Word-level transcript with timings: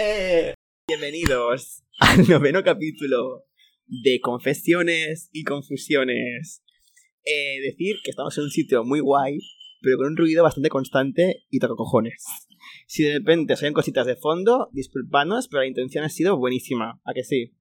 Eh, 0.00 0.54
bienvenidos 0.86 1.82
al 1.98 2.28
noveno 2.28 2.62
capítulo 2.62 3.46
de 3.86 4.20
Confesiones 4.20 5.28
y 5.32 5.42
Confusiones. 5.42 6.62
Eh, 7.24 7.60
decir 7.62 7.96
que 8.04 8.10
estamos 8.10 8.36
en 8.38 8.44
un 8.44 8.50
sitio 8.50 8.84
muy 8.84 9.00
guay, 9.00 9.38
pero 9.80 9.96
con 9.98 10.06
un 10.06 10.16
ruido 10.16 10.44
bastante 10.44 10.68
constante 10.68 11.42
y 11.50 11.58
toca 11.58 11.74
cojones. 11.74 12.24
Si 12.86 13.02
de 13.02 13.14
repente 13.18 13.54
os 13.54 13.62
oyen 13.62 13.74
cositas 13.74 14.06
de 14.06 14.14
fondo, 14.14 14.68
disculpadnos, 14.72 15.48
pero 15.48 15.62
la 15.62 15.66
intención 15.66 16.04
ha 16.04 16.08
sido 16.08 16.36
buenísima. 16.38 17.00
¿A 17.04 17.12
que 17.12 17.24
sí? 17.24 17.56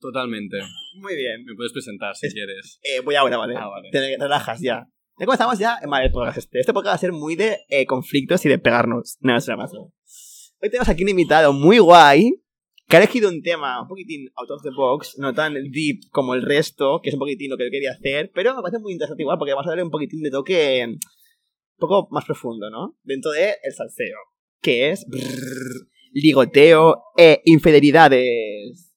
Totalmente. 0.00 0.58
Muy 0.96 1.14
bien. 1.14 1.44
Me 1.44 1.54
puedes 1.54 1.72
presentar 1.72 2.16
si 2.16 2.26
Es- 2.26 2.34
quieres. 2.34 2.80
Eh, 2.82 3.00
voy 3.04 3.14
ahora, 3.14 3.36
¿vale? 3.36 3.54
Ah, 3.56 3.68
vale. 3.68 3.90
Te 3.92 4.16
relajas 4.18 4.60
ya. 4.60 4.88
Ya 5.18 5.26
comenzamos 5.26 5.56
ya. 5.58 5.78
Vale, 5.88 6.06
el 6.06 6.12
podcast 6.12 6.38
este. 6.38 6.58
Este 6.60 6.72
podcast 6.72 6.92
va 6.94 6.96
a 6.96 6.98
ser 6.98 7.12
muy 7.12 7.36
de 7.36 7.58
eh, 7.68 7.86
conflictos 7.86 8.44
y 8.44 8.48
de 8.48 8.58
pegarnos. 8.58 9.18
No, 9.20 9.36
es 9.36 9.46
más. 9.48 9.70
Hoy 10.62 10.68
tenemos 10.68 10.90
aquí 10.90 11.04
un 11.04 11.08
invitado 11.08 11.54
muy 11.54 11.78
guay 11.78 12.34
que 12.86 12.96
ha 12.96 12.98
elegido 12.98 13.30
un 13.30 13.40
tema 13.40 13.80
un 13.80 13.88
poquitín 13.88 14.28
out 14.36 14.50
of 14.50 14.62
the 14.62 14.68
box, 14.68 15.16
no 15.16 15.32
tan 15.32 15.54
deep 15.54 16.10
como 16.10 16.34
el 16.34 16.42
resto, 16.42 17.00
que 17.02 17.08
es 17.08 17.14
un 17.14 17.20
poquitín 17.20 17.50
lo 17.50 17.56
que 17.56 17.64
yo 17.64 17.70
quería 17.70 17.92
hacer, 17.92 18.30
pero 18.34 18.54
me 18.54 18.60
parece 18.60 18.78
muy 18.78 18.92
interesante 18.92 19.22
igual 19.22 19.38
porque 19.38 19.52
vamos 19.52 19.66
a 19.66 19.70
darle 19.70 19.84
un 19.84 19.90
poquitín 19.90 20.20
de 20.20 20.30
toque 20.30 20.84
un 20.86 20.98
poco 21.78 22.08
más 22.10 22.26
profundo, 22.26 22.68
¿no? 22.68 22.98
Dentro 23.02 23.30
de 23.30 23.54
el 23.62 23.72
salseo, 23.72 24.18
que 24.60 24.90
es 24.90 25.06
brrr, 25.08 25.88
ligoteo 26.12 27.04
e 27.16 27.40
infidelidades. 27.46 28.89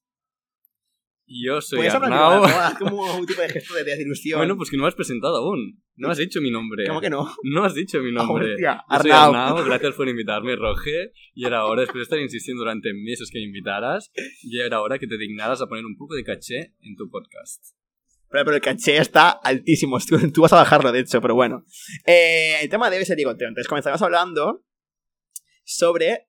Yo 1.25 1.61
soy 1.61 1.77
Puedes 1.77 1.93
hablar 1.93 2.11
Arnau. 2.11 2.43
Haz 2.45 2.77
como 2.77 3.15
un 3.15 3.25
tipo 3.25 3.41
de 3.41 3.49
gesto 3.49 3.73
de 3.73 3.83
desilusión. 3.83 4.39
Bueno, 4.39 4.57
pues 4.57 4.69
que 4.69 4.77
no 4.77 4.83
me 4.83 4.89
has 4.89 4.95
presentado 4.95 5.37
aún. 5.37 5.81
No 5.95 6.09
has 6.09 6.17
dicho 6.17 6.41
mi 6.41 6.51
nombre. 6.51 6.85
¿Cómo 6.87 6.99
que 6.99 7.09
no? 7.09 7.33
No 7.43 7.63
has 7.63 7.73
dicho 7.73 8.01
mi 8.01 8.11
nombre. 8.13 8.53
Hostia, 8.53 8.83
Yo 8.89 8.97
soy 8.99 9.11
Arnau. 9.11 9.35
Arnau, 9.35 9.65
gracias 9.65 9.95
por 9.95 10.07
invitarme, 10.09 10.55
Roge. 10.55 11.11
Y 11.33 11.45
era 11.45 11.65
hora, 11.65 11.81
después 11.81 11.99
de 11.99 12.03
estar 12.03 12.19
insistiendo 12.19 12.61
durante 12.61 12.93
meses 12.93 13.29
que 13.31 13.39
me 13.39 13.45
invitaras, 13.45 14.11
ya 14.43 14.65
era 14.65 14.81
hora 14.81 14.99
que 14.99 15.07
te 15.07 15.17
dignaras 15.17 15.61
a 15.61 15.67
poner 15.67 15.85
un 15.85 15.95
poco 15.97 16.15
de 16.15 16.23
caché 16.23 16.73
en 16.81 16.95
tu 16.97 17.09
podcast. 17.09 17.63
Pero, 18.29 18.45
pero 18.45 18.55
el 18.55 18.61
caché 18.61 18.97
está 18.97 19.29
altísimo. 19.29 19.99
Tú, 19.99 20.17
tú 20.31 20.41
vas 20.41 20.53
a 20.53 20.57
bajarlo, 20.57 20.91
de 20.91 20.99
hecho, 20.99 21.21
pero 21.21 21.35
bueno. 21.35 21.63
Eh, 22.05 22.57
el 22.61 22.69
tema 22.69 22.89
de 22.89 22.97
hoy 22.97 23.03
el 23.07 23.15
ligoteo. 23.15 23.47
Entonces 23.47 23.67
comenzamos 23.69 24.01
hablando 24.01 24.65
sobre. 25.63 26.27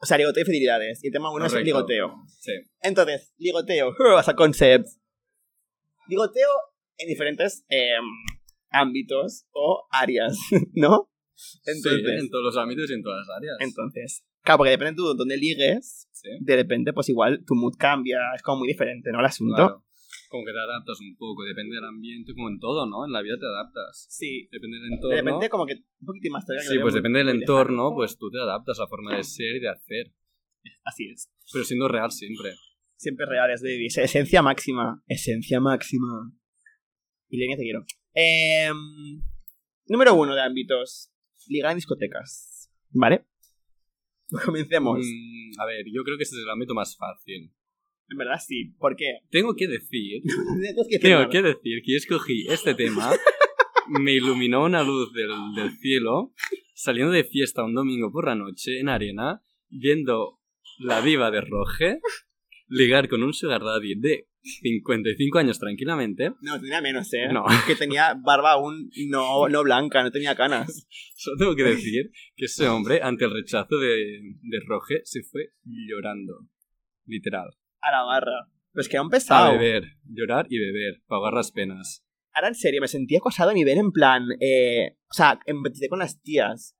O 0.00 0.06
sea, 0.06 0.16
ligoteo 0.16 0.42
y 0.42 0.46
fidelidades. 0.46 1.02
Y 1.02 1.08
el 1.08 1.12
tema 1.12 1.32
uno 1.32 1.46
es 1.46 1.52
Correcto. 1.52 1.66
ligoteo. 1.66 2.14
Sí. 2.40 2.52
Entonces, 2.82 3.32
ligoteo, 3.38 3.92
as 4.18 4.28
a 4.28 4.34
concept. 4.34 4.86
Ligoteo 6.08 6.48
en 6.96 7.08
diferentes 7.08 7.64
em, 7.68 8.04
ámbitos 8.70 9.46
o 9.52 9.86
áreas, 9.90 10.36
¿no? 10.74 11.10
Entonces, 11.64 12.02
sí, 12.04 12.12
en 12.18 12.30
todos 12.30 12.44
los 12.44 12.56
ámbitos 12.56 12.90
y 12.90 12.94
en 12.94 13.02
todas 13.02 13.18
las 13.26 13.36
áreas. 13.36 13.56
entonces, 13.60 14.24
claro, 14.42 14.58
porque 14.58 14.70
depende 14.70 14.94
tú 14.96 15.08
de 15.08 15.14
dónde 15.16 15.36
ligues, 15.36 16.08
Sí, 16.10 16.30
de 16.40 16.56
repente, 16.56 16.92
pues 16.92 17.08
igual 17.10 17.44
tu 17.46 17.54
mood 17.54 17.74
cambia, 17.78 18.18
es 18.34 18.42
como 18.42 18.58
muy 18.58 18.68
diferente, 18.68 19.12
¿no? 19.12 19.20
El 19.20 19.26
asunto. 19.26 19.54
claro. 19.54 19.84
Como 20.28 20.44
que 20.44 20.52
te 20.52 20.58
adaptas 20.58 21.00
un 21.00 21.16
poco, 21.16 21.42
depende 21.44 21.76
del 21.76 21.84
ambiente, 21.84 22.34
como 22.34 22.48
en 22.50 22.58
todo, 22.60 22.84
¿no? 22.86 23.06
En 23.06 23.12
la 23.12 23.22
vida 23.22 23.36
te 23.38 23.46
adaptas. 23.46 24.06
Sí, 24.10 24.46
Depende 24.52 24.76
del 24.78 24.88
de 24.90 24.94
entorno. 24.96 25.16
repente 25.16 25.48
como 25.48 25.64
que 25.66 25.74
un 26.00 26.06
poquitín 26.06 26.32
más 26.32 26.44
que 26.44 26.52
Sí, 26.68 26.78
pues 26.80 26.92
depende 26.94 27.20
del 27.20 27.30
entorno, 27.30 27.84
lejano. 27.84 27.94
pues 27.96 28.18
tú 28.18 28.30
te 28.30 28.38
adaptas 28.38 28.78
a 28.78 28.82
la 28.82 28.88
forma 28.88 29.16
de 29.16 29.24
ser 29.24 29.56
y 29.56 29.60
de 29.60 29.68
hacer. 29.70 30.12
Así 30.84 31.08
es. 31.10 31.30
Pero 31.52 31.64
siendo 31.64 31.88
real 31.88 32.10
siempre. 32.10 32.52
Siempre 32.96 33.24
reales, 33.26 33.62
baby. 33.62 33.86
Esencia 33.86 34.42
máxima. 34.42 35.02
Esencia 35.06 35.60
máxima. 35.60 36.32
Y 37.30 37.38
Lenia, 37.38 37.56
te 37.56 37.62
quiero. 37.62 37.84
Em, 38.12 39.22
número 39.86 40.14
uno 40.14 40.34
de 40.34 40.42
ámbitos. 40.42 41.10
Ligar 41.46 41.70
en 41.72 41.78
discotecas. 41.78 42.70
¿Vale? 42.90 43.24
Comencemos. 44.44 44.98
Mm, 44.98 45.60
a 45.60 45.64
ver, 45.64 45.86
yo 45.90 46.02
creo 46.04 46.16
que 46.18 46.24
este 46.24 46.36
es 46.36 46.42
el 46.42 46.50
ámbito 46.50 46.74
más 46.74 46.96
fácil. 46.96 47.50
En 48.10 48.16
verdad 48.16 48.38
sí. 48.44 48.74
¿Por 48.78 48.96
qué? 48.96 49.18
Tengo 49.30 49.54
que 49.54 49.68
decir, 49.68 50.22
que 50.90 50.98
tengo 50.98 51.28
que 51.28 51.42
decir 51.42 51.82
que 51.84 51.92
yo 51.92 51.96
escogí 51.96 52.46
este 52.48 52.74
tema, 52.74 53.12
me 53.88 54.12
iluminó 54.12 54.64
una 54.64 54.82
luz 54.82 55.12
del, 55.12 55.30
del 55.54 55.72
cielo, 55.78 56.32
saliendo 56.74 57.12
de 57.12 57.24
fiesta 57.24 57.64
un 57.64 57.74
domingo 57.74 58.10
por 58.12 58.26
la 58.26 58.34
noche 58.34 58.80
en 58.80 58.88
arena, 58.88 59.42
viendo 59.68 60.38
la 60.78 61.02
diva 61.02 61.30
de 61.30 61.40
Roge, 61.40 62.00
ligar 62.68 63.08
con 63.08 63.22
un 63.22 63.32
sugar 63.32 63.62
daddy 63.62 63.94
de 63.96 64.28
55 64.40 65.38
años 65.38 65.58
tranquilamente. 65.58 66.32
No, 66.40 66.60
tenía 66.60 66.80
menos, 66.80 67.12
¿eh? 67.12 67.28
No. 67.32 67.44
Que 67.66 67.74
tenía 67.74 68.14
barba 68.14 68.52
aún 68.52 68.90
no, 69.08 69.48
no 69.48 69.62
blanca, 69.62 70.02
no 70.02 70.10
tenía 70.10 70.34
canas. 70.36 70.86
Solo 71.16 71.36
tengo 71.36 71.56
que 71.56 71.64
decir 71.64 72.10
que 72.36 72.46
ese 72.46 72.68
hombre, 72.68 73.00
ante 73.02 73.24
el 73.24 73.32
rechazo 73.32 73.78
de, 73.78 74.20
de 74.42 74.60
Roge, 74.66 75.00
se 75.04 75.22
fue 75.22 75.52
llorando. 75.64 76.46
Literal. 77.06 77.48
A 77.80 77.90
la 77.90 78.02
barra. 78.02 78.48
Pues 78.72 78.88
que 78.88 78.96
era 78.96 79.02
un 79.02 79.08
A 79.08 79.10
pesado. 79.10 79.52
beber, 79.52 79.84
llorar 80.04 80.46
y 80.50 80.58
beber, 80.58 81.02
para 81.06 81.16
ahogar 81.18 81.34
las 81.34 81.50
penas. 81.52 82.04
Ahora 82.32 82.48
en 82.48 82.54
serio, 82.54 82.80
me 82.80 82.88
sentí 82.88 83.16
acosado 83.16 83.50
a 83.50 83.54
nivel 83.54 83.78
en 83.78 83.90
plan. 83.90 84.24
Eh, 84.40 84.96
o 85.10 85.12
sea, 85.14 85.40
empaticé 85.46 85.88
con 85.88 85.98
las 85.98 86.20
tías. 86.22 86.76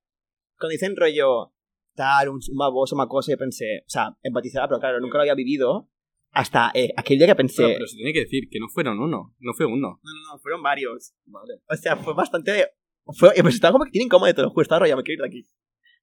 Cuando 0.58 0.72
dicen 0.72 0.94
rollo 0.96 1.52
tal, 1.94 2.28
un, 2.28 2.36
un 2.48 2.56
baboso, 2.58 2.94
una 2.94 3.08
cosa, 3.08 3.32
yo 3.32 3.38
pensé. 3.38 3.80
O 3.80 3.90
sea, 3.90 4.16
empatizaba, 4.22 4.68
pero 4.68 4.80
claro, 4.80 5.00
nunca 5.00 5.18
lo 5.18 5.22
había 5.22 5.34
vivido. 5.34 5.90
Hasta 6.30 6.70
eh, 6.74 6.92
aquel 6.96 7.18
día 7.18 7.26
que 7.26 7.34
pensé. 7.34 7.62
Bueno, 7.62 7.76
pero 7.78 7.86
se 7.88 7.96
tiene 7.96 8.12
que 8.12 8.20
decir 8.20 8.48
que 8.50 8.60
no 8.60 8.68
fueron 8.68 9.00
uno, 9.00 9.34
no 9.38 9.52
fue 9.54 9.66
uno. 9.66 9.98
No, 10.02 10.12
no, 10.14 10.32
no, 10.34 10.38
fueron 10.38 10.62
varios. 10.62 11.14
Vale. 11.24 11.54
O 11.68 11.74
sea, 11.76 11.96
fue 11.96 12.14
bastante. 12.14 12.68
Fue, 13.16 13.30
pues 13.40 13.54
estaba 13.54 13.72
como 13.72 13.84
que 13.86 13.90
tiene 13.90 14.04
incómodo, 14.04 14.32
te 14.34 14.42
lo 14.42 14.50
juro. 14.50 14.62
Estaba 14.62 14.80
rollo, 14.80 14.96
me 14.96 15.02
quiero 15.02 15.24
ir 15.24 15.30
de 15.30 15.38
aquí. 15.38 15.50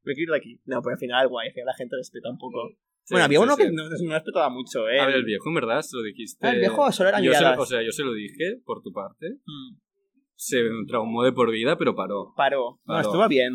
Me 0.04 0.14
quiero 0.16 0.24
ir 0.24 0.32
de 0.32 0.38
aquí. 0.38 0.62
No, 0.66 0.82
pero 0.82 0.94
al 0.96 1.00
final, 1.00 1.28
guay, 1.30 1.48
al 1.48 1.54
final 1.54 1.68
la 1.68 1.76
gente 1.76 1.96
respeta 1.96 2.30
un 2.30 2.38
poco. 2.38 2.58
Bueno, 3.10 3.26
había 3.26 3.40
uno 3.40 3.56
que 3.56 3.72
no, 3.72 3.84
no 3.84 4.14
respetaba 4.14 4.50
mucho, 4.50 4.88
¿eh? 4.90 5.00
A 5.00 5.06
ver, 5.06 5.16
el 5.16 5.26
viejo, 5.26 5.50
en 5.50 5.56
verdad, 5.56 5.82
se 5.82 5.96
lo 5.96 6.04
dijiste. 6.04 6.46
Ah, 6.46 6.52
el 6.52 6.60
viejo 6.60 6.92
solo 6.92 7.10
era 7.10 7.22
yo 7.22 7.34
se. 7.34 7.46
O 7.46 7.66
sea, 7.66 7.84
yo 7.84 7.92
se 7.92 8.04
lo 8.04 8.14
dije 8.14 8.58
por 8.66 8.82
tu 8.82 8.92
parte. 8.92 9.30
Mm. 9.46 9.78
Se 10.36 10.58
traumó 10.88 11.24
de 11.24 11.32
por 11.32 11.52
vida, 11.52 11.78
pero 11.78 11.96
paró. 11.96 12.34
Paró. 12.36 12.80
No, 12.86 12.94
Paró. 12.94 13.02
estuvo 13.02 13.28
bien. 13.28 13.54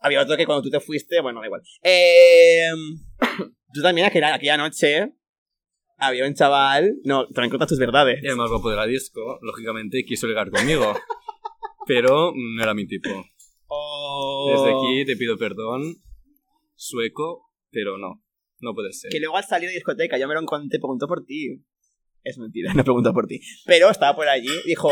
Había 0.00 0.22
otro 0.22 0.36
que 0.36 0.46
cuando 0.46 0.62
tú 0.62 0.70
te 0.70 0.80
fuiste, 0.80 1.20
bueno, 1.20 1.40
da 1.40 1.46
igual. 1.46 1.62
Eh, 1.82 2.70
tú 3.72 3.82
también, 3.82 4.06
aquella, 4.06 4.34
aquella 4.34 4.56
noche, 4.56 5.12
había 5.98 6.26
un 6.26 6.34
chaval. 6.34 6.96
No, 7.04 7.26
también 7.28 7.50
contas 7.50 7.68
tus 7.68 7.78
verdades. 7.78 8.20
Y 8.22 8.28
el 8.28 8.36
más 8.36 8.50
guapo 8.50 8.70
de 8.70 8.76
la 8.76 8.86
disco, 8.86 9.38
lógicamente, 9.42 10.04
quiso 10.04 10.26
ligar 10.26 10.50
conmigo. 10.50 10.94
pero 11.86 12.32
no 12.34 12.62
era 12.62 12.74
mi 12.74 12.86
tipo. 12.86 13.10
Oh. 13.68 14.50
Desde 14.50 14.70
aquí 14.70 15.04
te 15.06 15.16
pido 15.16 15.36
perdón, 15.36 15.96
sueco, 16.74 17.50
pero 17.70 17.96
no. 17.96 18.22
No 18.60 18.74
puede 18.74 18.92
ser. 18.92 19.10
Que 19.10 19.20
luego 19.20 19.36
al 19.36 19.44
salir 19.44 19.68
de 19.68 19.74
discoteca, 19.74 20.18
yo 20.18 20.28
me 20.28 20.34
lo 20.34 20.40
encontré, 20.40 20.78
preguntó 20.78 21.06
por 21.06 21.24
ti. 21.24 21.62
Es 22.22 22.38
mentira, 22.38 22.72
no 22.74 22.84
preguntó 22.84 23.12
por 23.12 23.26
ti. 23.26 23.40
Pero 23.64 23.90
estaba 23.90 24.16
por 24.16 24.28
allí, 24.28 24.48
dijo, 24.64 24.90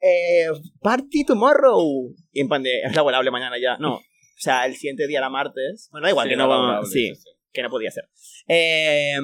eh, 0.00 0.48
party 0.80 1.24
tomorrow. 1.24 2.14
Y 2.32 2.40
en 2.40 2.48
plan 2.48 2.62
de, 2.62 2.82
es 2.82 2.94
laborable 2.94 3.30
mañana 3.30 3.56
ya. 3.58 3.76
No, 3.78 3.94
o 3.94 4.02
sea, 4.38 4.66
el 4.66 4.74
siguiente 4.76 5.06
día 5.06 5.18
era 5.18 5.30
martes. 5.30 5.88
Bueno, 5.90 6.06
da 6.06 6.10
igual, 6.10 6.26
Sí, 6.26 6.30
que 6.30 6.36
no, 6.36 6.84
sí, 6.84 7.14
sí. 7.14 7.30
que 7.52 7.62
no 7.62 7.70
podía 7.70 7.90
ser. 7.90 8.04
Eh, 8.48 9.16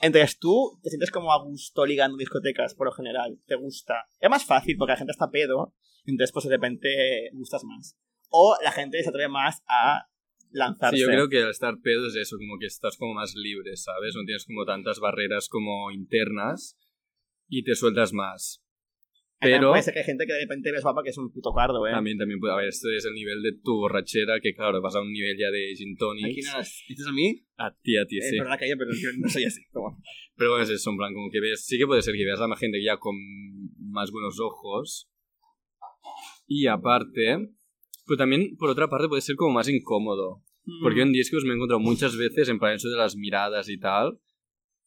entonces 0.00 0.38
tú 0.38 0.78
te 0.82 0.90
sientes 0.90 1.10
como 1.10 1.32
a 1.32 1.42
gusto 1.42 1.86
ligando 1.86 2.16
discotecas 2.18 2.74
por 2.74 2.86
lo 2.86 2.92
general, 2.92 3.38
te 3.46 3.54
gusta. 3.54 3.94
Es 4.18 4.28
más 4.30 4.44
fácil 4.44 4.76
porque 4.76 4.92
la 4.92 4.98
gente 4.98 5.12
está 5.12 5.30
pedo, 5.30 5.74
entonces 6.04 6.32
pues 6.32 6.44
de 6.44 6.50
repente 6.50 7.30
gustas 7.32 7.64
más. 7.64 7.96
O 8.28 8.56
la 8.62 8.70
gente 8.72 9.02
se 9.02 9.08
atreve 9.08 9.28
más 9.28 9.62
a 9.68 10.06
lanzarse. 10.52 10.96
Sí, 10.96 11.02
yo 11.02 11.08
creo 11.08 11.28
que 11.28 11.42
al 11.42 11.50
estar 11.50 11.74
pedo 11.82 12.06
es 12.08 12.16
eso, 12.16 12.36
como 12.38 12.58
que 12.58 12.66
estás 12.66 12.96
como 12.96 13.14
más 13.14 13.34
libre, 13.34 13.76
¿sabes? 13.76 14.14
No 14.14 14.24
tienes 14.24 14.44
como 14.44 14.64
tantas 14.64 14.98
barreras 15.00 15.48
como 15.48 15.90
internas 15.90 16.76
y 17.48 17.62
te 17.64 17.74
sueltas 17.74 18.12
más. 18.12 18.62
Pero 19.42 19.70
puede 19.70 19.82
ser 19.82 19.94
que 19.94 20.00
hay 20.00 20.04
gente 20.04 20.26
que 20.26 20.34
de 20.34 20.40
repente 20.42 20.70
ves 20.70 20.82
guapa 20.82 21.02
que 21.02 21.08
es 21.08 21.16
un 21.16 21.32
puto 21.32 21.50
cardo, 21.54 21.86
eh. 21.86 21.92
también, 21.92 22.18
también 22.18 22.38
puede 22.40 22.52
haber, 22.52 22.68
este 22.68 22.94
es 22.94 23.06
el 23.06 23.14
nivel 23.14 23.40
de 23.42 23.52
tu 23.64 23.72
borrachera, 23.78 24.38
que 24.38 24.52
claro, 24.54 24.82
vas 24.82 24.94
a 24.94 25.00
un 25.00 25.10
nivel 25.10 25.34
ya 25.38 25.50
de 25.50 25.74
gin 25.74 25.92
Aquí 25.94 25.96
tonics. 25.96 26.52
no, 26.52 26.58
¿dices 26.88 27.06
a 27.06 27.12
mí? 27.12 27.42
A 27.56 27.70
ti, 27.74 27.96
a 27.96 28.04
ti, 28.04 28.18
Es 28.18 28.28
sí. 28.28 28.38
verdad 28.38 28.58
que 28.58 28.68
yo, 28.68 28.74
pero 28.76 28.90
yo 28.92 29.08
no 29.18 29.28
soy 29.30 29.44
así. 29.44 29.62
como- 29.72 29.96
Pero 30.36 30.50
bueno, 30.50 30.64
es 30.64 30.70
eso, 30.70 30.90
en 30.90 30.96
plan, 30.98 31.14
como 31.14 31.30
que 31.30 31.40
ves, 31.40 31.64
sí 31.64 31.78
que 31.78 31.86
puede 31.86 32.02
ser 32.02 32.14
que 32.16 32.24
veas 32.24 32.40
a 32.40 32.48
más 32.48 32.58
gente 32.58 32.82
ya 32.84 32.98
con 32.98 33.14
más 33.78 34.10
buenos 34.10 34.38
ojos. 34.40 35.08
Y 36.46 36.66
aparte, 36.66 37.48
pero 38.10 38.18
también, 38.18 38.56
por 38.56 38.68
otra 38.68 38.88
parte, 38.88 39.06
puede 39.06 39.22
ser 39.22 39.36
como 39.36 39.52
más 39.52 39.68
incómodo. 39.68 40.42
Porque 40.82 40.98
yo 40.98 41.04
en 41.04 41.12
discos 41.12 41.44
me 41.44 41.52
he 41.52 41.54
encontrado 41.54 41.78
muchas 41.78 42.16
veces, 42.16 42.48
en 42.48 42.58
plan, 42.58 42.74
eso 42.74 42.88
de 42.88 42.96
las 42.96 43.14
miradas 43.14 43.68
y 43.68 43.78
tal, 43.78 44.18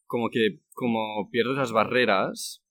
como 0.04 0.28
que, 0.28 0.58
como 0.74 1.30
pierdes 1.30 1.56
las 1.56 1.72
barreras, 1.72 2.62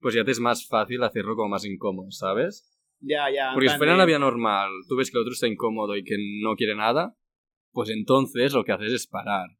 pues 0.00 0.14
ya 0.14 0.24
te 0.24 0.30
es 0.30 0.40
más 0.40 0.66
fácil 0.66 1.02
hacerlo 1.02 1.36
como 1.36 1.50
más 1.50 1.66
incómodo, 1.66 2.10
¿sabes? 2.10 2.74
Ya, 3.00 3.30
ya. 3.30 3.50
Porque 3.52 3.68
si 3.68 3.76
fuera 3.76 3.98
la 3.98 4.06
vida 4.06 4.18
normal, 4.18 4.70
tú 4.88 4.96
ves 4.96 5.10
que 5.10 5.18
el 5.18 5.20
otro 5.20 5.34
está 5.34 5.46
incómodo 5.46 5.94
y 5.94 6.04
que 6.04 6.16
no 6.40 6.56
quiere 6.56 6.74
nada, 6.74 7.14
pues 7.72 7.90
entonces 7.90 8.54
lo 8.54 8.64
que 8.64 8.72
haces 8.72 8.94
es 8.94 9.06
parar. 9.06 9.58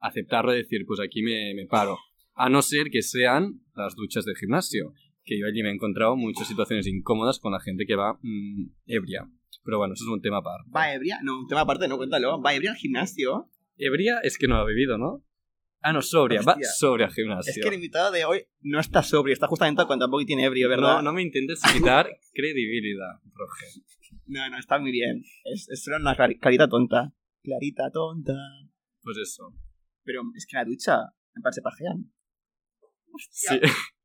Aceptarlo 0.00 0.52
y 0.52 0.56
decir, 0.56 0.84
pues 0.84 0.98
aquí 0.98 1.22
me, 1.22 1.54
me 1.54 1.66
paro. 1.66 1.96
A 2.34 2.48
no 2.48 2.60
ser 2.60 2.90
que 2.90 3.02
sean 3.02 3.60
las 3.76 3.94
duchas 3.94 4.24
del 4.24 4.34
gimnasio, 4.34 4.94
que 5.24 5.38
yo 5.38 5.46
allí 5.46 5.62
me 5.62 5.68
he 5.68 5.74
encontrado 5.74 6.16
muchas 6.16 6.48
situaciones 6.48 6.88
incómodas 6.88 7.38
con 7.38 7.52
la 7.52 7.60
gente 7.60 7.86
que 7.86 7.94
va 7.94 8.18
mm, 8.20 8.64
ebria. 8.86 9.30
Pero 9.64 9.78
bueno, 9.78 9.94
eso 9.94 10.04
es 10.04 10.08
un 10.10 10.20
tema 10.20 10.38
aparte. 10.38 10.70
Va 10.74 10.92
ebria, 10.92 11.18
no, 11.22 11.38
un 11.40 11.46
tema 11.46 11.60
aparte, 11.62 11.86
no, 11.88 11.96
cuéntalo. 11.96 12.40
Va 12.40 12.54
ebria 12.54 12.70
al 12.72 12.76
gimnasio. 12.76 13.50
Ebria 13.76 14.20
es 14.22 14.38
que 14.38 14.48
no 14.48 14.56
ha 14.56 14.64
bebido, 14.64 14.98
¿no? 14.98 15.24
Ah, 15.80 15.92
no, 15.92 16.00
sobria. 16.00 16.40
Va 16.40 16.52
Hostia. 16.52 16.68
sobria 16.78 17.06
al 17.06 17.12
gimnasio. 17.12 17.50
Es 17.50 17.58
que 17.60 17.68
el 17.68 17.74
invitado 17.74 18.10
de 18.10 18.24
hoy 18.24 18.46
no 18.62 18.80
está 18.80 19.02
sobrio, 19.02 19.34
está 19.34 19.46
justamente 19.48 19.84
cuando 19.84 20.06
tampoco 20.06 20.24
tiene 20.24 20.44
ebrio, 20.44 20.68
¿verdad? 20.68 20.96
no, 20.96 21.02
no 21.02 21.12
me 21.12 21.20
intentes 21.22 21.60
quitar 21.72 22.08
credibilidad, 22.32 23.20
Roge. 23.34 23.66
no, 24.26 24.48
no, 24.48 24.58
está 24.58 24.78
muy 24.78 24.92
bien. 24.92 25.22
Es, 25.44 25.68
es 25.68 25.82
solo 25.84 25.98
una 25.98 26.16
cari- 26.16 26.38
carita 26.40 26.68
tonta. 26.68 27.12
Clarita 27.42 27.90
tonta. 27.92 28.32
Pues 29.02 29.18
eso. 29.18 29.52
Pero 30.04 30.22
es 30.34 30.46
que 30.46 30.56
la 30.56 30.64
ducha 30.64 30.98
me 31.34 31.42
parece 31.42 31.60
pajean. 31.60 32.10
Sí. 33.30 33.60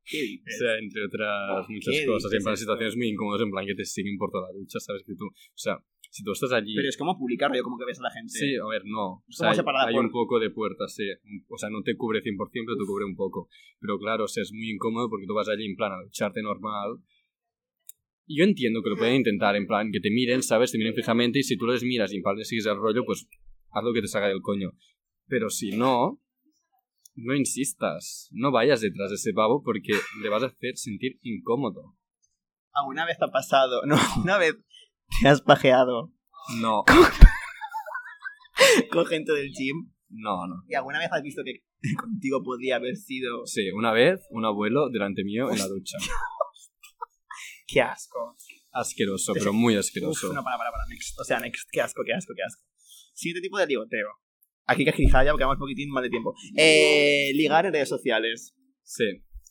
¿Qué 0.09 0.39
O 0.41 0.57
sea, 0.57 0.77
entre 0.79 1.05
otras 1.05 1.69
muchas 1.69 1.93
¿Qué 1.93 2.05
cosas. 2.05 2.31
Plan 2.31 2.53
esto? 2.53 2.55
situaciones 2.55 2.97
muy 2.97 3.09
incómodas, 3.09 3.41
en 3.41 3.51
plan 3.51 3.65
que 3.65 3.75
te 3.75 3.85
siguen 3.85 4.17
por 4.17 4.31
toda 4.31 4.51
la 4.51 4.57
ducha, 4.57 4.79
¿sabes? 4.79 5.03
Que 5.05 5.13
tú. 5.15 5.25
O 5.27 5.57
sea, 5.57 5.77
si 6.09 6.23
tú 6.23 6.31
estás 6.31 6.51
allí. 6.51 6.73
Pero 6.75 6.89
es 6.89 6.97
como 6.97 7.17
publicarlo, 7.17 7.55
yo 7.55 7.63
como 7.63 7.77
que 7.77 7.85
ves 7.85 7.99
a 7.99 8.03
la 8.03 8.11
gente. 8.11 8.29
Sí, 8.33 8.55
a 8.55 8.67
ver, 8.67 8.81
no. 8.85 9.05
O 9.07 9.25
Es 9.29 9.37
sea, 9.37 9.51
hay, 9.51 9.57
hay 9.87 9.95
un 9.95 10.09
poco 10.11 10.39
de 10.39 10.49
puertas, 10.49 10.95
sí. 10.95 11.03
O 11.47 11.57
sea, 11.57 11.69
no 11.69 11.83
te 11.83 11.95
cubre 11.95 12.21
100%, 12.21 12.35
pero 12.65 12.77
te 12.77 12.85
cubre 12.85 13.05
un 13.05 13.15
poco. 13.15 13.49
Pero 13.79 13.99
claro, 13.99 14.23
o 14.25 14.27
sea, 14.27 14.41
es 14.41 14.51
muy 14.51 14.71
incómodo 14.71 15.09
porque 15.09 15.27
tú 15.27 15.33
vas 15.35 15.47
allí 15.49 15.65
en 15.65 15.75
plan 15.75 15.91
a 15.91 16.01
ducharte 16.03 16.41
normal. 16.41 16.97
Y 18.25 18.37
Yo 18.39 18.43
entiendo 18.43 18.81
que 18.83 18.89
lo 18.89 18.95
pueden 18.97 19.15
intentar, 19.17 19.55
en 19.55 19.67
plan, 19.67 19.91
que 19.91 19.99
te 19.99 20.09
miren, 20.11 20.41
¿sabes? 20.43 20.71
Te 20.71 20.77
miren 20.77 20.93
fijamente 20.93 21.39
y 21.39 21.43
si 21.43 21.57
tú 21.57 21.67
les 21.67 21.83
miras 21.83 22.11
y 22.13 22.17
en 22.17 22.23
plan 22.23 22.35
le 22.37 22.45
sigues 22.45 22.65
el 22.65 22.77
rollo, 22.77 23.03
pues 23.05 23.27
haz 23.71 23.83
lo 23.83 23.93
que 23.93 24.01
te 24.01 24.07
salga 24.07 24.27
del 24.27 24.41
coño. 24.41 24.71
Pero 25.27 25.49
si 25.49 25.71
no, 25.71 26.21
no 27.23 27.35
insistas. 27.35 28.27
No 28.31 28.51
vayas 28.51 28.81
detrás 28.81 29.09
de 29.09 29.15
ese 29.15 29.33
pavo 29.33 29.61
porque 29.63 29.93
le 30.21 30.29
vas 30.29 30.43
a 30.43 30.47
hacer 30.47 30.75
sentir 30.77 31.19
incómodo. 31.21 31.95
¿Alguna 32.73 33.05
vez 33.05 33.17
te 33.17 33.25
ha 33.25 33.31
pasado? 33.31 33.81
No, 33.85 33.97
una 34.23 34.37
vez 34.37 34.55
te 35.21 35.27
has 35.27 35.41
pajeado 35.41 36.13
No, 36.61 36.83
con 38.91 39.05
gente 39.07 39.31
del 39.33 39.49
gym 39.51 39.91
no, 40.09 40.47
no. 40.47 40.63
y 40.67 40.75
alguna 40.75 40.99
vez 40.99 41.09
has 41.11 41.21
visto 41.23 41.41
que 41.43 41.61
contigo 41.95 42.41
podría 42.43 42.75
haber 42.77 42.95
sido... 42.95 43.45
Sí, 43.45 43.69
una 43.71 43.91
vez 43.91 44.21
un 44.31 44.45
abuelo 44.45 44.89
delante 44.89 45.23
mío 45.23 45.49
en 45.51 45.57
la 45.59 45.67
ducha. 45.67 45.97
¡Qué 47.67 47.81
asco! 47.81 48.35
Asqueroso, 48.71 49.33
pero 49.33 49.53
muy 49.53 49.75
Uf, 49.75 49.79
asqueroso. 49.81 50.33
no, 50.33 50.43
para, 50.43 50.57
para, 50.57 50.71
para. 50.71 50.85
Next. 50.89 51.19
O 51.19 51.23
sea, 51.23 51.39
next. 51.39 51.69
Qué 51.71 51.81
asco, 51.81 52.01
qué 52.05 52.13
asco, 52.13 52.33
qué 52.35 52.43
asco. 52.43 52.63
Siguiente 53.13 53.41
tipo 53.41 53.57
de 53.57 53.67
ligoteo. 53.67 54.07
Aquí 54.71 54.83
que 54.83 54.91
agilizar 54.91 55.25
ya 55.25 55.31
porque 55.31 55.43
vamos 55.43 55.57
un 55.57 55.61
poquitín 55.61 55.89
mal 55.89 56.03
de 56.03 56.09
tiempo. 56.09 56.33
Eh, 56.55 57.31
ligar 57.35 57.65
en 57.65 57.73
redes 57.73 57.89
sociales. 57.89 58.53
Sí. 58.83 59.03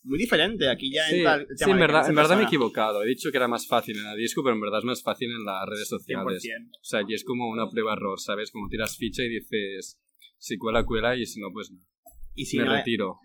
Muy 0.05 0.19
diferente. 0.19 0.69
Aquí 0.71 0.93
ya 0.93 1.05
Sí, 1.09 1.17
entra 1.17 1.35
el 1.35 1.47
sí, 1.49 1.55
tema 1.59 1.73
en 1.73 1.77
de 1.79 1.81
verdad, 1.87 2.09
en 2.09 2.15
verdad 2.15 2.37
me 2.37 2.43
he 2.43 2.47
equivocado. 2.47 3.03
He 3.03 3.09
dicho 3.09 3.31
que 3.31 3.37
era 3.37 3.49
más 3.49 3.67
fácil 3.67 3.97
en 3.99 4.05
la 4.05 4.15
disco, 4.15 4.43
pero 4.43 4.55
en 4.55 4.61
verdad 4.61 4.79
es 4.79 4.85
más 4.85 5.03
fácil 5.03 5.29
en 5.31 5.45
las 5.45 5.67
redes 5.69 5.89
sociales. 5.89 6.43
100%. 6.43 6.69
O 6.71 6.85
sea, 6.85 7.01
aquí 7.01 7.15
es 7.15 7.25
como 7.25 7.49
una 7.49 7.69
prueba-error, 7.69 8.19
¿sabes? 8.21 8.51
Como 8.53 8.69
tiras 8.69 8.97
ficha 8.97 9.23
y 9.25 9.29
dices, 9.29 9.99
si 10.39 10.57
cuela, 10.57 10.85
cuela, 10.85 11.17
y 11.17 11.27
si 11.27 11.41
no, 11.41 11.49
pues 11.53 11.71
no. 11.73 11.79
Y 12.35 12.47
si 12.47 12.59
me 12.59 12.65
no, 12.65 12.73
retiro. 12.77 13.19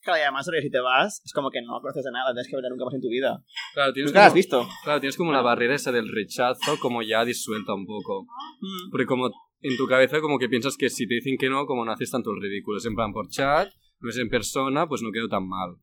claro, 0.00 0.18
y 0.18 0.22
además, 0.22 0.46
si 0.62 0.70
te 0.70 0.80
vas, 0.80 1.20
es 1.24 1.32
como 1.34 1.50
que 1.50 1.60
no 1.60 1.78
conoces 1.80 2.02
de 2.04 2.10
nada, 2.10 2.32
tienes 2.32 2.48
que 2.48 2.56
verla 2.56 2.70
nunca 2.70 2.86
más 2.86 2.94
en 2.94 3.00
tu 3.02 3.08
vida. 3.08 3.44
Claro, 3.74 3.92
tienes 3.92 4.10
Nunca 4.10 4.20
la 4.20 4.26
has 4.26 4.32
como, 4.32 4.36
visto. 4.36 4.66
claro, 4.82 5.00
tienes 5.00 5.16
como 5.18 5.32
la 5.32 5.42
barrera 5.42 5.74
esa 5.74 5.92
del 5.92 6.08
rechazo 6.08 6.78
como 6.80 7.02
ya 7.02 7.24
disuelta 7.26 7.74
un 7.74 7.84
poco. 7.86 8.22
Mm. 8.60 8.90
Porque 8.90 9.04
como 9.06 9.30
en 9.64 9.76
tu 9.76 9.86
cabeza 9.86 10.20
como 10.20 10.38
que 10.38 10.48
piensas 10.48 10.76
que 10.76 10.90
si 10.90 11.06
te 11.08 11.14
dicen 11.14 11.36
que 11.38 11.48
no, 11.48 11.64
como 11.66 11.84
no 11.84 11.92
haces 11.92 12.10
tanto 12.10 12.30
el 12.32 12.40
ridículo. 12.40 12.78
Es 12.78 12.84
en 12.86 12.94
plan 12.94 13.12
por 13.12 13.28
chat, 13.28 13.68
no 14.00 14.10
es 14.10 14.18
en 14.18 14.28
persona, 14.28 14.86
pues 14.86 15.02
no 15.02 15.10
quedo 15.10 15.28
tan 15.28 15.48
mal. 15.48 15.76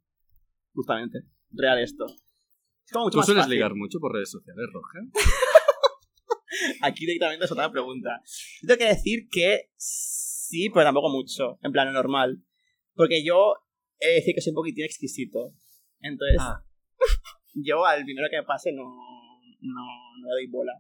Justamente. 0.74 1.19
Real 1.50 1.80
esto. 1.80 2.06
Es 2.06 2.92
como 2.92 3.06
mucho 3.06 3.13
¿Tú 3.13 3.18
más 3.18 3.25
sueles 3.25 3.44
fácil. 3.44 3.56
ligar 3.56 3.74
mucho 3.75 4.00
por 4.00 4.13
redes 4.13 4.30
sociales, 4.31 4.66
Roger? 4.72 5.01
Aquí 6.81 7.06
directamente 7.06 7.45
es 7.45 7.51
otra 7.51 7.72
pregunta. 7.72 8.22
Yo 8.62 8.68
tengo 8.68 8.80
que 8.80 8.86
decir 8.95 9.28
que 9.31 9.69
sí, 9.78 10.69
pero 10.69 10.86
tampoco 10.86 11.10
mucho. 11.10 11.57
En 11.63 11.72
plan, 11.72 11.92
normal. 11.92 12.44
Porque 12.94 13.24
yo 13.24 13.56
he 14.00 14.07
de 14.10 14.13
decir 14.16 14.36
que 14.36 14.42
soy 14.42 14.51
un 14.51 14.56
poquitín 14.56 14.86
exquisito. 14.86 15.54
Entonces, 16.01 16.38
Ah. 16.39 16.63
yo 17.54 17.86
al 17.86 18.04
primero 18.04 18.27
que 18.30 18.38
me 18.38 18.44
pase 18.44 18.72
no, 18.74 18.84
no, 18.84 19.84
no 20.19 20.27
le 20.27 20.34
doy 20.44 20.48
bola. 20.51 20.74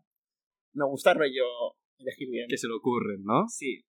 Me 0.73 0.85
gusta 0.85 1.11
el 1.13 1.17
rollo 1.19 1.43
elegir 2.01 2.29
bien. 2.29 2.47
Que 2.47 2.57
se 2.57 2.67
le 2.67 2.73
ocurren, 2.73 3.23
¿no? 3.23 3.47
Sí. 3.47 3.83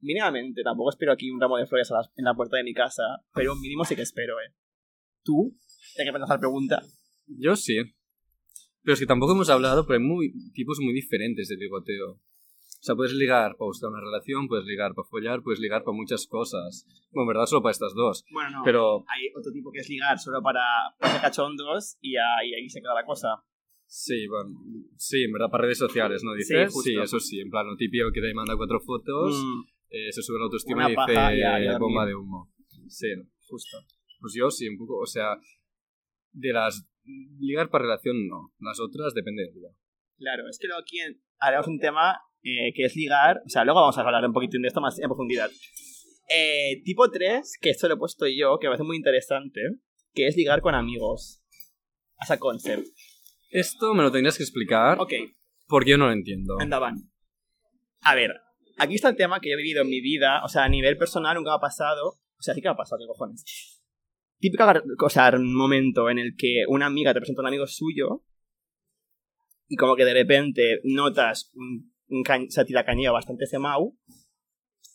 Mínimamente. 0.00 0.62
Tampoco 0.62 0.90
espero 0.90 1.12
aquí 1.12 1.30
un 1.30 1.40
ramo 1.40 1.56
de 1.56 1.66
flores 1.66 1.90
a 1.92 2.00
en 2.16 2.24
la 2.24 2.34
puerta 2.34 2.56
de 2.56 2.64
mi 2.64 2.74
casa. 2.74 3.02
Pero 3.34 3.52
un 3.54 3.60
mínimo 3.60 3.84
sí 3.84 3.94
que 3.96 4.02
espero, 4.02 4.34
¿eh? 4.40 4.54
¿Tú? 5.22 5.56
Tienes 5.94 6.12
que 6.12 6.18
pensar 6.18 6.38
pregunta. 6.40 6.82
Yo 7.26 7.56
sí. 7.56 7.76
Pero 8.82 8.94
es 8.94 9.00
que 9.00 9.06
tampoco 9.06 9.32
hemos 9.32 9.48
hablado, 9.48 9.86
pero 9.86 10.00
hay 10.00 10.04
muy, 10.04 10.32
tipos 10.52 10.78
muy 10.80 10.92
diferentes 10.92 11.48
de 11.48 11.56
ligoteo. 11.56 12.12
O 12.82 12.84
sea, 12.84 12.96
puedes 12.96 13.12
ligar 13.12 13.52
para 13.56 13.68
buscar 13.68 13.90
una 13.90 14.00
relación, 14.00 14.48
puedes 14.48 14.66
ligar 14.66 14.92
para 14.92 15.06
follar, 15.06 15.40
puedes 15.44 15.60
ligar 15.60 15.84
para 15.84 15.96
muchas 15.96 16.26
cosas. 16.26 16.84
Bueno, 17.12 17.30
en 17.30 17.34
verdad 17.34 17.46
solo 17.46 17.62
para 17.62 17.70
estas 17.70 17.94
dos. 17.94 18.24
Bueno, 18.32 18.50
no. 18.50 18.62
Pero 18.64 19.04
Hay 19.06 19.28
otro 19.38 19.52
tipo 19.52 19.70
que 19.70 19.78
es 19.78 19.88
ligar 19.88 20.18
solo 20.18 20.42
para, 20.42 20.64
para 20.98 21.20
cachondos 21.20 21.96
y 22.00 22.16
ahí, 22.16 22.54
ahí 22.54 22.68
se 22.68 22.80
queda 22.80 22.94
la 22.94 23.04
cosa. 23.04 23.44
Sí, 23.92 24.26
bueno, 24.26 24.50
sí, 24.96 25.24
en 25.24 25.32
verdad 25.32 25.50
para 25.50 25.64
redes 25.64 25.78
sociales, 25.78 26.22
¿no 26.24 26.32
dices? 26.34 26.72
justo. 26.72 27.02
eso 27.02 27.20
sí, 27.20 27.40
en 27.40 27.50
plan 27.50 27.66
lo 27.66 27.76
típico 27.76 28.10
que 28.12 28.20
te 28.22 28.32
manda 28.34 28.56
cuatro 28.56 28.80
fotos, 28.80 29.36
Mm, 29.36 29.62
eh, 29.90 30.12
se 30.12 30.22
sube 30.22 30.38
la 30.38 30.44
autoestima 30.46 30.86
Una 30.86 30.90
y 30.92 30.94
paja 30.96 31.10
dice 31.30 31.38
y 31.38 31.42
a- 31.42 31.60
y 31.60 31.66
a 31.66 31.72
dormir. 31.72 31.78
bomba 31.80 32.06
de 32.06 32.14
humo. 32.14 32.50
Sí, 32.88 33.08
justo. 33.48 33.76
pues 34.20 34.32
yo 34.34 34.50
sí, 34.50 34.68
un 34.68 34.78
poco, 34.78 34.98
o 34.98 35.06
sea, 35.06 35.36
de 36.32 36.52
las... 36.52 36.86
Ligar 37.40 37.68
para 37.68 37.82
relación 37.82 38.28
no, 38.28 38.52
las 38.60 38.78
otras 38.78 39.12
depende 39.14 39.42
del 39.42 39.54
día. 39.54 39.68
Claro, 40.18 40.48
es 40.48 40.56
que 40.60 40.68
luego 40.68 40.80
aquí 40.80 40.98
haremos 41.40 41.66
un 41.66 41.80
tema 41.80 42.16
eh, 42.44 42.72
que 42.76 42.84
es 42.84 42.94
ligar. 42.94 43.42
O 43.44 43.48
sea, 43.48 43.64
luego 43.64 43.80
vamos 43.80 43.98
a 43.98 44.02
hablar 44.02 44.24
un 44.24 44.32
poquitín 44.32 44.62
de 44.62 44.68
esto 44.68 44.80
más 44.80 44.96
en 45.00 45.08
profundidad. 45.08 45.50
Eh, 46.28 46.80
tipo 46.84 47.10
3, 47.10 47.58
que 47.60 47.70
esto 47.70 47.88
lo 47.88 47.94
he 47.94 47.96
puesto 47.98 48.26
yo, 48.28 48.58
que 48.60 48.68
me 48.68 48.70
parece 48.70 48.84
muy 48.84 48.96
interesante, 48.96 49.60
que 50.14 50.28
es 50.28 50.36
ligar 50.36 50.60
con 50.62 50.76
amigos. 50.76 51.42
As 52.18 52.30
a 52.30 52.38
concept. 52.38 52.86
Esto 53.52 53.92
me 53.92 54.02
lo 54.02 54.10
tendrías 54.10 54.38
que 54.38 54.42
explicar 54.42 54.98
Ok, 54.98 55.12
porque 55.68 55.90
yo 55.90 55.98
no 55.98 56.06
lo 56.06 56.12
entiendo. 56.12 56.56
andaban. 56.58 56.96
A 58.00 58.14
ver, 58.14 58.30
aquí 58.78 58.94
está 58.94 59.10
el 59.10 59.16
tema 59.16 59.40
que 59.40 59.50
yo 59.50 59.54
he 59.54 59.62
vivido 59.62 59.82
en 59.82 59.88
mi 59.88 60.00
vida. 60.00 60.42
O 60.42 60.48
sea, 60.48 60.64
a 60.64 60.68
nivel 60.68 60.96
personal 60.96 61.36
nunca 61.36 61.50
me 61.50 61.56
ha 61.56 61.60
pasado. 61.60 62.08
O 62.08 62.42
sea, 62.42 62.54
sí 62.54 62.62
que 62.62 62.68
me 62.68 62.72
ha 62.72 62.76
pasado, 62.76 62.98
¿qué 62.98 63.06
cojones? 63.06 63.44
Típica 64.38 64.82
o 64.98 65.08
sea, 65.10 65.30
un 65.34 65.54
momento 65.54 66.10
en 66.10 66.18
el 66.18 66.34
que 66.36 66.64
una 66.66 66.86
amiga 66.86 67.12
te 67.12 67.20
presenta 67.20 67.42
a 67.42 67.44
un 67.44 67.48
amigo 67.48 67.66
suyo 67.66 68.24
y 69.68 69.76
como 69.76 69.96
que 69.96 70.04
de 70.04 70.14
repente 70.14 70.80
notas 70.84 71.52
un, 71.54 71.94
un 72.08 72.22
o 72.26 72.50
sea, 72.50 72.64
tiracañeo 72.64 73.12
bastante 73.12 73.46
semau. 73.46 73.96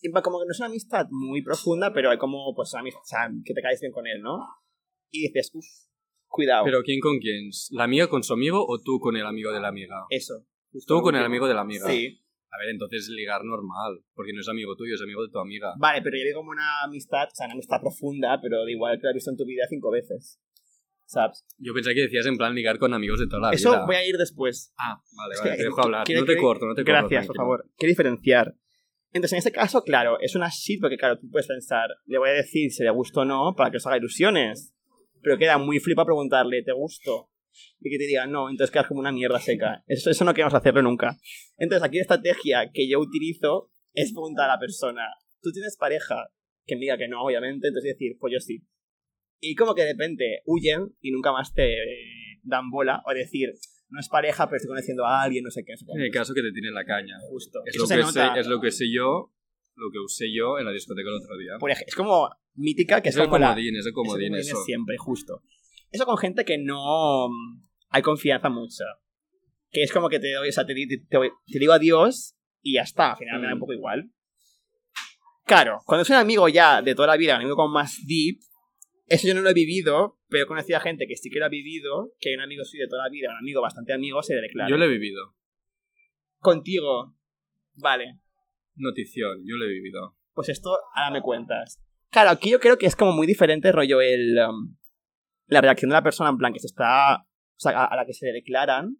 Y 0.01 0.11
como 0.11 0.39
que 0.39 0.45
no 0.45 0.51
es 0.51 0.59
una 0.59 0.67
amistad 0.67 1.07
muy 1.09 1.41
profunda, 1.41 1.93
pero 1.93 2.11
hay 2.11 2.17
como, 2.17 2.53
pues, 2.55 2.73
una 2.73 2.81
amistad, 2.81 3.01
o 3.01 3.05
sea, 3.05 3.29
que 3.43 3.53
te 3.53 3.61
caes 3.61 3.81
bien 3.81 3.91
con 3.91 4.05
él, 4.05 4.21
¿no? 4.21 4.45
Y 5.09 5.27
dices, 5.27 5.49
uff, 5.53 5.65
cuidado. 6.27 6.63
Pero 6.65 6.81
¿quién 6.83 6.99
con 6.99 7.19
quién? 7.19 7.49
¿La 7.71 7.83
amiga 7.85 8.07
con 8.07 8.23
su 8.23 8.33
amigo 8.33 8.65
o 8.67 8.79
tú 8.79 8.99
con 8.99 9.15
el 9.17 9.25
amigo 9.25 9.51
de 9.51 9.59
la 9.59 9.67
amiga? 9.69 10.05
Eso. 10.09 10.45
Tú 10.85 11.01
con 11.01 11.15
el 11.15 11.23
amigo 11.23 11.47
de 11.47 11.53
la 11.53 11.61
amiga. 11.61 11.87
Sí. 11.87 12.21
A 12.49 12.57
ver, 12.59 12.69
entonces 12.69 13.09
ligar 13.09 13.43
normal, 13.43 13.99
porque 14.13 14.31
no 14.33 14.39
es 14.41 14.47
amigo 14.47 14.75
tuyo, 14.75 14.95
es 14.95 15.01
amigo 15.01 15.21
de 15.21 15.29
tu 15.29 15.37
amiga. 15.39 15.73
Vale, 15.79 16.01
pero 16.01 16.17
yo 16.17 16.23
digo 16.23 16.39
como 16.39 16.51
una 16.51 16.83
amistad, 16.83 17.27
o 17.31 17.35
sea, 17.35 17.45
una 17.45 17.53
amistad 17.53 17.79
profunda, 17.81 18.39
pero 18.41 18.63
de 18.63 18.71
igual 18.71 18.97
que 18.97 19.03
la 19.03 19.09
has 19.09 19.15
visto 19.15 19.31
en 19.31 19.37
tu 19.37 19.45
vida 19.45 19.63
cinco 19.69 19.91
veces. 19.91 20.39
¿Sabes? 21.05 21.45
Yo 21.57 21.73
pensé 21.73 21.93
que 21.93 22.01
decías 22.01 22.25
en 22.25 22.37
plan 22.37 22.53
ligar 22.53 22.79
con 22.79 22.93
amigos 22.93 23.19
de 23.19 23.27
toda 23.27 23.49
la 23.49 23.51
Eso 23.51 23.71
vida. 23.71 23.85
voy 23.85 23.95
a 23.95 24.05
ir 24.07 24.17
después. 24.17 24.73
Ah, 24.77 25.01
vale, 25.15 25.33
Es 25.35 25.39
vale, 25.39 25.51
que- 25.51 25.57
te 25.57 25.63
dejo 25.63 25.81
hablar. 25.83 25.99
no 26.09 26.25
te 26.25 26.37
corto, 26.37 26.65
no 26.65 26.75
te 26.75 26.81
corto. 26.83 26.91
Gracias, 26.91 27.27
por 27.27 27.35
favor. 27.37 27.65
Quiero 27.77 27.91
diferenciar. 27.91 28.55
Entonces, 29.13 29.33
en 29.33 29.37
este 29.37 29.51
caso, 29.53 29.83
claro, 29.83 30.19
es 30.19 30.35
una 30.35 30.49
shit 30.49 30.81
porque, 30.81 30.97
claro, 30.97 31.17
tú 31.17 31.29
puedes 31.29 31.47
pensar, 31.47 31.87
le 32.05 32.17
voy 32.17 32.29
a 32.29 32.33
decir 32.33 32.71
si 32.71 32.83
le 32.83 32.89
gusto 32.91 33.21
o 33.21 33.25
no 33.25 33.53
para 33.55 33.71
que 33.71 33.77
os 33.77 33.87
haga 33.87 33.97
ilusiones. 33.97 34.73
Pero 35.21 35.37
queda 35.37 35.57
muy 35.57 35.79
flipa 35.79 36.05
preguntarle, 36.05 36.63
¿te 36.63 36.71
gusto? 36.71 37.29
Y 37.79 37.89
que 37.89 37.97
te 37.97 38.05
diga 38.05 38.27
no, 38.27 38.49
entonces 38.49 38.71
quedas 38.71 38.87
como 38.87 38.99
una 38.99 39.11
mierda 39.11 39.39
seca. 39.39 39.83
Eso, 39.87 40.09
eso 40.09 40.25
no 40.25 40.33
queremos 40.33 40.53
hacerlo 40.53 40.81
nunca. 40.81 41.17
Entonces, 41.57 41.83
aquí 41.83 41.97
la 41.97 42.03
estrategia 42.03 42.71
que 42.71 42.87
yo 42.87 42.99
utilizo 42.99 43.71
es 43.93 44.11
preguntar 44.11 44.49
a 44.49 44.53
la 44.53 44.59
persona, 44.59 45.03
¿tú 45.41 45.51
tienes 45.51 45.75
pareja? 45.77 46.29
Que 46.65 46.75
me 46.75 46.81
diga 46.81 46.97
que 46.97 47.07
no, 47.07 47.23
obviamente, 47.23 47.67
entonces 47.67 47.93
decir, 47.93 48.17
pues 48.19 48.33
yo 48.33 48.39
sí. 48.39 48.63
Y 49.39 49.55
como 49.55 49.73
que 49.73 49.83
de 49.83 49.93
repente 49.93 50.41
huyen 50.45 50.95
y 51.01 51.11
nunca 51.11 51.31
más 51.31 51.53
te 51.53 51.73
eh, 51.73 52.39
dan 52.43 52.69
bola, 52.69 53.01
o 53.05 53.13
decir, 53.13 53.49
no 53.89 53.99
es 53.99 54.09
pareja, 54.09 54.45
pero 54.47 54.57
estoy 54.57 54.69
conociendo 54.69 55.05
a 55.05 55.23
alguien, 55.23 55.43
no 55.43 55.51
sé 55.51 55.63
qué. 55.65 55.73
no 55.73 55.77
sé 55.77 55.85
En 55.95 56.01
el 56.01 56.11
caso 56.11 56.33
que 56.33 56.41
te 56.41 56.51
tienen 56.51 56.73
la 56.73 56.85
caña. 56.85 57.17
Justo. 57.29 57.61
Es 57.65 57.75
Eso 57.75 57.83
lo, 57.83 57.89
que 57.89 58.01
nota. 58.01 58.33
sé, 58.33 58.39
es 58.39 58.47
lo 58.47 58.59
que 58.59 58.71
sé 58.71 58.85
yo, 58.91 59.31
lo 59.77 59.91
que 59.91 59.99
usé 59.99 60.25
yo 60.33 60.59
en 60.59 60.65
la 60.65 60.71
discoteca 60.71 61.09
el 61.09 61.15
otro 61.15 61.37
día. 61.37 61.53
Por 61.59 61.71
ej- 61.71 61.83
es 61.87 61.95
como 61.95 62.29
mítica, 62.55 63.01
que 63.01 63.09
es, 63.09 63.15
es 63.15 63.21
el 63.21 63.27
como 63.27 63.37
la- 63.39 63.47
comodín, 63.49 63.75
es 63.75 63.77
el 63.77 63.79
es 63.79 63.85
el 63.87 63.93
comodín 63.93 64.27
comodín 64.29 64.39
eso. 64.49 64.63
siempre, 64.63 64.97
justo. 64.97 65.41
Eso 65.91 66.05
con 66.05 66.17
gente 66.17 66.43
que 66.45 66.57
no 66.57 67.29
mm, 67.29 67.63
hay 67.89 68.01
confianza 68.01 68.49
mucha. 68.49 68.83
Que 69.71 69.83
es 69.83 69.91
como 69.93 70.09
que 70.09 70.19
te 70.19 70.33
doy, 70.33 70.49
o 70.49 70.51
sea, 70.51 70.65
te, 70.65 70.73
te- 70.73 70.97
te- 71.09 71.59
digo 71.59 71.73
adiós 71.73 72.35
y 72.61 72.73
ya 72.75 72.81
está. 72.81 73.11
Al 73.11 73.17
final 73.17 73.39
me 73.39 73.47
da 73.47 73.53
un 73.53 73.59
Mm. 73.59 73.61
poco 73.61 73.73
igual. 73.73 74.11
Claro, 75.45 75.79
cuando 75.85 76.01
es 76.03 76.09
un 76.09 76.15
amigo 76.17 76.49
ya 76.49 76.81
de 76.81 76.93
toda 76.95 77.07
la 77.07 77.17
vida, 77.17 77.35
un 77.35 77.41
amigo 77.41 77.55
como 77.55 77.73
más 77.73 77.99
deep, 78.05 78.39
eso 79.05 79.27
yo 79.27 79.33
no 79.33 79.41
lo 79.41 79.49
he 79.49 79.53
vivido, 79.53 80.19
pero 80.27 80.43
he 80.43 80.47
conocido 80.47 80.77
a 80.77 80.81
gente 80.81 81.07
que 81.07 81.15
sí 81.15 81.29
que 81.29 81.39
lo 81.39 81.45
ha 81.45 81.49
vivido, 81.49 82.11
que 82.19 82.33
un 82.35 82.41
amigo 82.41 82.65
suyo 82.65 82.83
de 82.83 82.89
toda 82.89 83.03
la 83.03 83.09
vida, 83.09 83.29
un 83.31 83.37
amigo 83.37 83.61
bastante 83.61 83.93
amigo, 83.93 84.21
se 84.23 84.35
declara. 84.35 84.69
Yo 84.69 84.75
lo 84.75 84.83
he 84.83 84.89
vivido. 84.89 85.35
Contigo, 86.39 87.15
vale. 87.75 88.19
Notición, 88.77 89.39
yo 89.45 89.57
lo 89.57 89.65
he 89.65 89.69
vivido. 89.69 90.15
pues 90.33 90.49
esto 90.49 90.77
ahora 90.95 91.11
me 91.11 91.21
cuentas. 91.21 91.81
Claro, 92.09 92.29
aquí 92.29 92.49
yo 92.51 92.59
creo 92.59 92.77
que 92.77 92.85
es 92.85 92.95
como 92.95 93.11
muy 93.11 93.27
diferente 93.27 93.71
rollo 93.71 93.99
el... 94.01 94.37
um, 94.39 94.75
la 95.47 95.61
reacción 95.61 95.89
de 95.89 95.93
la 95.93 96.03
persona 96.03 96.29
en 96.29 96.37
plan 96.37 96.53
que 96.53 96.59
se 96.59 96.67
está... 96.67 97.17
O 97.17 97.59
sea, 97.59 97.71
a, 97.71 97.85
a 97.85 97.95
la 97.95 98.05
que 98.05 98.13
se 98.13 98.25
le 98.27 98.33
declaran... 98.33 98.97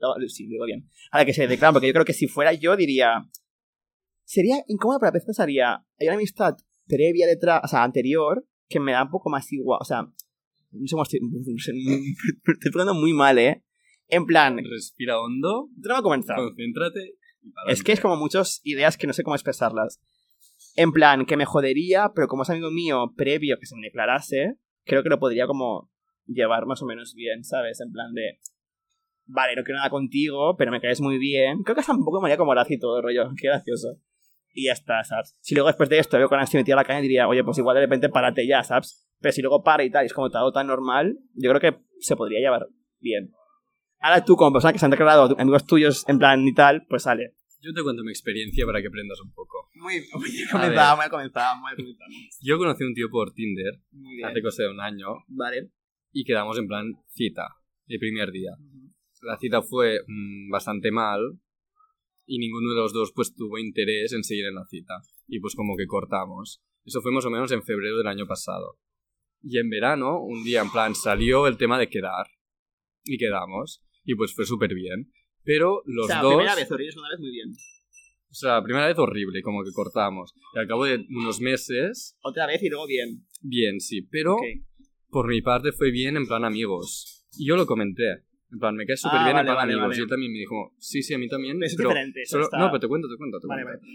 No, 0.00 0.14
sí, 0.28 0.44
lo 0.44 0.50
digo 0.50 0.64
bien. 0.66 0.88
A 1.10 1.18
la 1.18 1.24
que 1.24 1.32
se 1.32 1.42
le 1.42 1.48
declaran, 1.48 1.74
porque 1.74 1.86
yo 1.88 1.92
creo 1.92 2.04
que 2.04 2.12
si 2.12 2.26
fuera 2.28 2.52
yo 2.52 2.76
diría... 2.76 3.28
Sería 4.24 4.56
incómodo, 4.68 4.98
pero 5.00 5.08
a 5.08 5.12
veces 5.12 5.26
pensaría... 5.26 5.84
Hay 5.98 6.06
una 6.06 6.14
amistad 6.16 6.56
previa, 6.86 7.26
detrás, 7.26 7.60
o 7.64 7.68
sea, 7.68 7.82
anterior, 7.82 8.46
que 8.68 8.80
me 8.80 8.92
da 8.92 9.02
un 9.02 9.10
poco 9.10 9.28
más 9.30 9.50
igual. 9.52 9.78
O 9.80 9.84
sea, 9.84 10.02
no 10.02 10.86
sé 10.86 10.92
cómo 10.92 11.02
estoy... 11.02 11.20
estoy 12.62 12.94
muy 12.94 13.12
mal, 13.12 13.38
¿eh? 13.38 13.64
En 14.08 14.26
plan... 14.26 14.58
Respira 14.58 15.18
hondo, 15.20 15.68
Te 15.82 15.88
lo 15.88 15.94
voy 15.94 16.00
a 16.00 16.02
comenzar. 16.02 16.36
concéntrate. 16.36 17.16
Es 17.68 17.82
que 17.82 17.92
es 17.92 18.00
como 18.00 18.16
muchas 18.16 18.60
ideas 18.64 18.96
que 18.96 19.06
no 19.06 19.12
sé 19.12 19.22
cómo 19.22 19.36
expresarlas. 19.36 20.00
En 20.76 20.92
plan, 20.92 21.26
que 21.26 21.36
me 21.36 21.44
jodería, 21.44 22.12
pero 22.14 22.26
como 22.26 22.42
es 22.42 22.50
amigo 22.50 22.70
mío 22.70 23.12
previo 23.16 23.58
que 23.58 23.66
se 23.66 23.76
me 23.76 23.86
declarase, 23.86 24.56
creo 24.84 25.02
que 25.02 25.08
lo 25.08 25.18
podría 25.18 25.46
como 25.46 25.90
llevar 26.26 26.66
más 26.66 26.82
o 26.82 26.86
menos 26.86 27.14
bien, 27.14 27.44
¿sabes? 27.44 27.80
En 27.80 27.92
plan 27.92 28.12
de, 28.12 28.38
vale, 29.26 29.56
no 29.56 29.62
quiero 29.62 29.78
nada 29.78 29.90
contigo, 29.90 30.56
pero 30.56 30.70
me 30.70 30.80
caes 30.80 31.00
muy 31.00 31.18
bien. 31.18 31.62
Creo 31.62 31.74
que 31.74 31.80
hasta 31.80 31.92
un 31.92 32.04
poco 32.04 32.20
María 32.20 32.36
como 32.36 32.50
Horacio 32.50 32.76
y 32.76 32.78
todo 32.80 32.98
el 32.98 33.02
rollo, 33.02 33.30
qué 33.40 33.48
gracioso. 33.48 34.00
Y 34.52 34.66
ya 34.66 34.72
está, 34.72 35.02
¿sabes? 35.02 35.36
Si 35.40 35.54
luego 35.54 35.68
después 35.68 35.88
de 35.88 35.98
esto 35.98 36.16
veo 36.16 36.28
con 36.28 36.38
Nancy 36.38 36.56
metida 36.56 36.74
a 36.74 36.78
la 36.78 36.84
caña, 36.84 37.00
diría, 37.00 37.26
oye, 37.26 37.42
pues 37.42 37.58
igual 37.58 37.74
de 37.74 37.82
repente 37.82 38.08
párate 38.08 38.46
ya, 38.46 38.62
¿sabes? 38.62 39.08
Pero 39.20 39.32
si 39.32 39.42
luego 39.42 39.64
para 39.64 39.82
y 39.82 39.90
tal, 39.90 40.04
y 40.04 40.06
es 40.06 40.12
como 40.12 40.30
todo 40.30 40.52
tan 40.52 40.68
normal, 40.68 41.18
yo 41.34 41.50
creo 41.50 41.60
que 41.60 41.80
se 41.98 42.14
podría 42.14 42.38
llevar 42.38 42.68
bien. 43.00 43.32
Ahora 44.04 44.22
tú, 44.22 44.36
como 44.36 44.52
persona 44.52 44.74
que 44.74 44.78
se 44.78 44.84
han 44.84 44.90
declarado 44.90 45.34
amigos 45.38 45.64
tuyos 45.64 46.04
en 46.06 46.18
plan 46.18 46.46
y 46.46 46.52
tal, 46.52 46.84
pues 46.90 47.04
sale. 47.04 47.32
Yo 47.62 47.72
te 47.72 47.82
cuento 47.82 48.04
mi 48.04 48.10
experiencia 48.10 48.66
para 48.66 48.82
que 48.82 48.88
aprendas 48.88 49.18
un 49.18 49.32
poco. 49.32 49.70
Muy, 49.76 49.96
A 49.96 50.52
comenzado, 50.52 50.96
muy 50.98 51.08
comenzado, 51.08 51.56
muy 51.62 51.74
comenzado. 51.74 52.10
Yo 52.42 52.58
conocí 52.58 52.84
a 52.84 52.86
un 52.86 52.92
tío 52.92 53.08
por 53.08 53.32
Tinder 53.32 53.80
bien. 53.92 54.26
hace 54.26 54.42
cosa 54.42 54.64
de 54.64 54.68
un 54.72 54.80
año 54.80 55.06
Vale. 55.28 55.70
y 56.12 56.22
quedamos 56.24 56.58
en 56.58 56.68
plan 56.68 56.92
cita, 57.08 57.48
el 57.86 57.98
primer 57.98 58.30
día. 58.30 58.50
La 59.22 59.38
cita 59.38 59.62
fue 59.62 60.00
mm, 60.06 60.50
bastante 60.50 60.90
mal 60.90 61.22
y 62.26 62.38
ninguno 62.38 62.74
de 62.74 62.76
los 62.76 62.92
dos 62.92 63.10
pues 63.14 63.34
tuvo 63.34 63.56
interés 63.56 64.12
en 64.12 64.22
seguir 64.22 64.44
en 64.44 64.56
la 64.56 64.66
cita. 64.66 65.00
Y 65.26 65.40
pues 65.40 65.54
como 65.54 65.78
que 65.78 65.86
cortamos. 65.86 66.62
Eso 66.84 67.00
fue 67.00 67.10
más 67.10 67.24
o 67.24 67.30
menos 67.30 67.50
en 67.52 67.62
febrero 67.62 67.96
del 67.96 68.08
año 68.08 68.26
pasado. 68.26 68.78
Y 69.40 69.58
en 69.58 69.70
verano, 69.70 70.20
un 70.20 70.44
día 70.44 70.60
en 70.60 70.70
plan 70.70 70.94
salió 70.94 71.46
el 71.46 71.56
tema 71.56 71.78
de 71.78 71.88
quedar. 71.88 72.26
Y 73.02 73.16
quedamos. 73.16 73.80
Y 74.04 74.14
pues 74.14 74.34
fue 74.34 74.44
súper 74.44 74.74
bien. 74.74 75.10
Pero 75.42 75.82
los 75.86 76.06
o 76.06 76.08
sea, 76.08 76.22
dos... 76.22 76.34
primera 76.34 76.54
vez, 76.54 76.70
Ori, 76.70 76.90
segunda 76.90 77.10
vez, 77.10 77.20
muy 77.20 77.30
bien. 77.30 77.50
O 77.50 78.34
sea, 78.34 78.62
primera 78.62 78.86
vez 78.88 78.98
horrible, 78.98 79.42
como 79.42 79.62
que 79.62 79.70
cortamos. 79.72 80.32
Y 80.54 80.58
al 80.58 80.66
cabo 80.66 80.84
de 80.84 81.06
unos 81.10 81.40
meses, 81.40 82.16
Otra 82.22 82.46
vez 82.46 82.62
y 82.62 82.68
luego 82.68 82.86
bien. 82.86 83.24
bien, 83.42 83.80
sí. 83.80 84.02
Pero 84.10 84.34
Ok. 84.34 84.42
por 85.08 85.28
mi 85.28 85.40
parte 85.42 85.72
fue 85.72 85.90
bien 85.90 86.16
en 86.16 86.26
plan 86.26 86.44
amigos. 86.44 87.26
Y 87.38 87.46
yo 87.46 87.56
lo 87.56 87.66
comenté. 87.66 88.24
En 88.52 88.58
plan, 88.58 88.74
me 88.76 88.86
cae 88.86 88.96
súper 88.96 89.18
Ah, 89.20 89.24
bien 89.24 89.34
vale, 89.36 89.40
en 89.40 89.46
plan 89.46 89.56
vale, 89.56 89.72
amigos. 89.72 89.88
vale. 89.88 89.98
Y 89.98 90.02
él 90.02 90.08
también 90.08 90.32
me 90.32 90.38
dijo, 90.38 90.74
sí, 90.78 91.02
sí, 91.02 91.14
a 91.14 91.18
mí 91.18 91.28
también. 91.28 91.62
Es 91.62 91.74
pero 91.76 91.88
diferente, 91.90 92.24
solo- 92.26 92.44
está- 92.44 92.58
No, 92.58 92.68
pero 92.70 92.80
te 92.80 92.88
cuento, 92.88 93.08
te 93.08 93.16
cuento, 93.16 93.38
te 93.40 93.46
Vale, 93.46 93.62
cuento. 93.64 93.80
vale. 93.86 93.92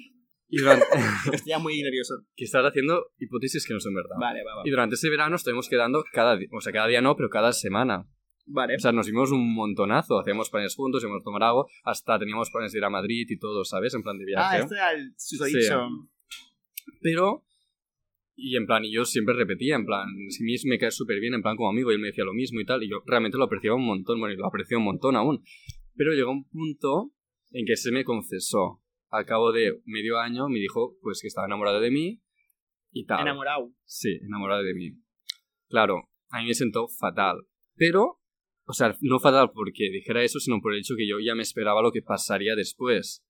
Y 0.51 0.57
durante... 0.57 0.85
Estoy 1.33 1.49
ya 1.49 1.59
muy 1.59 1.81
nervioso. 1.81 2.13
que 2.35 2.43
estás 2.45 2.65
haciendo 2.65 3.11
hipótesis 3.19 3.65
que 3.65 3.73
no 3.73 3.79
son 3.79 3.93
verdad. 3.93 4.15
Vale, 4.19 4.43
va, 4.43 4.55
va. 4.57 4.61
Y 4.65 4.69
durante 4.69 4.95
ese 4.95 5.09
verano 5.09 5.35
estuvimos 5.35 5.67
quedando 5.69 6.03
cada 6.11 6.35
día, 6.37 6.47
o 6.51 6.61
sea, 6.61 6.71
cada 6.73 6.87
día 6.87 7.01
no, 7.01 7.15
pero 7.15 7.29
cada 7.29 7.51
semana. 7.53 8.07
Vale. 8.51 8.75
O 8.75 8.79
sea, 8.79 8.91
nos 8.91 9.05
vimos 9.05 9.31
un 9.31 9.53
montonazo, 9.53 10.19
hacíamos 10.19 10.49
planes 10.49 10.75
juntos, 10.75 11.03
íbamos 11.03 11.21
a 11.21 11.23
tomar 11.23 11.43
algo, 11.43 11.67
hasta 11.83 12.17
teníamos 12.17 12.49
planes 12.49 12.71
de 12.71 12.79
ir 12.79 12.83
a 12.83 12.89
Madrid 12.89 13.27
y 13.29 13.37
todo, 13.37 13.63
¿sabes? 13.63 13.93
En 13.93 14.01
plan 14.01 14.17
de 14.17 14.25
viaje. 14.25 14.57
ah, 14.57 14.59
este 14.59 14.75
era 14.75 14.91
el 14.93 15.13
susodicho. 15.15 15.87
Sí. 15.87 16.89
Pero, 17.01 17.45
y 18.35 18.57
en 18.57 18.65
plan, 18.65 18.83
y 18.85 18.91
yo 18.91 19.05
siempre 19.05 19.35
repetía, 19.35 19.75
en 19.75 19.85
plan, 19.85 20.07
si 20.29 20.43
mí 20.43 20.55
me 20.65 20.79
cae 20.79 20.89
súper 20.89 21.19
bien, 21.19 21.35
en 21.35 21.43
plan 21.43 21.55
como 21.55 21.69
amigo, 21.69 21.91
y 21.91 21.95
él 21.95 22.01
me 22.01 22.07
decía 22.07 22.23
lo 22.23 22.33
mismo 22.33 22.59
y 22.59 22.65
tal, 22.65 22.81
y 22.81 22.89
yo 22.89 23.03
realmente 23.05 23.37
lo 23.37 23.43
apreciaba 23.43 23.77
un 23.77 23.85
montón, 23.85 24.19
bueno, 24.19 24.33
y 24.33 24.37
lo 24.37 24.47
aprecio 24.47 24.79
un 24.79 24.85
montón 24.85 25.15
aún. 25.15 25.43
Pero 25.95 26.13
llegó 26.13 26.31
un 26.31 26.49
punto 26.49 27.11
en 27.51 27.65
que 27.65 27.75
se 27.75 27.91
me 27.91 28.03
confesó. 28.03 28.81
Al 29.09 29.25
cabo 29.25 29.51
de 29.51 29.79
medio 29.85 30.19
año 30.19 30.49
me 30.49 30.59
dijo, 30.59 30.95
pues 31.01 31.21
que 31.21 31.27
estaba 31.27 31.45
enamorado 31.47 31.79
de 31.79 31.91
mí 31.91 32.21
y 32.91 33.05
tal. 33.05 33.21
Enamorado. 33.21 33.71
Sí, 33.85 34.19
enamorado 34.23 34.63
de 34.63 34.73
mí. 34.73 34.91
Claro, 35.67 36.09
a 36.29 36.41
mí 36.41 36.47
me 36.47 36.53
sentó 36.53 36.87
fatal. 36.87 37.37
Pero, 37.75 38.18
o 38.69 38.73
sea, 38.73 38.95
no 39.01 39.19
fatal 39.19 39.49
porque 39.51 39.89
dijera 39.91 40.23
eso, 40.23 40.39
sino 40.39 40.61
por 40.61 40.73
el 40.73 40.81
hecho 40.81 40.93
que 40.95 41.07
yo 41.07 41.19
ya 41.19 41.33
me 41.33 41.41
esperaba 41.41 41.81
lo 41.81 41.91
que 41.91 42.03
pasaría 42.03 42.55
después. 42.55 43.25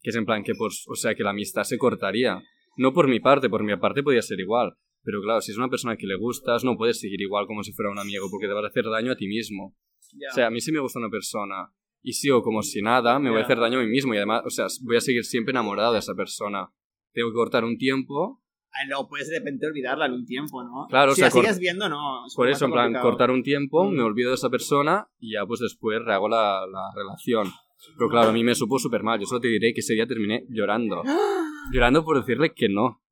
Que 0.00 0.08
es 0.08 0.16
en 0.16 0.24
plan 0.24 0.42
que, 0.42 0.54
pues, 0.54 0.86
o 0.88 0.94
sea, 0.94 1.14
que 1.14 1.22
la 1.22 1.30
amistad 1.30 1.64
se 1.64 1.76
cortaría. 1.76 2.42
No 2.78 2.94
por 2.94 3.06
mi 3.06 3.20
parte, 3.20 3.50
por 3.50 3.62
mi 3.62 3.76
parte 3.76 4.02
podía 4.02 4.22
ser 4.22 4.40
igual. 4.40 4.72
Pero 5.02 5.20
claro, 5.20 5.42
si 5.42 5.52
es 5.52 5.58
una 5.58 5.68
persona 5.68 5.98
que 5.98 6.06
le 6.06 6.16
gustas, 6.16 6.64
no 6.64 6.78
puedes 6.78 6.98
seguir 6.98 7.20
igual 7.20 7.46
como 7.46 7.62
si 7.62 7.74
fuera 7.74 7.90
un 7.90 7.98
amigo, 7.98 8.28
porque 8.30 8.46
te 8.46 8.54
vas 8.54 8.64
a 8.64 8.68
hacer 8.68 8.84
daño 8.84 9.12
a 9.12 9.16
ti 9.16 9.28
mismo. 9.28 9.76
Ya. 10.14 10.28
O 10.30 10.34
sea, 10.34 10.46
a 10.46 10.50
mí 10.50 10.62
si 10.62 10.72
me 10.72 10.80
gusta 10.80 11.00
una 11.00 11.10
persona 11.10 11.70
y 12.00 12.14
sigo 12.14 12.42
como 12.42 12.62
si 12.62 12.80
nada, 12.80 13.18
me 13.18 13.28
voy 13.28 13.40
a 13.40 13.44
hacer 13.44 13.58
daño 13.58 13.78
a 13.78 13.82
mí 13.82 13.90
mismo 13.90 14.14
y 14.14 14.16
además, 14.16 14.42
o 14.46 14.50
sea, 14.50 14.68
voy 14.84 14.96
a 14.96 15.00
seguir 15.02 15.24
siempre 15.24 15.50
enamorado 15.50 15.92
de 15.92 15.98
esa 15.98 16.14
persona. 16.14 16.70
Tengo 17.12 17.28
que 17.28 17.34
cortar 17.34 17.62
un 17.64 17.76
tiempo 17.76 18.42
Ah, 18.78 18.86
no, 18.88 19.06
puedes 19.08 19.28
de 19.30 19.38
repente 19.38 19.66
olvidarla 19.66 20.06
en 20.06 20.12
un 20.12 20.24
tiempo, 20.26 20.62
¿no? 20.62 20.86
Claro, 20.88 21.12
o 21.12 21.14
si 21.14 21.20
sea, 21.20 21.28
la 21.28 21.30
sigues 21.30 21.58
viendo, 21.58 21.88
no. 21.88 22.26
es 22.26 22.34
Por 22.34 22.48
eso, 22.48 22.66
en 22.66 22.72
plan, 22.72 22.84
complicado. 22.86 23.08
cortar 23.10 23.30
un 23.30 23.42
tiempo, 23.42 23.84
Mm. 23.84 23.94
me 23.94 24.02
olvido 24.02 24.30
de 24.30 24.34
esa 24.34 24.50
persona 24.50 25.08
y 25.18 25.32
ya 25.34 25.46
pues 25.46 25.60
después 25.60 25.98
rehago 26.04 26.28
la, 26.28 26.66
la 26.66 26.90
relación. 26.94 27.50
Pero 27.96 28.08
claro, 28.10 28.30
a 28.30 28.32
mí 28.32 28.42
me 28.44 28.54
supo 28.54 28.78
súper 28.78 29.02
mal. 29.02 29.18
Yo 29.20 29.26
solo 29.26 29.40
te 29.40 29.48
diré 29.48 29.72
que 29.74 29.80
ese 29.80 29.94
día 29.94 30.06
terminé 30.06 30.44
llorando. 30.48 31.02
Llorando 31.72 32.04
por 32.04 32.18
decirle 32.18 32.52
que 32.54 32.68
no. 32.68 33.02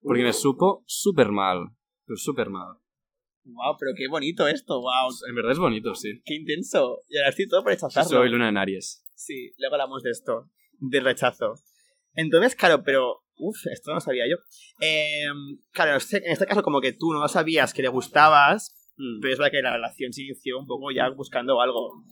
Porque 0.00 0.22
me 0.22 0.32
supo 0.32 0.82
súper 0.86 1.30
mal. 1.30 1.70
Pero 2.06 2.16
súper 2.16 2.48
mal. 2.48 2.76
Wow, 3.44 3.76
pero 3.78 3.92
qué 3.96 4.08
bonito 4.08 4.46
esto, 4.46 4.80
wow. 4.80 5.10
En 5.28 5.34
verdad 5.34 5.52
es 5.52 5.58
bonito, 5.58 5.94
sí. 5.94 6.20
Qué 6.24 6.34
intenso. 6.36 7.00
Y 7.08 7.16
ahora 7.18 7.30
estoy 7.30 7.48
todo 7.48 7.62
por 7.62 7.72
rechazarlo. 7.72 8.08
Soy 8.08 8.28
luna 8.30 8.48
en 8.50 8.56
Aries. 8.56 9.04
Sí, 9.14 9.52
luego 9.58 9.74
hablamos 9.74 10.02
de 10.02 10.10
esto, 10.10 10.48
del 10.78 11.04
rechazo. 11.04 11.54
Entonces, 12.14 12.54
claro, 12.54 12.82
pero... 12.84 13.22
Uf, 13.38 13.66
esto 13.72 13.90
no 13.90 13.94
lo 13.96 14.00
sabía 14.00 14.24
yo. 14.28 14.36
Eh, 14.80 15.26
claro, 15.72 15.92
en 15.92 15.96
este- 15.98 16.18
en 16.26 16.32
este 16.32 16.46
caso 16.46 16.62
como 16.62 16.80
que 16.80 16.92
tú 16.92 17.12
no 17.12 17.26
sabías 17.28 17.72
que 17.72 17.82
le 17.82 17.88
gustabas, 17.88 18.74
pero 19.20 19.32
es 19.32 19.38
verdad 19.38 19.50
que 19.52 19.62
la 19.62 19.72
relación 19.74 20.12
se 20.12 20.22
inició 20.22 20.58
un 20.58 20.66
poco 20.66 20.90
ya 20.90 21.08
buscando 21.10 21.60
algo. 21.60 22.02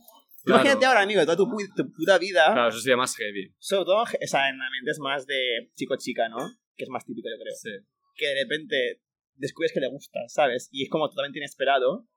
Claro. 0.43 0.61
Imagínate 0.61 0.85
ahora, 0.85 1.01
amigo, 1.01 1.21
toda 1.23 1.35
tu, 1.35 1.45
tu 1.75 1.91
puta 1.91 2.17
vida, 2.17 2.53
Claro, 2.53 2.69
eso 2.69 2.79
sería 2.79 2.95
más 2.95 3.15
heavy. 3.17 3.53
sobre 3.59 3.85
todo, 3.85 4.03
o 4.03 4.05
sea, 4.27 4.49
en 4.49 4.61
ambientes 4.61 4.97
más 4.99 5.25
de 5.27 5.71
chico-chica, 5.75 6.29
¿no? 6.29 6.37
Que 6.77 6.85
es 6.85 6.89
más 6.89 7.05
típico, 7.05 7.27
yo 7.27 7.35
creo. 7.43 7.53
Sí. 7.55 7.71
Que 8.15 8.27
de 8.27 8.43
repente 8.43 9.01
descubres 9.35 9.73
que 9.73 9.81
le 9.81 9.89
gusta, 9.89 10.19
¿sabes? 10.27 10.69
Y 10.71 10.83
es 10.83 10.89
como 10.89 11.09
totalmente 11.09 11.39
inesperado. 11.39 12.07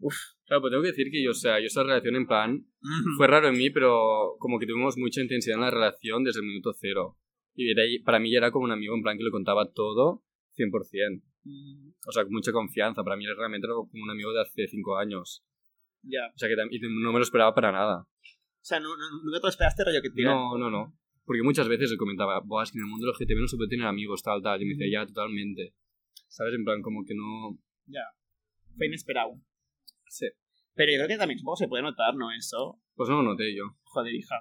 Uf. 0.00 0.16
Claro, 0.46 0.62
pues 0.62 0.70
tengo 0.72 0.82
que 0.82 0.88
decir 0.90 1.08
que 1.12 1.22
yo, 1.22 1.30
o 1.32 1.34
sea, 1.34 1.60
yo 1.60 1.66
esa 1.66 1.82
relación 1.82 2.16
en 2.16 2.26
plan, 2.26 2.66
fue 3.16 3.26
raro 3.26 3.48
en 3.48 3.54
mí, 3.58 3.68
pero 3.70 4.34
como 4.38 4.58
que 4.58 4.66
tuvimos 4.66 4.96
mucha 4.96 5.20
intensidad 5.20 5.56
en 5.56 5.60
la 5.60 5.70
relación 5.70 6.24
desde 6.24 6.40
el 6.40 6.46
minuto 6.46 6.72
cero. 6.80 7.18
Y 7.54 7.70
era- 7.70 7.82
para 8.04 8.18
mí 8.18 8.30
ya 8.32 8.38
era 8.38 8.50
como 8.50 8.64
un 8.64 8.72
amigo 8.72 8.94
en 8.94 9.02
plan 9.02 9.16
que 9.16 9.24
le 9.24 9.30
contaba 9.30 9.70
todo 9.72 10.24
100%. 10.56 11.22
Mm, 11.44 11.90
O 12.08 12.12
sea, 12.12 12.24
con 12.24 12.32
mucha 12.32 12.52
confianza. 12.52 13.02
Para 13.04 13.16
mí 13.16 13.24
realmente 13.26 13.66
era 13.66 13.74
como 13.74 14.02
un 14.02 14.10
amigo 14.10 14.32
de 14.32 14.42
hace 14.42 14.66
cinco 14.66 14.96
años. 14.96 15.44
Ya. 16.02 16.26
O 16.34 16.38
sea, 16.38 16.48
que 16.48 16.54
y 16.70 16.80
no 16.80 17.12
me 17.12 17.18
lo 17.18 17.22
esperaba 17.22 17.54
para 17.54 17.72
nada. 17.72 18.00
O 18.02 18.66
sea, 18.66 18.80
¿no, 18.80 18.96
no, 18.96 19.04
nunca 19.22 19.38
te 19.40 19.46
lo 19.46 19.48
esperaste, 19.50 19.84
rollo, 19.84 20.00
que 20.02 20.10
te 20.10 20.22
No, 20.22 20.56
no, 20.58 20.70
no. 20.70 20.96
Porque 21.24 21.42
muchas 21.42 21.68
veces 21.68 21.90
él 21.90 21.96
comentaba, 21.98 22.40
Buah, 22.40 22.64
es 22.64 22.72
que 22.72 22.78
en 22.78 22.84
el 22.84 22.90
mundo 22.90 23.06
del 23.06 23.14
GTV 23.14 23.40
no 23.40 23.48
se 23.48 23.56
puede 23.56 23.68
tener 23.70 23.86
amigos, 23.86 24.22
tal, 24.22 24.42
tal. 24.42 24.60
Y 24.60 24.66
me 24.66 24.74
decía, 24.74 25.00
ya, 25.00 25.06
totalmente. 25.06 25.74
¿Sabes? 26.28 26.54
En 26.54 26.64
plan, 26.64 26.82
como 26.82 27.04
que 27.04 27.14
no... 27.14 27.58
Fue 28.76 28.86
inesperado. 28.86 29.40
Sí. 30.08 30.26
Pero 30.74 30.92
yo 30.92 30.96
creo 30.98 31.08
que 31.08 31.16
también 31.18 31.38
supongo 31.38 31.56
se 31.56 31.68
puede 31.68 31.82
notar, 31.82 32.14
¿no? 32.16 32.30
Eso. 32.32 32.80
Pues 32.94 33.08
no 33.08 33.16
lo 33.16 33.22
noté 33.22 33.54
yo. 33.54 33.64
Joder, 33.84 34.14
hija. 34.14 34.34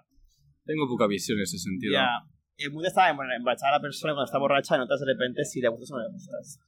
Tengo 0.66 0.88
poca 0.88 1.08
visión 1.08 1.38
en 1.38 1.44
ese 1.44 1.58
sentido. 1.60 1.94
Ya. 1.94 2.08
El 2.26 2.33
mundo 2.72 2.88
está 2.88 3.10
en 3.10 3.18
emborrachar 3.20 3.70
a 3.70 3.78
la 3.78 3.82
persona 3.82 4.14
cuando 4.14 4.26
está 4.26 4.38
borracha, 4.38 4.78
notas 4.78 5.00
de 5.00 5.14
repente 5.14 5.44
si 5.44 5.62
le 5.62 5.70
gustas 5.70 5.92
o 5.92 5.98
no 5.98 6.04
le 6.04 6.12
gustas. 6.12 6.60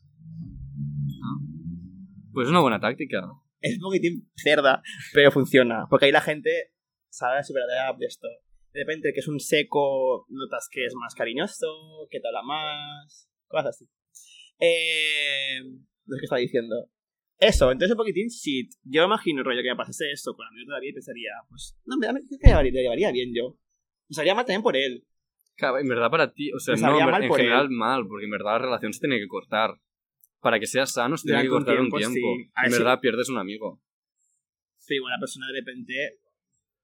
Pues 2.33 2.47
es 2.47 2.51
una 2.51 2.61
buena 2.61 2.79
táctica. 2.79 3.21
Es 3.61 3.75
un 3.75 3.81
poquitín 3.81 4.29
cerda, 4.35 4.83
pero 5.13 5.31
funciona. 5.31 5.87
Porque 5.89 6.05
ahí 6.05 6.11
la 6.11 6.21
gente 6.21 6.73
sabe 7.09 7.43
su 7.43 7.53
verdadera 7.53 7.95
de 7.97 8.05
esto. 8.05 8.27
De 8.73 8.81
repente, 8.81 9.13
que 9.13 9.21
es 9.21 9.27
un 9.27 9.39
seco, 9.39 10.25
notas 10.29 10.67
que 10.69 10.85
es 10.85 10.93
más 10.95 11.15
cariñoso, 11.15 12.07
que 12.09 12.19
te 12.19 12.27
habla 12.27 12.41
más. 12.41 13.29
Cosas 13.47 13.67
así. 13.67 13.85
Eh. 14.59 15.61
Sé 16.07 16.15
qué 16.19 16.25
estaba 16.25 16.39
diciendo. 16.39 16.89
Eso, 17.37 17.71
entonces 17.71 17.91
un 17.91 17.97
poquitín, 17.97 18.29
si 18.29 18.69
yo 18.83 19.03
imagino, 19.03 19.43
rollo, 19.43 19.61
que 19.61 19.69
me 19.69 19.75
pasase 19.75 20.11
esto 20.11 20.33
con 20.35 20.47
amigos 20.47 20.67
todavía, 20.67 20.93
pensaría, 20.93 21.31
pues, 21.49 21.77
no, 21.85 21.97
me, 21.97 22.13
me 22.13 22.21
que 22.21 22.47
llevaría, 22.47 22.71
lo 22.71 22.79
llevaría 22.79 23.11
bien 23.11 23.31
yo. 23.35 23.57
Me 24.07 24.15
sabría 24.15 24.35
mal 24.35 24.45
también 24.45 24.63
por 24.63 24.77
él. 24.77 25.05
Claro, 25.57 25.79
en 25.79 25.87
verdad 25.87 26.09
para 26.11 26.33
ti, 26.33 26.51
o 26.51 26.59
sea, 26.59 26.75
no, 26.75 26.99
en, 26.99 27.31
general 27.33 27.65
él. 27.65 27.69
mal, 27.71 28.05
porque 28.07 28.25
en 28.25 28.31
verdad 28.31 28.53
la 28.53 28.59
relación 28.59 28.93
se 28.93 28.99
tiene 28.99 29.19
que 29.19 29.27
cortar. 29.27 29.75
Para 30.41 30.59
que 30.59 30.67
sea 30.67 30.85
sano 30.85 31.17
se 31.17 31.27
tiene 31.27 31.41
que 31.43 31.49
cortar 31.49 31.79
un 31.79 31.89
tiempo, 31.89 31.97
tiempo. 31.97 32.13
sí. 32.37 32.51
A 32.55 32.65
En 32.65 32.71
si- 32.71 32.77
verdad 32.77 32.99
pierdes 32.99 33.29
un 33.29 33.37
amigo. 33.37 33.81
Pero 34.87 34.97
igual 34.97 35.13
la 35.13 35.19
persona 35.19 35.47
de 35.47 35.59
repente 35.59 36.19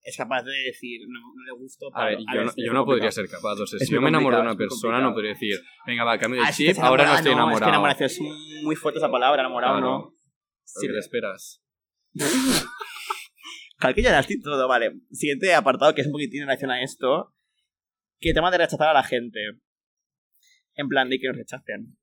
es 0.04 0.18
capaz 0.18 0.42
de 0.44 0.51
decir, 0.66 1.01
no, 1.08 1.20
no 1.36 1.44
le 1.46 1.51
gusto. 1.62 1.86
A 1.94 2.06
ver, 2.06 2.18
paro. 2.25 2.40
yo, 2.40 2.46
no, 2.46 2.51
yo 2.56 2.74
no 2.74 2.86
podría 2.86 3.12
ser 3.12 3.30
capaz. 3.30 3.60
O 3.60 3.68
sea, 3.68 3.78
Es 3.80 3.88
si 3.88 3.94
yo 3.94 4.01
me 4.01 4.10
enamoro 4.10 4.38
de 4.38 4.42
una 4.44 4.56
persona, 4.56 5.00
no 5.00 5.13
podría 5.13 5.32
decir, 5.34 5.60
venga, 5.86 6.04
va, 6.04 6.18
cambio 6.18 6.42
de 6.42 6.48
Ah, 6.48 6.51
chip, 6.51 6.70
estás 6.70 6.86
ahora 6.86 7.06
no 7.06 7.10
estoy 7.16 7.32
Es 7.32 7.36
que 7.36 7.42
enamorado. 7.42 7.70
enamoración 7.72 8.08
es 8.10 8.20
muy 8.63 8.75
fuerte 8.75 8.98
esa 9.00 9.12
palabra, 9.12 9.42
enamorado, 9.42 9.78
Claro. 9.78 9.92
¿no? 9.92 10.13
¿Qué 10.82 10.88
te 10.88 10.98
esperas? 10.98 11.62
Que 13.96 14.01
ya 14.04 14.24
todo, 14.44 14.68
vale. 14.68 14.94
Siguiente 15.12 15.56
apartado 15.56 15.96
que 15.96 16.01
es 16.01 16.08
un 16.08 16.13
poquitín 16.13 16.42
en 16.44 16.48
relación 16.48 16.70
a 16.72 16.84
esto. 16.84 17.34
Que 18.22 18.34
tema 18.34 18.51
de 18.51 18.60
rechazar 18.60 18.90
a 18.90 18.94
la 18.94 19.04
gente. 19.04 19.40
En 20.75 20.88
plan 20.88 21.10
de 21.10 21.20
que 21.20 21.28
nos 21.28 21.36
rechacen. 21.36 21.98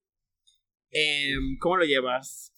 Em, 0.90 1.56
¿Cómo 1.60 1.76
lo 1.76 1.84
llevas? 1.84 2.52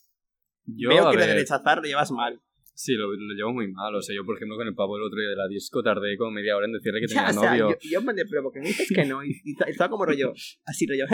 Yo, 0.64 0.88
Veo 0.88 1.11
que 1.11 1.19
lo 1.19 1.26
de 1.26 1.35
rechazar 1.35 1.79
lo 1.79 1.85
llevas 1.85 2.11
mal. 2.11 2.40
sí, 2.75 2.95
lo, 2.95 3.12
lo 3.12 3.35
llevo 3.35 3.52
muy 3.52 3.71
mal. 3.71 3.95
O 3.95 4.00
sea, 4.00 4.17
yo, 4.17 4.25
por 4.25 4.37
ejemplo, 4.37 4.57
con 4.57 4.67
el 4.67 4.75
pavo 4.75 4.97
el 4.97 5.02
otro 5.02 5.19
día 5.21 5.29
de 5.29 5.37
la 5.37 5.47
disco 5.47 5.83
tardé 5.83 6.17
como 6.17 6.31
media 6.31 6.57
hora 6.57 6.67
en 6.67 6.73
decirle 6.73 7.00
que 7.00 7.07
tenía 7.09 7.29
o 7.29 7.33
sea, 7.33 7.50
novio. 7.50 7.76
yo, 7.83 8.00
yo 8.00 8.12
de, 8.12 8.25
pero 8.25 8.43
porque 8.43 8.61
me 8.61 8.69
dices 8.69 8.88
que 8.88 9.05
no. 9.05 9.23
Y, 9.23 9.31
y, 9.45 9.50
y 9.52 9.71
estaba 9.71 9.90
como 9.90 10.07
rollo. 10.07 10.33
Así 10.64 10.87
rollo. 10.87 11.05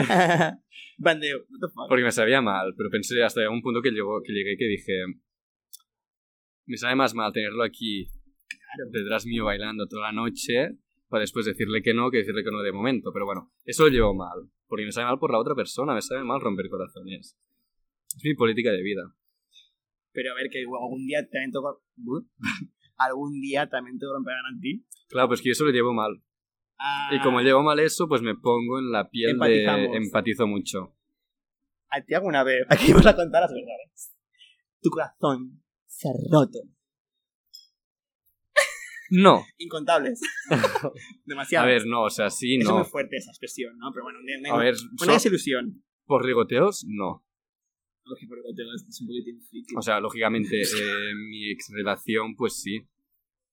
De, 0.97 1.35
what 1.35 1.59
the 1.59 1.67
fuck. 1.67 1.89
Porque 1.89 2.03
me 2.03 2.11
sabía 2.11 2.41
mal, 2.41 2.73
pero 2.77 2.89
pensé 2.89 3.21
hasta 3.23 3.49
un 3.49 3.61
punto 3.61 3.81
que, 3.81 3.91
llegó, 3.91 4.21
que 4.23 4.31
llegué 4.31 4.55
que 4.57 4.65
dije, 4.65 5.03
me 6.65 6.77
sabe 6.77 6.95
más 6.95 7.13
mal 7.13 7.33
tenerlo 7.33 7.63
aquí 7.63 8.07
detrás 8.91 9.25
mío 9.25 9.45
bailando 9.45 9.87
toda 9.87 10.03
la 10.03 10.11
noche 10.11 10.77
para 11.07 11.21
después 11.21 11.45
decirle 11.45 11.81
que 11.81 11.93
no 11.93 12.11
que 12.11 12.17
decirle 12.17 12.43
que 12.43 12.51
no 12.51 12.61
de 12.61 12.71
momento. 12.71 13.11
Pero 13.13 13.25
bueno, 13.25 13.51
eso 13.65 13.83
lo 13.83 13.89
llevo 13.89 14.13
mal, 14.13 14.49
porque 14.67 14.85
me 14.85 14.91
sabe 14.91 15.07
mal 15.07 15.19
por 15.19 15.31
la 15.31 15.39
otra 15.39 15.55
persona, 15.55 15.93
me 15.93 16.01
sabe 16.01 16.23
mal 16.23 16.41
romper 16.41 16.69
corazones. 16.69 17.37
Es 18.15 18.23
mi 18.23 18.35
política 18.35 18.71
de 18.71 18.81
vida. 18.81 19.03
Pero 20.11 20.31
a 20.31 20.35
ver, 20.35 20.49
que 20.49 20.59
algún 20.59 21.05
día 21.05 21.21
también 21.29 21.51
toco. 21.51 21.81
algún 22.97 23.39
día 23.39 23.69
también 23.69 23.97
te 23.99 24.05
romperán 24.11 24.45
a 24.45 24.59
ti. 24.59 24.85
Claro, 25.09 25.27
pues 25.27 25.41
que 25.41 25.51
eso 25.51 25.63
lo 25.63 25.71
llevo 25.71 25.93
mal. 25.93 26.21
Ah, 26.79 27.09
Y 27.11 27.19
como 27.21 27.41
llevo 27.41 27.63
mal 27.63 27.79
eso, 27.79 28.07
pues 28.07 28.21
me 28.21 28.35
pongo 28.35 28.79
en 28.79 28.91
la 28.91 29.09
piel 29.09 29.37
de... 29.39 29.63
Empatizo 29.95 30.47
mucho. 30.47 30.95
A 31.89 32.01
ti 32.01 32.13
alguna 32.13 32.43
vez. 32.43 32.65
Aquí 32.69 32.91
vamos 32.91 33.07
a 33.07 33.15
contar 33.15 33.41
las 33.41 33.51
verdades. 33.51 34.15
Tu 34.81 34.89
corazón 34.89 35.63
se 35.85 36.09
ha 36.09 36.11
roto. 36.31 36.59
No, 39.09 39.45
Incontables. 39.57 40.19
Demasiado. 41.25 41.65
a 41.65 41.67
ver, 41.69 41.85
no, 41.85 42.03
o 42.03 42.09
sea, 42.09 42.29
sí, 42.29 42.57
Es 42.57 42.65
no. 42.65 42.77
muy 42.79 42.85
fuerte 42.85 43.17
esa 43.17 43.31
expresión, 43.31 43.77
¿no? 43.77 43.91
Pero 43.93 44.03
bueno, 44.03 44.19
una, 44.19 44.53
A 44.55 44.57
ver, 44.63 44.75
una 45.01 45.13
desilusión. 45.13 45.83
por 46.05 46.25
ligoteos, 46.25 46.85
no. 46.87 47.23
Porque 48.03 48.25
tengo- 48.55 48.73
es 48.73 49.01
un 49.01 49.07
poquitín 49.07 49.41
friki. 49.41 49.75
O 49.77 49.81
sea, 49.81 49.99
lógicamente, 49.99 50.61
eh, 50.61 50.65
mi 51.29 51.51
ex 51.51 51.67
relación, 51.73 52.35
pues 52.35 52.61
sí. 52.61 52.79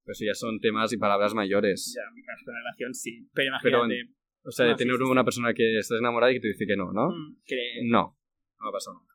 Pero 0.04 0.12
eso 0.12 0.24
ya 0.26 0.34
son 0.34 0.60
temas 0.60 0.92
y 0.92 0.96
palabras 0.98 1.34
mayores. 1.34 1.94
ya, 1.96 2.02
mi 2.14 2.20
de 2.20 2.52
relación 2.52 2.94
sí. 2.94 3.28
Pero 3.32 3.52
Pero 3.62 3.78
imagínate. 3.86 4.14
O 4.46 4.50
sea, 4.50 4.66
de 4.66 4.74
tener 4.74 5.02
una 5.02 5.24
persona 5.24 5.54
que 5.54 5.78
estás 5.78 5.98
enamorada 5.98 6.30
y 6.30 6.34
que 6.36 6.40
te 6.40 6.48
dice 6.48 6.66
que 6.66 6.76
no, 6.76 6.92
¿no? 6.92 7.08
mm, 7.08 7.38
que, 7.46 7.56
No, 7.84 8.16
no 8.60 8.68
ha 8.68 8.72
pasado 8.72 8.98
nunca. 8.98 9.14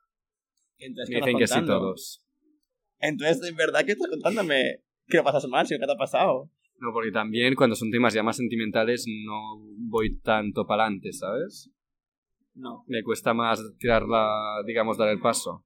que 0.78 0.86
entonces, 0.88 1.14
Me 1.14 1.22
¿qué 1.22 1.26
dicen 1.28 1.38
que 1.40 1.48
sí 1.48 1.66
todos. 1.66 2.26
Entonces, 3.00 3.48
en 3.50 3.56
verdad, 3.56 3.86
¿qué 3.86 3.92
estás 3.92 4.10
contándome? 4.10 4.82
Que 5.10 5.18
lo 5.18 5.24
pasas 5.24 5.48
mal, 5.48 5.66
si 5.66 5.74
nunca 5.74 5.88
te 5.88 5.94
ha 5.94 5.98
pasado. 5.98 6.50
No, 6.78 6.94
porque 6.94 7.12
también 7.12 7.56
cuando 7.56 7.76
son 7.76 7.92
temas 7.92 8.14
ya 8.14 8.24
más 8.24 8.38
sentimentales 8.38 9.06
no 9.26 9.58
voy 9.90 10.18
tanto 10.20 10.66
para 10.66 10.84
adelante, 10.84 11.12
¿sabes? 11.12 11.70
No. 12.54 12.84
Me 12.88 13.04
cuesta 13.04 13.34
más 13.34 13.62
tirar 13.78 14.04
la, 14.04 14.62
digamos, 14.66 14.98
dar 14.98 15.10
el 15.10 15.20
paso. 15.20 15.66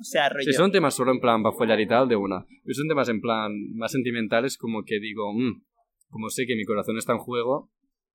O 0.00 0.04
sea, 0.04 0.28
rollo. 0.28 0.44
Si 0.44 0.52
son 0.52 0.70
temas 0.70 0.94
solo 0.94 1.10
en 1.12 1.20
plan 1.20 1.42
para 1.42 1.54
follar 1.56 1.80
y 1.80 1.86
tal, 1.86 2.08
de 2.08 2.16
una. 2.16 2.46
Si 2.64 2.74
son 2.74 2.86
temas 2.88 3.08
en 3.08 3.20
plan 3.20 3.52
más 3.74 3.90
sentimentales, 3.92 4.56
como 4.56 4.84
que 4.84 5.00
digo, 5.00 5.32
"Mm, 5.34 5.62
como 6.08 6.30
sé 6.30 6.46
que 6.46 6.54
mi 6.56 6.64
corazón 6.64 6.96
está 6.96 7.12
en 7.12 7.18
juego, 7.18 7.70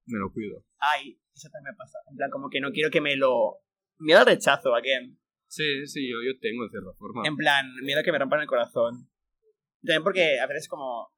me 0.05 0.17
lo 0.19 0.31
cuido. 0.31 0.63
Ay, 0.79 1.19
eso 1.33 1.49
también 1.51 1.73
me 1.73 1.77
pasa. 1.77 1.97
En 2.09 2.15
plan, 2.15 2.29
como 2.31 2.49
que 2.49 2.61
no 2.61 2.71
quiero 2.71 2.89
que 2.89 3.01
me 3.01 3.15
lo. 3.17 3.57
Miedo 3.99 4.19
al 4.19 4.25
rechazo, 4.25 4.73
again. 4.75 5.19
Sí, 5.47 5.85
sí, 5.85 6.09
yo, 6.09 6.17
yo 6.25 6.39
tengo 6.39 6.63
de 6.63 6.69
cierta 6.69 6.93
forma. 6.97 7.21
En 7.27 7.35
plan, 7.35 7.65
miedo 7.83 7.99
a 7.99 8.03
que 8.03 8.11
me 8.11 8.19
rompan 8.19 8.41
el 8.41 8.47
corazón. 8.47 9.07
También 9.83 10.03
porque 10.03 10.39
a 10.39 10.47
veces 10.47 10.67
como... 10.67 11.09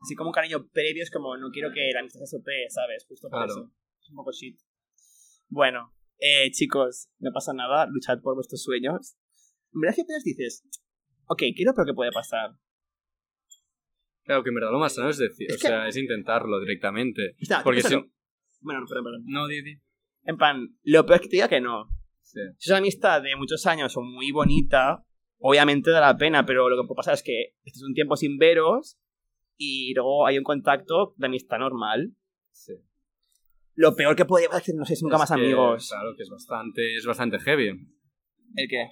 Así 0.00 0.14
como 0.16 0.30
un 0.30 0.34
cariño 0.34 0.66
previo 0.72 1.02
es 1.02 1.10
como 1.10 1.36
no 1.36 1.50
quiero 1.52 1.70
que 1.72 1.90
la 1.92 2.00
amistad 2.00 2.20
se 2.20 2.26
sopee, 2.38 2.68
¿sabes? 2.70 3.04
Justo 3.08 3.28
por 3.28 3.38
Claro. 3.38 3.52
eso. 3.52 3.72
Es 4.00 4.10
un 4.10 4.16
poco 4.16 4.32
shit. 4.32 4.58
Bueno, 5.48 5.94
eh, 6.18 6.50
chicos, 6.50 7.08
no 7.20 7.30
pasa 7.32 7.52
nada. 7.52 7.86
Luchad 7.86 8.20
por 8.20 8.34
vuestros 8.34 8.62
sueños. 8.62 9.16
En 9.74 9.80
verdad 9.80 9.94
que 9.96 10.02
apenas 10.02 10.24
dices... 10.24 10.64
Ok, 11.26 11.42
quiero 11.54 11.72
pero 11.74 11.86
que 11.86 11.94
puede 11.94 12.10
pasar. 12.10 12.50
Claro, 14.24 14.42
que 14.42 14.48
en 14.50 14.54
verdad 14.54 14.72
lo 14.72 14.78
más 14.78 14.94
sano 14.94 15.08
es 15.08 15.18
decir, 15.18 15.46
Es 15.50 15.56
o 15.56 15.58
que- 15.60 15.66
sea, 15.68 15.86
es 15.88 15.96
intentarlo 15.96 16.60
directamente. 16.60 17.34
Está, 17.38 17.62
Porque 17.62 17.82
si... 17.82 17.94
Bueno, 18.60 18.84
perdón, 18.88 19.04
perdón. 19.04 19.22
No, 19.26 19.46
Didi. 19.48 19.80
En 20.24 20.36
plan, 20.36 20.68
lo 20.84 21.04
peor 21.04 21.16
es 21.16 21.22
que 21.22 21.28
te 21.28 21.36
diga 21.36 21.48
que 21.48 21.60
no. 21.60 21.88
Sí. 22.20 22.40
Si 22.58 22.66
es 22.66 22.68
una 22.68 22.78
amistad 22.78 23.22
de 23.22 23.34
muchos 23.36 23.66
años 23.66 23.96
o 23.96 24.02
muy 24.02 24.30
bonita, 24.30 25.04
obviamente 25.42 25.90
da 25.90 26.00
la 26.00 26.16
pena, 26.16 26.46
pero 26.46 26.68
lo 26.68 26.80
que 26.80 26.86
puede 26.86 26.96
pasar 26.96 27.14
es 27.14 27.22
que 27.22 27.54
estés 27.64 27.82
un 27.82 27.94
tiempo 27.94 28.16
sin 28.16 28.38
veros 28.38 28.98
y 29.56 29.92
luego 29.94 30.26
hay 30.26 30.38
un 30.38 30.44
contacto 30.44 31.14
de 31.16 31.26
amistad 31.26 31.58
normal. 31.58 32.14
sí. 32.50 32.74
Lo 33.74 33.96
peor 33.96 34.14
que 34.14 34.26
podría 34.26 34.48
es 34.54 34.62
que 34.62 34.74
no 34.74 34.84
seáis 34.84 35.02
nunca 35.02 35.16
Es 35.16 35.20
más 35.20 35.30
que, 35.30 35.34
amigos. 35.34 35.88
Claro, 35.88 36.14
que 36.14 36.24
es 36.24 36.28
bastante, 36.28 36.94
es 36.94 37.06
bastante 37.06 37.38
heavy. 37.38 37.68
¿El 37.68 38.68
qué? 38.68 38.84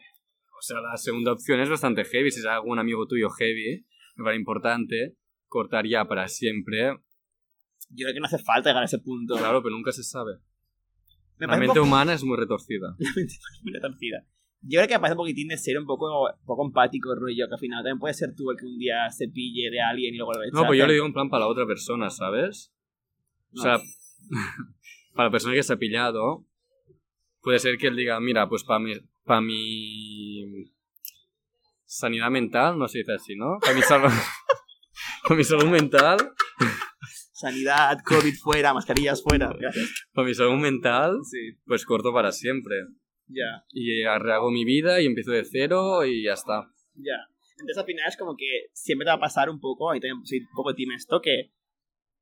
O 0.58 0.62
sea, 0.62 0.80
la 0.80 0.96
segunda 0.96 1.32
opción 1.32 1.60
es 1.60 1.68
bastante 1.68 2.02
heavy. 2.04 2.30
Si 2.30 2.40
es 2.40 2.46
algún 2.46 2.78
amigo 2.78 3.06
tuyo 3.06 3.28
heavy, 3.28 3.86
me 4.16 4.24
parece 4.24 4.40
importante 4.40 5.16
cortar 5.48 5.86
ya 5.86 6.06
para 6.06 6.28
siempre. 6.28 6.96
Yo 7.90 8.04
creo 8.04 8.14
que 8.14 8.20
no 8.20 8.26
hace 8.26 8.38
falta 8.38 8.70
llegar 8.70 8.82
a 8.82 8.86
ese 8.86 9.00
punto. 9.00 9.36
Claro, 9.36 9.62
pero 9.62 9.74
nunca 9.74 9.92
se 9.92 10.02
sabe. 10.02 10.38
Me 11.36 11.46
La 11.46 11.56
mente 11.58 11.78
humana 11.78 12.14
es 12.14 12.24
muy 12.24 12.38
retorcida. 12.38 12.96
La 12.98 13.12
mente 13.14 13.34
muy 13.62 13.72
retorcida. 13.74 14.26
Yo 14.62 14.78
creo 14.78 14.88
que 14.88 14.94
me 14.94 15.00
parece 15.00 15.12
un 15.14 15.18
poquitín 15.18 15.48
de 15.48 15.56
ser 15.56 15.78
un 15.78 15.86
poco, 15.86 16.24
un 16.24 16.44
poco 16.44 16.66
empático, 16.66 17.14
rollo, 17.14 17.46
que 17.48 17.54
al 17.54 17.60
final 17.60 17.78
también 17.78 17.98
puede 17.98 18.14
ser 18.14 18.34
tú 18.36 18.50
el 18.50 18.58
que 18.58 18.66
un 18.66 18.76
día 18.78 19.08
se 19.10 19.28
pille 19.28 19.70
de 19.70 19.80
alguien 19.80 20.14
y 20.14 20.18
luego 20.18 20.32
lo 20.34 20.38
No, 20.40 20.44
rechacen. 20.44 20.66
pues 20.66 20.78
yo 20.78 20.86
lo 20.86 20.92
digo 20.92 21.06
en 21.06 21.12
plan 21.14 21.30
para 21.30 21.44
la 21.44 21.50
otra 21.50 21.66
persona, 21.66 22.10
¿sabes? 22.10 22.72
O 23.52 23.56
No. 23.56 23.62
sea, 23.62 23.78
para 25.14 25.28
la 25.28 25.30
persona 25.32 25.54
que 25.54 25.62
se 25.62 25.72
ha 25.72 25.76
pillado, 25.76 26.44
puede 27.40 27.58
ser 27.58 27.78
que 27.78 27.86
él 27.86 27.96
diga, 27.96 28.20
mira, 28.20 28.48
pues 28.48 28.62
para 28.64 28.80
mi, 28.80 28.92
para 29.24 29.40
mi 29.40 30.72
sanidad 31.86 32.30
mental, 32.30 32.78
no 32.78 32.86
se 32.86 32.98
dice 32.98 33.14
así, 33.14 33.36
¿no? 33.36 33.58
Para 33.60 33.74
mi, 33.74 33.82
salud, 33.82 34.10
para 35.22 35.34
mi 35.36 35.44
salud 35.44 35.66
mental, 35.70 36.18
Sanidad, 37.32 37.98
COVID 38.04 38.34
fuera, 38.34 38.74
mascarillas 38.74 39.22
fuera. 39.22 39.50
Gracias. 39.58 39.88
para 40.12 40.28
mi 40.28 40.34
salud 40.34 40.58
mental, 40.60 41.16
Sí, 41.24 41.58
pues 41.64 41.86
corto 41.86 42.12
para 42.12 42.30
siempre. 42.32 42.76
Ya. 43.32 43.64
Y 43.70 44.02
rehago 44.04 44.50
mi 44.50 44.64
vida 44.64 45.00
y 45.00 45.06
empiezo 45.06 45.30
de 45.32 45.44
cero 45.44 46.04
y 46.04 46.24
ya 46.24 46.34
está. 46.34 46.70
Ya. 46.94 47.16
Entonces 47.52 47.78
al 47.78 47.84
final 47.86 48.08
es 48.08 48.16
como 48.16 48.36
que 48.36 48.66
siempre 48.72 49.04
te 49.04 49.10
va 49.10 49.16
a 49.16 49.20
pasar 49.20 49.50
un 49.50 49.60
poco, 49.60 49.94
y 49.94 50.00
también 50.00 50.24
soy 50.24 50.38
un 50.38 50.48
poco 50.54 50.74
team 50.74 50.92
esto, 50.92 51.20
que 51.20 51.52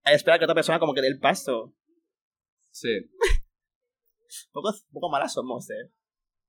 hay 0.04 0.12
que 0.12 0.16
esperar 0.16 0.38
que 0.38 0.44
otra 0.46 0.54
persona 0.54 0.78
como 0.80 0.94
que 0.94 1.00
dé 1.00 1.08
el 1.08 1.20
paso. 1.20 1.74
Sí, 2.70 2.88
Un 2.90 3.08
poco, 4.52 4.72
poco 4.92 5.10
malas 5.10 5.32
somos, 5.32 5.70
eh. 5.70 5.92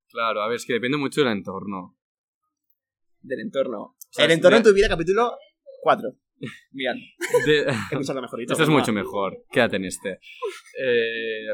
claro, 0.09 0.41
a 0.41 0.47
ver, 0.47 0.55
es 0.57 0.65
que 0.65 0.73
depende 0.73 0.97
mucho 0.97 1.21
del 1.21 1.31
entorno. 1.33 1.97
Del 3.21 3.41
entorno. 3.41 3.81
O 3.81 3.95
sea, 4.11 4.25
el 4.25 4.31
entorno 4.31 4.55
de- 4.55 4.61
en 4.61 4.63
tu 4.63 4.73
vida, 4.73 4.87
capítulo 4.89 5.37
4. 5.81 6.09
Mirad, 6.71 6.95
de-. 7.45 7.65
Esto 8.49 8.63
es 8.63 8.69
mucho 8.69 8.91
mejor. 8.93 9.43
Quédate 9.51 9.75
en 9.75 9.85
este. 9.85 10.19
Eh, 10.81 11.45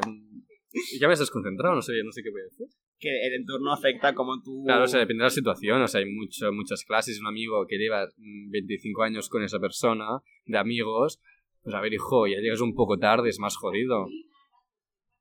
ya 1.00 1.08
me 1.08 1.14
has 1.14 1.20
desconcentrado, 1.20 1.76
no 1.76 1.82
sé, 1.82 1.94
no 2.04 2.12
sé 2.12 2.22
qué 2.24 2.30
voy 2.30 2.42
a 2.42 2.46
decir. 2.46 2.68
Que 3.00 3.28
el 3.28 3.34
entorno 3.34 3.72
afecta 3.72 4.14
como 4.14 4.42
tú... 4.42 4.64
Claro, 4.66 4.86
o 4.86 4.88
sea, 4.88 5.00
depende 5.00 5.22
de 5.22 5.26
la 5.26 5.30
situación. 5.30 5.82
O 5.82 5.88
sea, 5.88 6.00
hay 6.00 6.06
mucho, 6.06 6.52
muchas 6.52 6.84
clases. 6.84 7.20
Un 7.20 7.28
amigo 7.28 7.66
que 7.68 7.78
lleva 7.78 8.06
mm, 8.18 8.52
25 8.52 9.04
años 9.04 9.30
con 9.30 9.44
esa 9.44 9.60
persona, 9.60 10.06
de 10.46 10.58
amigos. 10.58 11.22
Pues 11.62 11.76
a 11.76 11.82
ver, 11.82 11.94
hijo, 11.94 12.28
ya 12.28 12.38
llegas 12.38 12.62
un 12.62 12.76
poco 12.76 12.98
tarde, 12.98 13.30
es 13.30 13.40
más 13.40 13.56
jodido. 13.58 14.08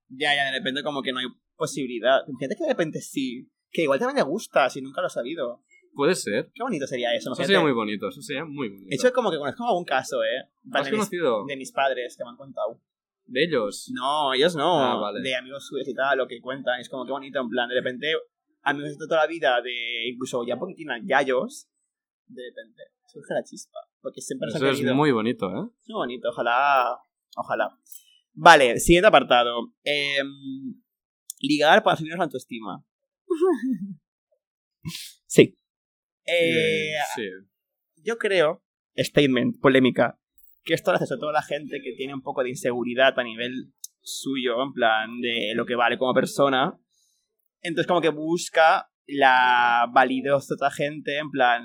Ya, 0.08 0.34
ya, 0.34 0.50
de 0.50 0.58
repente 0.58 0.82
como 0.82 1.02
que 1.02 1.12
no 1.12 1.18
hay 1.18 1.26
posibilidad. 1.56 2.20
Fíjate 2.38 2.56
que 2.56 2.64
de 2.64 2.70
repente 2.70 3.00
sí. 3.00 3.48
Que 3.70 3.82
igual 3.82 3.98
también 3.98 4.16
le 4.16 4.30
gusta, 4.30 4.68
si 4.70 4.80
nunca 4.80 5.00
lo 5.00 5.06
has 5.08 5.14
sabido. 5.14 5.64
Puede 5.94 6.14
ser. 6.14 6.50
Qué 6.54 6.62
bonito 6.62 6.86
sería 6.86 7.14
eso, 7.14 7.30
¿no? 7.30 7.34
Eso 7.34 7.44
sería 7.44 7.60
muy 7.60 7.72
bonito. 7.72 8.08
Eso 8.08 8.20
sería 8.20 8.44
muy 8.44 8.68
bonito. 8.68 8.88
De 8.88 8.96
hecho, 8.96 9.12
como 9.12 9.30
que 9.30 9.38
conozco 9.38 9.66
algún 9.66 9.84
caso, 9.84 10.22
¿eh? 10.22 10.50
¿Has 10.72 10.84
de, 10.84 10.90
mis, 10.90 10.98
conocido 10.98 11.44
de 11.46 11.56
mis 11.56 11.72
padres 11.72 12.16
que 12.16 12.24
me 12.24 12.30
han 12.30 12.36
contado. 12.36 12.80
De 13.34 13.44
ellos? 13.44 13.90
No, 13.92 14.32
ellos 14.32 14.56
no. 14.56 14.80
Ah, 14.80 14.96
vale. 14.96 15.20
De 15.20 15.36
amigos 15.36 15.66
suyos 15.66 15.86
y 15.86 15.94
tal, 15.94 16.16
lo 16.18 16.26
que 16.26 16.40
cuentan. 16.40 16.80
Es 16.80 16.88
como 16.88 17.04
que 17.04 17.12
bonito, 17.12 17.40
en 17.40 17.48
plan, 17.50 17.68
de 17.68 17.74
repente, 17.74 18.14
amigos 18.62 18.96
de 18.96 19.06
toda 19.06 19.22
la 19.22 19.26
vida, 19.26 19.60
de 19.60 20.08
incluso 20.08 20.46
ya 20.46 20.56
poquitín 20.56 20.88
yayos, 21.04 21.68
de 22.26 22.42
repente 22.48 22.82
surge 23.06 23.34
la 23.34 23.44
chispa. 23.44 23.78
Porque 24.00 24.20
siempre 24.20 24.48
Eso 24.48 24.58
han 24.58 24.66
es 24.66 24.76
querido. 24.76 24.94
muy 24.94 25.12
bonito, 25.12 25.46
¿eh? 25.50 25.68
Es 25.80 25.88
muy 25.88 25.98
bonito, 25.98 26.28
ojalá. 26.30 26.98
Ojalá. 27.36 27.78
Vale, 28.32 28.78
siguiente 28.78 29.08
apartado. 29.08 29.72
Em, 29.82 30.26
ligar 31.40 31.82
para 31.82 31.96
subirnos 31.96 32.18
la 32.18 32.24
autoestima. 32.24 32.84
sí. 35.26 35.56
Eh, 36.26 36.94
sí. 37.14 37.28
yo 38.02 38.16
creo, 38.18 38.62
statement, 38.96 39.60
polémica, 39.60 40.18
que 40.64 40.74
esto 40.74 40.90
lo 40.90 40.96
hace 40.96 41.06
sobre 41.06 41.20
todo 41.20 41.32
la 41.32 41.42
gente 41.42 41.80
que 41.82 41.92
tiene 41.92 42.14
un 42.14 42.22
poco 42.22 42.42
de 42.42 42.50
inseguridad 42.50 43.18
a 43.18 43.22
nivel 43.22 43.72
suyo, 44.00 44.62
en 44.62 44.72
plan 44.72 45.20
de 45.20 45.52
lo 45.54 45.66
que 45.66 45.74
vale 45.74 45.98
como 45.98 46.14
persona. 46.14 46.78
Entonces 47.60 47.86
como 47.86 48.00
que 48.00 48.10
busca 48.10 48.90
la 49.06 49.88
validez 49.92 50.48
de 50.48 50.54
otra 50.54 50.70
gente, 50.70 51.18
en 51.18 51.30
plan, 51.30 51.62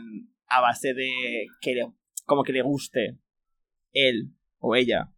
a 0.47 0.61
base 0.61 0.93
de 0.93 1.47
que 1.61 1.75
le, 1.75 1.91
como 2.25 2.43
que 2.43 2.53
le 2.53 2.61
guste 2.61 3.17
él 3.93 4.33
o 4.59 4.75
ella. 4.75 5.11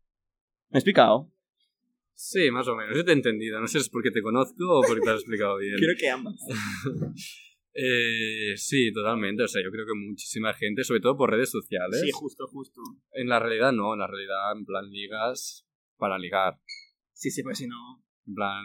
¿Me 0.70 0.78
he 0.78 0.80
explicado? 0.80 1.32
Sí, 2.14 2.52
más 2.52 2.68
o 2.68 2.76
menos. 2.76 2.96
Yo 2.96 3.04
te 3.04 3.12
he 3.12 3.16
entendido. 3.16 3.60
No 3.60 3.68
sé 3.68 3.80
si 3.80 3.86
es 3.86 3.90
porque 3.90 4.12
te 4.12 4.22
conozco 4.22 4.64
o 4.70 4.82
porque 4.82 5.02
te 5.02 5.10
has 5.10 5.18
explicado 5.18 5.58
bien. 5.58 5.76
Creo 5.76 5.96
que 5.98 6.10
ambas. 6.10 6.36
Eh, 7.74 8.54
sí, 8.58 8.92
totalmente. 8.94 9.44
O 9.44 9.48
sea, 9.48 9.64
yo 9.64 9.72
creo 9.72 9.86
que 9.86 9.94
muchísima 9.94 10.54
gente, 10.54 10.84
sobre 10.84 11.02
todo 11.02 11.18
por 11.18 11.32
redes 11.32 11.52
sociales. 11.52 12.02
Sí, 12.04 12.12
justo, 12.12 12.48
justo. 12.48 12.82
En 13.12 13.30
la 13.30 13.40
realidad 13.40 13.72
no, 13.72 13.94
en 13.94 14.00
la 14.00 14.08
realidad 14.08 14.52
en 14.56 14.66
plan 14.66 14.90
ligas 14.90 15.68
para 15.98 16.18
ligar. 16.18 16.60
Sí, 17.14 17.30
sí, 17.32 17.44
pues 17.44 17.58
si 17.58 17.68
no... 17.68 18.04
En 18.28 18.36
plan, 18.36 18.64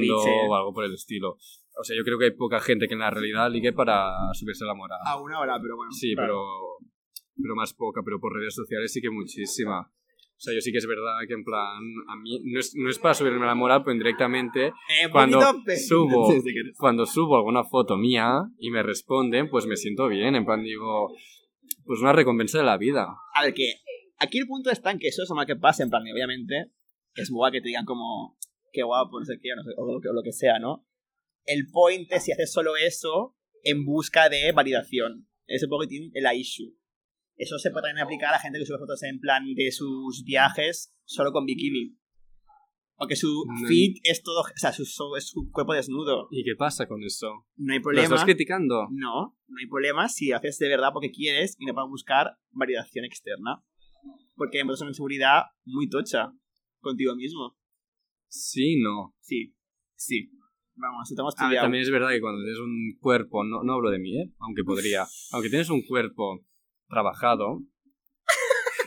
Nietzsche. 0.00 0.48
o 0.48 0.54
algo 0.56 0.74
por 0.74 0.84
el 0.84 0.92
estilo. 0.92 1.38
O 1.78 1.84
sea, 1.84 1.96
yo 1.96 2.02
creo 2.02 2.18
que 2.18 2.26
hay 2.26 2.30
poca 2.32 2.60
gente 2.60 2.88
que 2.88 2.94
en 2.94 3.00
la 3.00 3.10
realidad 3.10 3.50
ligue 3.50 3.72
para 3.72 4.12
subirse 4.34 4.64
la 4.64 4.74
moral. 4.74 4.98
A 5.06 5.20
una 5.20 5.38
hora, 5.38 5.58
pero 5.62 5.76
bueno. 5.76 5.92
Sí, 5.92 6.14
claro. 6.14 6.34
pero, 6.82 6.90
pero 7.40 7.54
más 7.54 7.72
poca, 7.72 8.02
pero 8.04 8.18
por 8.18 8.34
redes 8.34 8.54
sociales 8.54 8.92
sí 8.92 9.00
que 9.00 9.08
muchísima. 9.08 9.90
O 10.40 10.42
sea, 10.42 10.54
yo 10.54 10.60
sí 10.62 10.72
que 10.72 10.78
es 10.78 10.86
verdad 10.86 11.18
que 11.28 11.34
en 11.34 11.44
plan, 11.44 11.82
a 12.08 12.16
mí 12.16 12.40
no 12.44 12.60
es, 12.60 12.74
no 12.74 12.88
es 12.88 12.98
para 12.98 13.12
subirme 13.12 13.44
la 13.44 13.54
moral, 13.54 13.82
pero 13.84 13.92
indirectamente 13.92 14.68
Eh, 14.68 14.72
cuando 15.12 15.38
subo- 15.76 16.28
cuando 16.78 17.04
subo 17.04 17.36
alguna 17.36 17.62
foto 17.64 17.98
mía 17.98 18.44
y 18.58 18.70
me 18.70 18.82
responden, 18.82 19.50
pues 19.50 19.66
me 19.66 19.76
siento 19.76 20.08
bien. 20.08 20.34
En 20.36 20.46
plan, 20.46 20.62
digo, 20.62 21.14
pues 21.84 22.00
una 22.00 22.14
recompensa 22.14 22.56
de 22.56 22.64
la 22.64 22.78
vida. 22.78 23.06
A 23.34 23.44
ver, 23.44 23.52
que 23.52 23.74
aquí 24.16 24.38
el 24.38 24.46
punto 24.46 24.70
está 24.70 24.90
en 24.92 24.98
que 24.98 25.08
eso 25.08 25.22
es 25.22 25.28
normal 25.28 25.46
que 25.46 25.56
pase, 25.56 25.82
en 25.82 25.90
plan, 25.90 26.06
y 26.06 26.12
obviamente 26.12 26.70
es 27.16 27.30
guay 27.30 27.52
que 27.52 27.60
te 27.60 27.68
digan 27.68 27.84
como, 27.84 28.38
qué 28.72 28.82
guapo, 28.82 29.18
no 29.20 29.26
sé 29.26 29.34
qué, 29.42 29.50
no 29.54 29.62
sé, 29.62 29.70
o, 29.76 29.92
lo 29.92 30.00
que, 30.00 30.08
o 30.08 30.12
lo 30.14 30.22
que 30.22 30.32
sea, 30.32 30.58
¿no? 30.58 30.86
El 31.44 31.66
point 31.70 32.10
es 32.12 32.24
si 32.24 32.32
haces 32.32 32.50
solo 32.50 32.76
eso 32.76 33.36
en 33.62 33.84
busca 33.84 34.30
de 34.30 34.52
validación. 34.52 35.28
Es 35.46 35.62
un 35.64 35.68
poquitín 35.68 36.10
la 36.14 36.34
issue. 36.34 36.72
Eso 37.42 37.58
se 37.58 37.70
puede 37.70 37.84
también 37.88 38.04
aplicar 38.04 38.28
a 38.28 38.32
la 38.32 38.38
gente 38.38 38.58
que 38.58 38.66
sube 38.66 38.78
fotos 38.78 39.02
en 39.02 39.18
plan 39.18 39.42
de 39.54 39.72
sus 39.72 40.24
viajes 40.24 40.94
solo 41.04 41.32
con 41.32 41.46
bikini. 41.46 41.96
O 42.96 43.06
que 43.06 43.16
su 43.16 43.46
No. 43.48 43.66
feed 43.66 43.94
es 44.04 44.22
todo, 44.22 44.42
o 44.42 44.44
sea, 44.56 44.72
su, 44.74 44.84
su- 44.84 45.16
es 45.16 45.28
su 45.30 45.50
cuerpo 45.50 45.72
desnudo. 45.72 46.28
¿Y 46.30 46.44
qué 46.44 46.54
pasa 46.54 46.86
con 46.86 47.02
eso? 47.02 47.46
No 47.56 47.72
hay 47.72 47.78
¿Lo 47.78 47.82
problema. 47.84 48.04
estás 48.04 48.24
criticando? 48.24 48.88
No, 48.90 49.38
no 49.48 49.56
hay 49.58 49.66
problema 49.66 50.08
si 50.10 50.32
haces 50.32 50.58
de 50.58 50.68
verdad 50.68 50.90
porque 50.92 51.10
quieres 51.10 51.56
y 51.58 51.64
no 51.64 51.72
para 51.72 51.86
buscar 51.86 52.36
validación 52.50 53.06
externa. 53.06 53.64
Porque 54.36 54.60
es 54.60 54.80
una 54.82 54.90
inseguridad 54.90 55.44
muy 55.64 55.88
tocha 55.88 56.32
contigo 56.80 57.16
mismo. 57.16 57.56
Sí, 58.28 58.76
no. 58.82 59.14
Sí, 59.20 59.54
sí. 59.96 60.30
Vamos, 60.74 61.10
estamos 61.10 61.34
A 61.38 61.44
ver, 61.44 61.46
estudiando. 61.46 61.64
también 61.64 61.82
es 61.84 61.90
verdad 61.90 62.10
que 62.10 62.20
cuando 62.20 62.42
tienes 62.42 62.58
un 62.60 62.98
cuerpo, 63.00 63.44
no, 63.44 63.62
no 63.62 63.72
hablo 63.74 63.90
de 63.90 63.98
mí, 63.98 64.18
¿eh? 64.20 64.30
aunque 64.40 64.62
podría, 64.62 65.06
aunque 65.32 65.48
tienes 65.50 65.68
un 65.70 65.82
cuerpo 65.82 66.40
trabajado, 66.90 67.60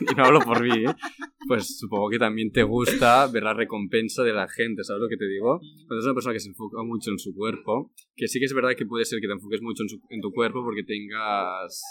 y 0.00 0.14
no 0.14 0.24
hablo 0.24 0.40
por 0.40 0.62
mí, 0.62 0.84
¿eh? 0.84 0.94
pues 1.48 1.78
supongo 1.78 2.08
que 2.10 2.18
también 2.18 2.50
te 2.52 2.62
gusta 2.62 3.26
ver 3.28 3.42
la 3.42 3.54
recompensa 3.54 4.22
de 4.22 4.32
la 4.32 4.46
gente, 4.48 4.82
¿sabes 4.84 5.02
lo 5.02 5.08
que 5.08 5.16
te 5.16 5.26
digo? 5.28 5.60
Cuando 5.86 5.98
es 5.98 6.04
una 6.04 6.14
persona 6.14 6.32
que 6.34 6.40
se 6.40 6.48
enfoca 6.48 6.82
mucho 6.82 7.10
en 7.10 7.18
su 7.18 7.34
cuerpo, 7.34 7.92
que 8.16 8.28
sí 8.28 8.38
que 8.38 8.46
es 8.46 8.54
verdad 8.54 8.74
que 8.76 8.86
puede 8.86 9.04
ser 9.04 9.20
que 9.20 9.26
te 9.26 9.32
enfoques 9.32 9.60
mucho 9.62 9.82
en, 9.82 9.88
su- 9.88 10.00
en 10.10 10.20
tu 10.20 10.32
cuerpo 10.32 10.62
porque 10.64 10.82
tengas 10.84 11.82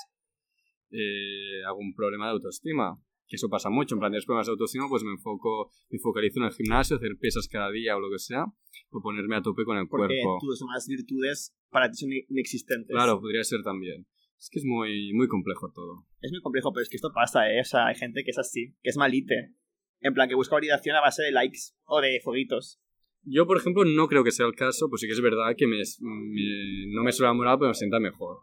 eh, 0.92 1.64
algún 1.68 1.94
problema 1.94 2.26
de 2.28 2.32
autoestima. 2.34 2.98
Que 3.28 3.38
eso 3.38 3.48
pasa 3.50 3.70
mucho, 3.70 3.96
en 3.96 4.00
plan, 4.00 4.12
tienes 4.12 4.26
problemas 4.26 4.48
de 4.48 4.52
autoestima, 4.52 4.86
pues 4.90 5.02
me 5.04 5.12
enfoco, 5.12 5.72
me 5.90 5.98
focalizo 5.98 6.40
en 6.40 6.46
el 6.46 6.52
gimnasio, 6.52 6.98
hacer 6.98 7.12
pesas 7.20 7.48
cada 7.48 7.72
día 7.72 7.96
o 7.96 8.00
lo 8.00 8.12
que 8.12 8.20
sea, 8.20 8.46
o 8.92 9.02
ponerme 9.02 9.38
a 9.38 9.42
tope 9.42 9.64
con 9.64 9.78
el 9.78 9.88
porque 9.88 10.08
cuerpo. 10.22 10.38
tus 10.42 10.60
demás 10.60 10.86
virtudes 10.88 11.56
para 11.72 11.90
ti 11.90 11.98
son 11.98 12.10
inexistentes. 12.30 12.90
Claro, 12.94 13.20
podría 13.22 13.44
ser 13.44 13.64
también. 13.64 14.06
Es 14.44 14.50
que 14.52 14.60
es 14.60 14.66
muy, 14.66 15.14
muy 15.14 15.30
complejo 15.30 15.72
todo. 15.74 16.06
Es 16.20 16.30
muy 16.32 16.42
complejo, 16.42 16.74
pero 16.74 16.84
es 16.84 16.90
que 16.90 16.98
esto 16.98 17.14
pasa, 17.14 17.50
¿eh? 17.50 17.62
O 17.62 17.64
sea, 17.64 17.88
hay 17.88 17.96
gente 17.96 18.26
que 18.26 18.32
es 18.32 18.38
así, 18.38 18.76
que 18.84 18.90
es 18.90 18.98
malite. 18.98 19.54
En 20.02 20.14
plan, 20.14 20.28
que 20.28 20.36
busca 20.36 20.56
validación 20.56 20.98
a 20.98 21.00
base 21.00 21.24
de 21.24 21.32
likes 21.32 21.60
o 21.86 22.02
de 22.02 22.20
foguitos. 22.22 22.82
Yo, 23.24 23.48
por 23.48 23.56
ejemplo, 23.56 23.86
no 23.86 24.10
creo 24.10 24.22
que 24.26 24.32
sea 24.32 24.46
el 24.46 24.54
caso, 24.54 24.90
pues 24.90 25.00
sí 25.00 25.08
que 25.08 25.14
es 25.14 25.22
verdad 25.22 25.56
que 25.58 25.66
me, 25.66 25.78
me- 26.02 26.94
no 26.94 27.04
me 27.04 27.14
suele 27.14 27.30
enamorar, 27.30 27.58
pero 27.58 27.70
me 27.70 27.74
sienta 27.74 28.02
mejor. 28.02 28.40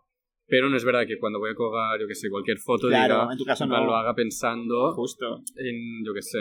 Pero 0.47 0.71
no 0.71 0.77
es 0.79 0.85
verdad 0.85 1.07
que 1.07 1.19
cuando 1.19 1.39
voy 1.39 1.51
a 1.51 1.55
colgar, 1.55 2.01
yo 2.01 2.09
que 2.09 2.15
sé, 2.15 2.31
cualquier 2.31 2.57
foto 2.59 2.89
Claro, 2.89 3.21
diga, 3.21 3.33
en 3.33 3.39
tu 3.39 3.45
caso 3.45 3.67
no. 3.67 3.85
lo 3.85 3.95
haga 3.95 4.15
pensando 4.15 4.95
Justo. 4.95 5.43
en, 5.57 6.03
yo 6.03 6.15
que 6.15 6.23
sé, 6.23 6.39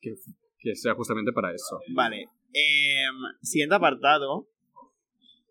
que, 0.00 0.14
que 0.60 0.76
sea 0.76 0.94
justamente 0.94 1.32
para 1.32 1.52
eso. 1.52 1.80
Vale. 1.92 2.28
Em, 2.52 3.14
siguiente 3.42 3.74
apartado. 3.74 4.48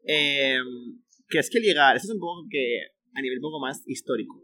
Em, 0.06 1.02
que 1.28 1.40
es 1.40 1.50
que 1.50 1.60
ligar, 1.60 1.98
esto 1.98 2.08
es 2.08 2.14
un 2.14 2.20
poco 2.22 2.46
que 2.50 2.88
a 3.16 3.22
nivel 3.22 3.40
poco 3.42 3.60
más 3.60 3.84
histórico. 3.88 4.44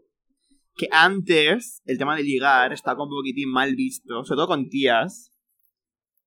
Que 0.76 0.88
antes 0.90 1.82
el 1.84 1.98
tema 1.98 2.16
de 2.16 2.22
ligar 2.22 2.72
estaba 2.72 3.02
un 3.04 3.10
poquitín 3.10 3.50
mal 3.50 3.74
visto, 3.74 4.24
sobre 4.24 4.36
todo 4.36 4.48
con 4.48 4.68
tías. 4.68 5.32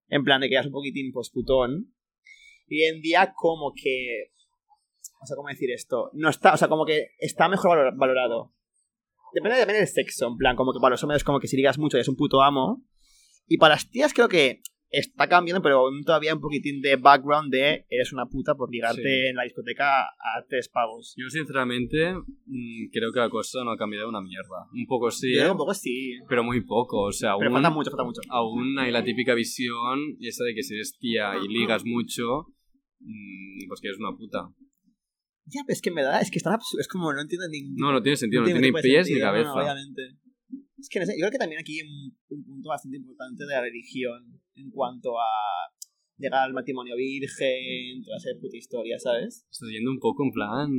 En 0.09 0.23
plan 0.23 0.41
de 0.41 0.49
que 0.49 0.55
eras 0.55 0.67
un 0.67 0.73
poquitín 0.73 1.11
pues 1.11 1.29
putón. 1.29 1.93
Y 2.67 2.83
en 2.83 3.01
día 3.01 3.33
como 3.35 3.73
que... 3.75 4.31
O 5.21 5.25
sea, 5.25 5.35
¿cómo 5.35 5.47
decir 5.47 5.71
esto? 5.71 6.09
No 6.13 6.29
está, 6.29 6.53
o 6.53 6.57
sea, 6.57 6.67
como 6.67 6.85
que 6.85 7.07
está 7.17 7.47
mejor 7.47 7.77
valor- 7.77 7.97
valorado. 7.97 8.53
Depende 9.33 9.57
también 9.57 9.79
del 9.79 9.87
sexo, 9.87 10.27
en 10.27 10.37
plan, 10.37 10.55
como 10.55 10.73
que 10.73 10.79
para 10.79 10.91
los 10.91 11.03
hombres 11.03 11.23
como 11.23 11.39
que 11.39 11.47
si 11.47 11.55
ligas 11.55 11.79
mucho 11.79 11.97
eres 11.97 12.09
un 12.09 12.15
puto 12.15 12.41
amo. 12.41 12.83
Y 13.47 13.57
para 13.57 13.75
las 13.75 13.89
tías 13.89 14.13
creo 14.13 14.27
que 14.27 14.61
está 14.93 15.27
cambiando, 15.27 15.61
pero 15.63 15.79
aún 15.79 16.03
todavía 16.03 16.33
un 16.35 16.39
poquitín 16.39 16.79
de 16.81 16.95
background 16.97 17.51
de 17.51 17.85
eres 17.89 18.13
una 18.13 18.27
puta 18.27 18.53
por 18.55 18.71
ligarte 18.71 19.01
Sí. 19.01 19.27
en 19.29 19.35
la 19.35 19.43
discoteca 19.43 20.03
a 20.03 20.45
tres 20.47 20.69
pavos. 20.69 21.15
Yo, 21.17 21.29
sinceramente, 21.29 22.13
mm, 22.13 22.89
creo 22.91 23.11
que 23.11 23.19
la 23.19 23.29
cosa 23.29 23.63
no 23.63 23.71
ha 23.71 23.77
cambiado 23.77 24.07
una 24.07 24.21
mierda. 24.21 24.67
Un 24.71 24.85
poco 24.85 25.09
sí, 25.09 25.35
Yo 25.35 25.41
¿eh? 25.45 25.51
un 25.51 25.57
poco 25.57 25.73
sí. 25.73 26.13
pero 26.29 26.43
muy 26.43 26.61
poco. 26.61 27.01
O 27.01 27.11
sea, 27.11 27.33
Pero 27.37 27.49
aún, 27.49 27.55
falta 27.55 27.69
mucho, 27.71 27.89
falta 27.91 28.03
mucho. 28.03 28.21
aún 28.29 28.77
hay 28.77 28.91
la 28.91 29.03
típica 29.03 29.33
visión, 29.33 29.99
esa 30.21 30.43
de 30.43 30.53
que 30.53 30.61
si 30.63 30.75
eres 30.75 30.95
tía 30.99 31.33
y 31.43 31.47
ligas 31.51 31.83
mucho, 31.85 32.47
mm, 32.99 33.67
pues 33.67 33.81
que 33.81 33.87
eres 33.87 33.99
una 33.99 34.15
puta. 34.15 34.47
Ya, 35.45 35.61
pero 35.65 35.73
es 35.73 35.81
que 35.81 35.89
en 35.89 35.95
verdad 35.95 36.21
es 36.21 36.31
que 36.31 36.39
absurdo. 36.39 36.79
Es 36.79 36.87
como 36.87 37.11
no 37.11 37.19
entiendo 37.21 37.47
ningún. 37.49 37.75
No, 37.75 37.91
no 37.91 38.01
tiene 38.01 38.15
sentido, 38.15 38.43
no, 38.43 38.45
tiene 38.45 38.61
ni 38.61 38.71
pies 38.71 39.07
ni 39.07 39.13
sentido, 39.15 39.27
cabeza. 39.27 39.49
no, 39.49 39.55
obviamente. 39.55 40.01
Es 40.83 40.89
que 40.89 40.99
no 40.99 41.05
sé, 41.05 41.13
yo 41.13 41.23
creo 41.23 41.31
que 41.31 41.37
también 41.37 41.61
aquí 41.61 41.79
hay 41.79 41.87
un, 41.87 42.11
un 42.27 42.43
punto 42.43 42.67
bastante 42.69 42.97
importante 42.97 43.45
de 43.45 43.53
la 43.53 43.61
religión 43.61 44.19
en 44.55 44.69
cuanto 44.69 45.17
a 45.17 45.23
llegar 46.17 46.43
al 46.43 46.53
matrimonio 46.53 46.95
virgen, 46.97 48.03
toda 48.03 48.17
esa 48.17 48.29
puta 48.39 48.57
historia, 48.57 48.99
¿sabes? 48.99 49.47
Estás 49.49 49.69
yendo 49.69 49.91
un 49.91 49.99
poco 49.99 50.23
en 50.25 50.31
plan 50.31 50.69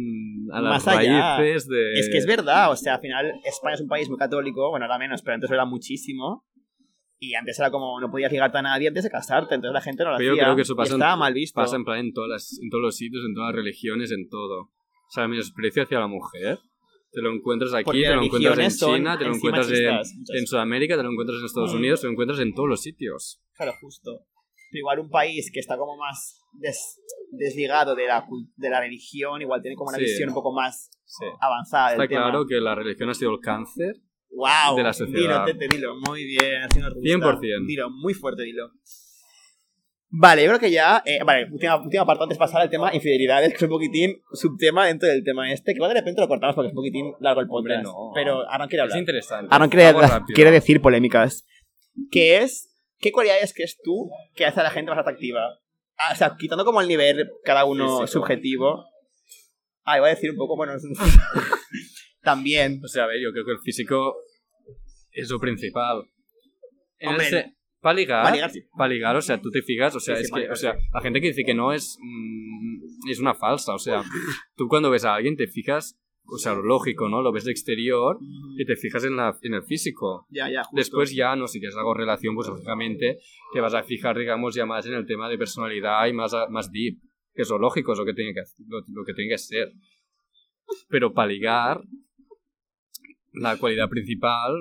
a 0.52 0.60
las 0.60 0.84
Más 0.84 0.88
allá. 0.88 1.38
raíces 1.38 1.66
de... 1.68 1.94
Es 1.94 2.08
que 2.10 2.18
es 2.18 2.26
verdad, 2.26 2.70
o 2.70 2.76
sea, 2.76 2.96
al 2.96 3.00
final 3.00 3.32
España 3.44 3.74
es 3.74 3.80
un 3.80 3.88
país 3.88 4.08
muy 4.10 4.18
católico, 4.18 4.68
bueno, 4.70 4.84
ahora 4.84 4.98
menos, 4.98 5.22
pero 5.22 5.34
antes 5.36 5.48
lo 5.50 5.56
era 5.56 5.64
muchísimo. 5.64 6.44
Y 7.18 7.34
antes 7.36 7.58
era 7.58 7.70
como, 7.70 7.98
no 8.00 8.10
podías 8.10 8.30
ligarte 8.30 8.58
a 8.58 8.62
nadie 8.62 8.88
antes 8.88 9.04
de 9.04 9.10
casarte, 9.10 9.54
entonces 9.54 9.72
la 9.72 9.80
gente 9.80 10.04
no 10.04 10.10
lo 10.10 10.16
Pero 10.18 10.28
yo 10.28 10.32
hacía. 10.34 10.44
creo 10.44 10.56
que 10.56 10.62
eso 10.62 10.74
y 10.74 10.76
pasa 10.76 10.90
en- 10.94 11.00
estaba 11.00 11.16
mal 11.16 11.32
visto. 11.32 11.54
Pasa 11.58 11.76
en 11.76 11.84
plan 11.84 11.98
en, 12.00 12.12
todas 12.12 12.28
las- 12.28 12.58
en 12.62 12.68
todos 12.68 12.82
los 12.82 12.96
sitios, 12.96 13.24
en 13.26 13.34
todas 13.34 13.48
las 13.48 13.56
religiones, 13.56 14.10
en 14.12 14.28
todo. 14.28 14.60
O 14.64 15.10
sea, 15.10 15.26
menosprecio 15.28 15.82
hacia 15.84 16.00
la 16.00 16.06
mujer. 16.08 16.58
Te 17.14 17.22
lo 17.22 17.32
encuentras 17.32 17.72
aquí, 17.74 17.84
Porque 17.84 18.02
te 18.02 18.14
lo 18.14 18.22
encuentras 18.24 18.58
en 18.58 18.70
China, 18.96 19.16
te 19.18 19.24
lo 19.24 19.34
encuentras 19.34 19.70
en, 19.70 19.94
en 20.36 20.46
Sudamérica, 20.46 20.96
te 20.96 21.02
lo 21.04 21.10
encuentras 21.12 21.38
en 21.38 21.46
Estados 21.46 21.72
Mm. 21.72 21.76
Unidos, 21.76 22.00
te 22.00 22.06
lo 22.08 22.12
encuentras 22.12 22.40
en 22.40 22.54
todos 22.54 22.68
los 22.68 22.82
sitios. 22.82 23.40
Claro, 23.54 23.72
justo. 23.80 24.10
Pero 24.70 24.80
igual 24.80 24.98
un 24.98 25.10
país 25.10 25.50
que 25.52 25.60
está 25.60 25.76
como 25.78 25.96
más 25.96 26.40
des- 26.54 27.00
desligado 27.30 27.94
de 27.94 28.06
la, 28.08 28.26
de 28.56 28.70
la 28.70 28.80
religión, 28.80 29.40
igual 29.40 29.62
tiene 29.62 29.76
como 29.76 29.90
una 29.90 29.98
Sí. 29.98 30.04
visión 30.04 30.30
un 30.30 30.34
poco 30.34 30.52
más 30.52 30.90
Sí. 31.04 31.24
avanzada 31.40 31.90
del 31.92 32.00
Está 32.00 32.08
tema. 32.08 32.22
claro 32.30 32.46
que 32.46 32.56
la 32.60 32.74
religión 32.74 33.08
ha 33.10 33.14
sido 33.14 33.30
el 33.32 33.40
cáncer. 33.40 33.94
wow, 34.36 34.76
de 34.76 34.82
la 34.82 34.92
sociedad. 34.92 35.44
Dilo, 35.46 35.58
Tete, 35.58 35.76
dilo, 35.76 35.94
muy 36.08 36.24
bien, 36.24 36.62
así 36.64 36.80
nos 36.80 36.92
gusta. 36.92 37.08
100%. 37.08 37.66
Dilo, 37.68 37.88
muy 37.90 38.14
fuerte, 38.14 38.42
dilo. 38.42 38.68
Vale, 40.16 40.42
yo 40.42 40.48
creo 40.48 40.60
que 40.60 40.70
ya. 40.70 41.02
eh, 41.04 41.18
vale, 41.24 41.48
última, 41.50 41.76
última 41.76 42.06
parte 42.06 42.22
antes 42.22 42.36
de 42.38 42.38
pasar 42.38 42.60
al 42.62 42.70
tema 42.70 42.94
infidelidades, 42.94 43.48
que 43.50 43.56
es 43.56 43.62
un 43.62 43.68
poquitín 43.68 44.22
subtema 44.32 44.86
dentro 44.86 45.08
del 45.08 45.24
tema 45.24 45.52
este, 45.52 45.72
que 45.72 45.76
igual 45.78 45.92
de 45.92 46.00
repente 46.00 46.20
lo 46.20 46.28
cortamos 46.28 46.54
porque 46.54 46.68
es 46.68 46.72
un 46.72 46.76
poquitín 46.76 47.12
largo 47.20 47.40
el 47.40 47.48
podcast. 47.48 47.82
no. 47.82 48.12
Pero 48.14 48.48
Aaron 48.48 48.68
quiere 48.68 48.82
Es 48.82 48.90
hablar. 48.90 48.98
interesante. 49.00 49.48
Aaron 49.54 49.68
quiere, 49.70 49.92
quiere 50.34 50.50
decir 50.52 50.80
polémicas. 50.80 51.44
Que 52.10 52.38
es. 52.38 52.70
¿Qué 52.98 53.10
cualidades 53.12 53.52
crees 53.54 53.76
tú 53.82 54.08
que 54.34 54.46
hace 54.46 54.60
a 54.60 54.62
la 54.62 54.70
gente 54.70 54.90
más 54.90 55.00
atractiva? 55.00 55.58
Ah, 55.96 56.12
o 56.12 56.16
sea, 56.16 56.36
quitando 56.38 56.64
como 56.64 56.80
el 56.80 56.88
nivel 56.88 57.28
cada 57.44 57.64
uno 57.64 58.00
Físico. 58.00 58.06
subjetivo. 58.20 58.84
Ah, 59.84 59.98
iba 59.98 60.06
a 60.06 60.10
decir 60.10 60.30
un 60.30 60.36
poco, 60.36 60.56
bueno. 60.56 60.74
también. 62.22 62.80
O 62.84 62.88
sea, 62.88 63.04
a 63.04 63.06
ver, 63.06 63.16
yo 63.22 63.32
creo 63.32 63.44
que 63.44 63.52
el 63.52 63.58
físico 63.60 64.16
es 65.10 65.28
lo 65.30 65.38
principal. 65.38 66.04
En 66.98 67.08
Hombre, 67.10 67.26
ese- 67.26 67.54
para 67.84 67.94
ligar, 67.94 68.22
para 68.24 68.34
ligar, 68.34 68.50
sí. 68.50 68.60
para 68.76 68.92
ligar, 68.92 69.16
o 69.16 69.22
sea, 69.22 69.40
tú 69.40 69.50
te 69.50 69.62
fijas, 69.62 69.94
o 69.94 70.00
sea, 70.00 70.16
Sí, 70.16 70.22
sí, 70.22 70.24
es 70.24 70.30
para 70.32 70.44
que, 70.46 70.50
o 70.50 70.56
sea, 70.56 70.72
sí. 70.74 70.86
la 70.92 71.00
gente 71.02 71.20
que 71.20 71.28
dice 71.28 71.44
que 71.44 71.54
no 71.54 71.72
es, 71.72 71.96
mm, 72.00 73.10
es 73.10 73.20
una 73.20 73.34
falsa, 73.34 73.74
o 73.74 73.78
sea, 73.78 74.02
tú 74.56 74.66
cuando 74.68 74.90
ves 74.90 75.04
a 75.04 75.14
alguien 75.14 75.36
te 75.36 75.46
fijas 75.46 76.00
o 76.26 76.38
sea, 76.38 76.54
lo 76.54 76.62
lógico, 76.62 77.06
¿no? 77.10 77.20
Lo 77.20 77.32
ves 77.32 77.44
de 77.44 77.50
exterior 77.52 78.16
y 78.56 78.64
te 78.64 78.76
fijas 78.76 79.04
en, 79.04 79.14
la, 79.14 79.36
en 79.42 79.52
el 79.52 79.62
físico. 79.62 80.26
Ya, 80.30 80.48
ya, 80.50 80.62
justo. 80.64 80.74
Después 80.76 81.14
ya, 81.14 81.36
no, 81.36 81.46
si 81.46 81.58
quieres 81.60 81.76
algo 81.76 81.92
relación, 81.92 82.34
pues 82.34 82.48
lógicamente 82.48 83.18
te 83.52 83.60
vas 83.60 83.74
a 83.74 83.82
fijar, 83.82 84.16
digamos, 84.16 84.54
ya 84.54 84.64
más 84.64 84.86
en 84.86 84.94
el 84.94 85.04
tema 85.04 85.28
de 85.28 85.36
personalidad 85.36 86.06
y 86.06 86.14
más, 86.14 86.32
a- 86.32 86.48
más 86.48 86.72
deep, 86.72 86.96
que 87.34 87.42
es 87.42 87.50
lo 87.50 87.58
lógico, 87.58 87.92
es 87.92 87.98
lo 87.98 88.06
que 88.06 88.14
tiene 88.14 88.32
que, 88.32 88.40
lo, 88.66 88.78
lo 88.88 89.04
que, 89.04 89.12
tiene 89.12 89.32
que 89.32 89.36
ser. 89.38 89.70
Pero 90.88 91.12
para 91.12 91.28
ligar, 91.28 91.82
la 93.34 93.58
cualidad 93.58 93.90
principal, 93.90 94.54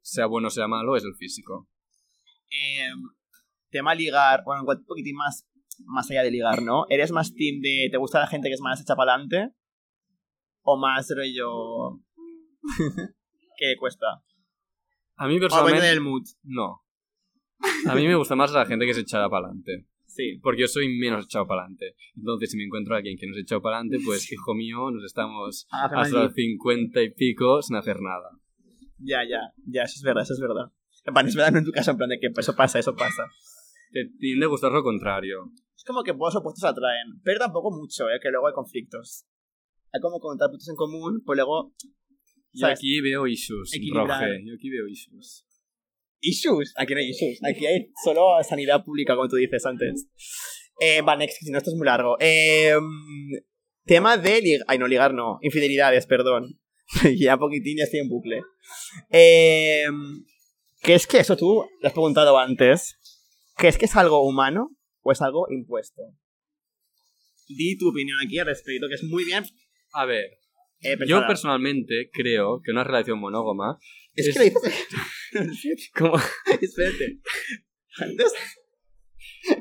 sea 0.00 0.26
bueno 0.26 0.48
o 0.48 0.50
sea 0.50 0.66
malo, 0.66 0.96
es 0.96 1.04
el 1.04 1.14
físico. 1.14 1.68
Eh, 2.50 2.90
tema 3.70 3.94
ligar, 3.94 4.42
bueno, 4.44 4.64
un 4.66 4.84
poquitín 4.84 5.16
más, 5.16 5.46
más 5.84 6.10
allá 6.10 6.22
de 6.22 6.30
ligar, 6.30 6.62
¿no? 6.62 6.86
¿Eres 6.88 7.12
más 7.12 7.34
team 7.34 7.60
de 7.60 7.88
te 7.90 7.96
gusta 7.96 8.20
la 8.20 8.26
gente 8.26 8.48
que 8.48 8.54
es 8.54 8.60
más 8.60 8.80
hecha 8.80 8.96
para 8.96 9.14
adelante? 9.14 9.54
¿O 10.62 10.76
más 10.76 11.08
rollo. 11.16 12.00
que 13.58 13.76
cuesta? 13.78 14.22
A 15.16 15.28
mí 15.28 15.38
personalmente, 15.38 15.86
del 15.86 16.00
mood. 16.00 16.24
no. 16.42 16.82
A 17.86 17.94
mí 17.94 18.06
me 18.06 18.14
gusta 18.14 18.34
más 18.36 18.52
la 18.52 18.64
gente 18.64 18.86
que 18.86 18.94
se 18.94 19.00
echada 19.00 19.28
para 19.28 19.46
adelante. 19.46 19.86
Sí. 20.06 20.38
Porque 20.42 20.62
yo 20.62 20.66
soy 20.66 20.88
menos 20.98 21.26
echado 21.26 21.46
para 21.46 21.62
adelante. 21.62 21.94
Entonces, 22.16 22.50
si 22.50 22.56
me 22.56 22.64
encuentro 22.64 22.94
a 22.94 22.98
alguien 22.98 23.16
que 23.16 23.26
nos 23.26 23.36
ha 23.36 23.40
echado 23.40 23.62
para 23.62 23.76
adelante, 23.76 24.02
pues, 24.04 24.30
hijo 24.32 24.54
mío, 24.54 24.90
nos 24.90 25.04
estamos 25.04 25.68
Ah, 25.70 25.88
hasta 25.94 26.24
los 26.24 26.34
50 26.34 27.02
y 27.02 27.10
pico 27.10 27.62
sin 27.62 27.76
hacer 27.76 28.00
nada. 28.00 28.30
Ya, 28.98 29.18
ya, 29.28 29.40
ya, 29.66 29.82
eso 29.82 29.94
es 29.96 30.02
verdad, 30.02 30.22
eso 30.22 30.34
es 30.34 30.40
verdad. 30.40 30.72
En 31.04 31.14
plan, 31.14 31.26
es 31.26 31.34
verdad, 31.34 31.52
no 31.52 31.58
en 31.58 31.64
tu 31.64 31.72
caso, 31.72 31.90
en 31.92 31.96
plan 31.96 32.10
de 32.10 32.18
que 32.18 32.28
eso 32.36 32.54
pasa, 32.54 32.78
eso 32.78 32.94
pasa. 32.94 33.24
Te 33.92 34.06
tiende 34.18 34.46
a 34.46 34.48
gustar 34.48 34.70
lo 34.72 34.82
contrario. 34.82 35.50
Es 35.76 35.84
como 35.84 36.02
que 36.02 36.14
polos 36.14 36.36
opuestos 36.36 36.64
atraen, 36.64 37.20
pero 37.24 37.38
tampoco 37.38 37.70
mucho, 37.70 38.08
¿eh? 38.10 38.18
Que 38.22 38.30
luego 38.30 38.46
hay 38.46 38.52
conflictos. 38.52 39.26
Hay 39.92 40.00
como 40.00 40.20
contar 40.20 40.50
puntos 40.50 40.68
en 40.68 40.76
común, 40.76 41.22
pues 41.24 41.36
luego. 41.36 41.74
Yo 42.52 42.60
¿Sabes? 42.60 42.78
aquí 42.78 43.00
veo 43.00 43.26
issues. 43.26 43.72
Roge. 43.94 44.42
Yo 44.44 44.54
aquí 44.54 44.70
veo 44.70 44.86
issues. 44.88 45.46
Issues. 46.20 46.74
Aquí 46.76 46.94
no 46.94 47.00
hay 47.00 47.08
issues. 47.08 47.38
Aquí 47.42 47.66
hay 47.66 47.90
solo 48.04 48.36
sanidad 48.46 48.84
pública, 48.84 49.14
como 49.16 49.28
tú 49.28 49.36
dices 49.36 49.64
antes. 49.64 50.08
Eh, 50.80 51.00
va, 51.02 51.16
next, 51.16 51.38
si 51.40 51.50
no, 51.50 51.58
esto 51.58 51.70
es 51.70 51.76
muy 51.76 51.86
largo. 51.86 52.16
Eh, 52.20 52.74
tema 53.84 54.16
de 54.16 54.40
ligar. 54.42 54.64
Ay, 54.68 54.78
no, 54.78 54.86
ligar 54.86 55.14
no. 55.14 55.38
Infidelidades, 55.42 56.06
perdón. 56.06 56.60
ya 57.16 57.38
poquitín, 57.38 57.78
ya 57.78 57.84
estoy 57.84 58.00
en 58.00 58.08
bucle. 58.08 58.42
Eh, 59.10 59.86
¿Qué 60.80 60.94
es 60.94 61.06
que 61.06 61.18
eso 61.18 61.36
tú 61.36 61.64
lo 61.80 61.86
has 61.86 61.92
preguntado 61.92 62.38
antes? 62.38 62.96
¿Crees 63.56 63.76
que 63.78 63.84
es 63.86 63.96
algo 63.96 64.26
humano 64.26 64.70
o 65.02 65.12
es 65.12 65.20
algo 65.22 65.46
impuesto? 65.50 66.02
Di 67.48 67.76
tu 67.76 67.88
opinión 67.90 68.18
aquí 68.24 68.38
al 68.38 68.46
respecto, 68.46 68.86
que 68.88 68.94
es 68.94 69.02
muy 69.04 69.24
bien. 69.24 69.44
A 69.92 70.04
ver, 70.04 70.24
eh, 70.80 70.96
yo 71.06 71.26
personalmente 71.26 72.10
creo 72.12 72.60
que 72.64 72.70
una 72.70 72.84
relación 72.84 73.18
monógama 73.18 73.78
Es, 74.14 74.28
es- 74.28 74.34
que 74.34 74.38
le 74.40 74.50
dices. 74.50 75.90
¿Cómo, 75.94 76.16
Espérate. 76.60 77.18
Antes, 77.98 78.32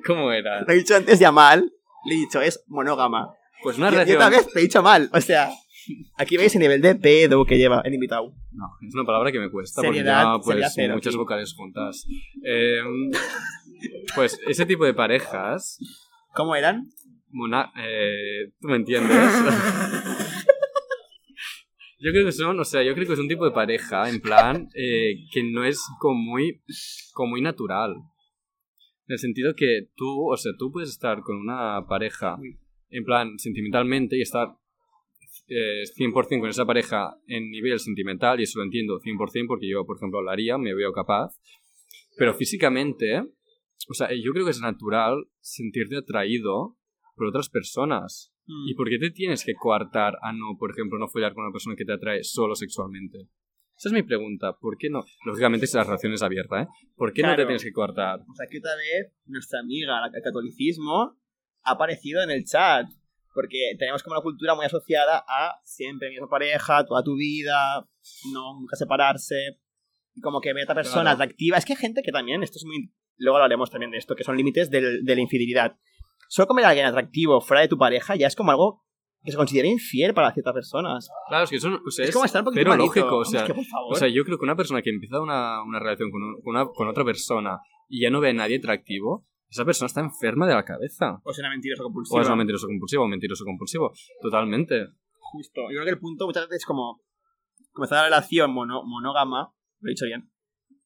cómo 0.06 0.32
era? 0.32 0.62
lo 0.62 0.72
he 0.72 0.76
dicho 0.78 0.96
antes 0.96 1.20
ya 1.20 1.32
mal. 1.32 1.72
Le 2.06 2.16
he 2.16 2.18
dicho, 2.18 2.42
es 2.42 2.64
monógama. 2.68 3.34
Pues 3.62 3.78
una 3.78 3.88
Yo, 3.90 3.92
yo 3.98 4.00
relación... 4.06 4.20
tal 4.20 4.32
vez 4.32 4.54
te 4.54 4.60
he 4.60 4.62
dicho 4.64 4.82
mal. 4.82 5.10
O 5.12 5.20
sea, 5.20 5.52
aquí 6.18 6.38
veis 6.38 6.54
el 6.56 6.62
nivel 6.62 6.82
de 6.82 6.96
pedo 6.96 7.46
que 7.46 7.58
lleva 7.58 7.82
el 7.86 7.94
invitado. 7.94 8.34
No, 8.52 8.66
es 8.88 8.94
una 8.94 9.06
palabra 9.06 9.32
que 9.32 9.40
me 9.40 9.50
cuesta 9.50 9.82
Seriedad, 9.82 10.38
porque 10.44 10.60
ya, 10.62 10.66
pues, 10.68 10.74
cero, 10.76 10.94
muchas 10.96 11.16
vocales 11.16 11.54
juntas. 11.54 12.06
Eh, 12.46 12.82
pues 14.16 14.40
ese 14.48 14.66
tipo 14.66 14.86
de 14.86 14.94
parejas, 14.94 15.78
¿Cómo 16.34 16.56
eran? 16.56 16.88
mona- 17.32 17.72
eh, 17.78 18.52
¿tú 18.60 18.68
me 18.68 18.76
entiendes? 18.78 19.18
Yo 22.02 22.12
creo 22.12 22.26
que 22.26 22.32
son, 22.32 22.58
o 22.58 22.64
sea, 22.64 22.82
yo 22.82 22.94
creo 22.94 23.06
que 23.06 23.12
es 23.14 23.20
un 23.20 23.28
tipo 23.28 23.44
de 23.44 23.52
pareja, 23.52 24.10
en 24.10 24.22
plan, 24.22 24.70
eh, 24.74 25.16
que 25.34 25.44
no 25.44 25.66
es 25.66 25.84
como 26.00 26.16
muy, 26.16 26.62
como 27.14 27.32
muy 27.32 27.42
natural. 27.42 27.92
En 29.08 29.14
el 29.14 29.20
sentido 29.20 29.54
que 29.54 29.90
tú, 29.98 30.32
o 30.32 30.38
sea, 30.38 30.54
tú 30.58 30.72
puedes 30.72 30.90
estar 30.90 31.20
con 31.24 31.36
una 31.36 31.86
pareja, 31.90 32.38
en 32.90 33.04
plan, 33.04 33.38
sentimentalmente 33.38 34.18
y 34.18 34.22
estar 34.22 34.48
eh, 35.50 35.84
100% 35.98 36.40
con 36.40 36.50
esa 36.50 36.66
pareja 36.66 37.18
en 37.28 37.50
nivel 37.50 37.80
sentimental, 37.80 38.40
y 38.40 38.44
eso 38.44 38.60
lo 38.60 38.66
entiendo 38.66 39.00
100% 39.00 39.48
porque 39.48 39.70
yo, 39.70 39.86
por 39.86 39.98
ejemplo, 39.98 40.22
lo 40.22 40.30
haría, 40.30 40.58
me 40.58 40.74
veo 40.74 40.92
capaz. 40.94 41.36
Pero 42.18 42.34
físicamente, 42.34 43.20
o 43.90 43.94
sea, 43.94 44.10
yo 44.14 44.32
creo 44.32 44.46
que 44.46 44.52
es 44.52 44.62
natural 44.62 45.26
sentirte 45.40 45.98
atraído 45.98 46.78
por 47.16 47.28
otras 47.28 47.50
personas. 47.50 48.34
¿Y 48.66 48.74
por 48.74 48.90
qué 48.90 48.98
te 48.98 49.12
tienes 49.12 49.46
que 49.46 49.54
coartar 49.54 50.18
a 50.24 50.34
no, 50.34 50.58
por 50.58 50.72
ejemplo, 50.72 50.98
no 50.98 51.08
follar 51.08 51.36
con 51.36 51.44
una 51.44 51.52
persona 51.52 51.76
que 51.76 51.86
te 51.86 51.94
atrae 51.94 52.24
solo 52.24 52.56
sexualmente? 52.56 53.30
Esa 53.78 53.90
es 53.90 53.94
mi 53.94 54.02
pregunta. 54.02 54.58
¿Por 54.60 54.76
qué 54.78 54.90
no? 54.90 55.06
Lógicamente, 55.24 55.68
si 55.68 55.78
la 55.78 55.84
relación 55.84 56.14
es 56.14 56.24
abierta, 56.24 56.64
¿eh? 56.64 56.68
¿Por 56.96 57.14
qué 57.14 57.22
no 57.22 57.36
te 57.36 57.46
tienes 57.46 57.64
que 57.64 57.72
coartar? 57.72 58.22
O 58.22 58.34
sea, 58.34 58.48
que 58.50 58.58
otra 58.58 58.76
vez 58.76 59.14
nuestra 59.26 59.60
amiga, 59.60 60.02
el 60.14 60.22
catolicismo, 60.24 61.16
ha 61.64 61.72
aparecido 61.72 62.24
en 62.24 62.32
el 62.32 62.44
chat. 62.44 62.88
Porque 63.40 63.58
tenemos 63.80 64.04
como 64.04 64.16
una 64.18 64.22
cultura 64.22 64.54
muy 64.54 64.66
asociada 64.66 65.24
a 65.26 65.62
siempre 65.64 66.10
misma 66.10 66.28
pareja, 66.28 66.86
toda 66.86 67.02
tu 67.04 67.16
vida, 67.16 67.88
no 68.34 68.60
nunca 68.60 68.76
separarse. 68.76 69.60
Y 70.14 70.20
como 70.20 70.42
que 70.42 70.52
ve 70.54 70.62
a 70.62 70.64
otra 70.66 70.76
persona 70.76 71.04
Claro. 71.04 71.16
atractiva. 71.16 71.56
Es 71.58 71.64
que 71.64 71.72
hay 71.74 71.78
gente 71.80 72.02
que 72.04 72.12
también, 72.12 72.44
esto 72.44 72.58
es 72.58 72.66
muy. 72.66 72.92
Luego 73.18 73.38
hablaremos 73.38 73.70
también 73.72 73.92
de 73.92 73.98
esto, 73.98 74.14
que 74.16 74.26
son 74.26 74.36
límites 74.36 74.70
del- 74.70 75.06
de 75.06 75.16
la 75.16 75.22
infidelidad. 75.22 75.78
Solo 76.28 76.48
comer 76.48 76.66
a 76.66 76.70
alguien 76.70 76.86
atractivo 76.86 77.40
fuera 77.40 77.62
de 77.62 77.70
tu 77.70 77.78
pareja 77.78 78.16
ya 78.18 78.28
es 78.28 78.36
como 78.36 78.52
algo 78.52 78.84
que 79.24 79.32
se 79.32 79.38
considera 79.38 79.68
infiel 79.68 80.14
para 80.14 80.32
ciertas 80.34 80.54
personas. 80.54 81.10
Claro, 81.30 81.44
es 81.46 81.50
que 81.50 81.56
eso 81.58 81.70
o 81.86 81.92
sea, 81.92 82.06
Es, 82.06 82.12
como 82.14 82.26
estar 82.26 82.42
un 82.42 82.46
poquito 82.46 82.64
pero 82.64 82.76
lógico. 82.76 83.18
O 83.20 83.26
sea, 83.26 83.42
es 83.42 83.48
que, 83.48 83.54
por 83.54 83.66
favor. 83.66 83.94
o 83.94 83.96
sea, 83.96 84.08
yo 84.10 84.24
creo 84.26 84.38
que 84.38 84.44
una 84.46 84.56
persona 84.58 84.82
que 84.82 84.90
empieza 84.90 85.20
una, 85.22 85.64
una 85.64 85.80
relación 85.80 86.10
con 86.12 86.22
una- 86.44 86.66
con 86.68 86.88
otra 86.90 87.06
persona 87.06 87.60
y 87.88 88.02
ya 88.02 88.10
no 88.10 88.20
ve 88.20 88.30
a 88.30 88.34
nadie 88.34 88.58
atractivo, 88.58 89.26
esa 89.50 89.66
persona 89.66 89.88
está 89.88 90.02
enferma 90.02 90.48
de 90.48 90.54
la 90.54 90.64
cabeza. 90.66 91.20
o 91.24 91.34
sea, 91.34 91.50
mentiroso 91.50 91.84
O 91.84 91.86
compulsivo. 91.86 92.22
es 92.22 92.28
una 92.28 92.36
mentiroso 92.36 92.68
compulsivo, 92.68 93.04
o 93.04 93.08
mentiroso 93.08 93.46
compulsivo. 93.46 93.92
Totalmente. 94.22 94.88
Justo. 95.18 95.62
Yo 95.64 95.76
creo 95.76 95.84
que 95.86 95.90
el 95.92 96.00
punto 96.00 96.26
muchas 96.26 96.44
veces 96.48 96.58
es 96.62 96.66
como 96.66 97.02
comenzar 97.72 97.98
la 98.00 98.04
relación 98.06 98.52
mono- 98.52 98.84
monógama, 98.86 99.54
lo 99.80 99.90
he 99.90 99.92
dicho 99.92 100.06
bien, 100.06 100.32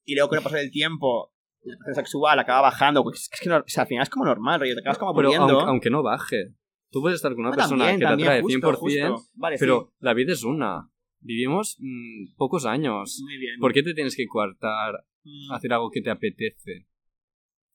y 0.05 0.15
luego 0.15 0.29
con 0.29 0.37
el 0.39 0.43
paso 0.43 0.55
del 0.57 0.69
tiempo 0.71 1.31
la 1.61 1.75
relación 1.75 1.95
sexual 1.95 2.37
acaba 2.39 2.61
bajando, 2.61 3.03
pues 3.03 3.29
es 3.31 3.39
que 3.39 3.49
no- 3.49 3.57
o 3.59 3.63
sea, 3.67 3.83
al 3.83 3.87
final 3.87 4.03
es 4.03 4.09
como 4.09 4.25
normal, 4.25 4.59
rollo, 4.59 4.73
te 4.75 4.81
acabas 4.81 4.97
como 4.97 5.13
Pero 5.15 5.33
aunque, 5.33 5.65
aunque 5.65 5.89
no 5.89 6.03
baje. 6.03 6.55
Tú 6.91 7.01
puedes 7.01 7.15
estar 7.15 7.31
con 7.31 7.39
una 7.45 7.49
Ah, 7.49 7.55
persona 7.55 7.85
también, 7.85 7.99
que 7.99 8.05
te 8.05 8.09
también, 8.09 8.27
atrae 8.29 8.41
justo, 8.41 8.59
100%, 8.59 9.11
justo. 9.15 9.31
Vale, 9.35 9.55
pero 9.59 9.93
la 9.99 10.13
vida 10.13 10.33
es 10.33 10.43
una. 10.43 10.89
Vivimos 11.21 11.77
mm, 11.79 12.35
pocos 12.35 12.63
sí. 12.63 12.67
años. 12.67 13.19
Muy 13.23 13.37
bien. 13.37 13.59
¿Por 13.59 13.71
qué 13.73 13.81
te 13.81 13.93
tienes 13.93 14.15
que 14.15 14.27
coartar 14.27 15.05
Mm, 15.23 15.51
a 15.53 15.55
hacer 15.55 15.71
algo 15.73 15.89
que 15.89 16.01
te 16.01 16.11
apetece? 16.11 16.85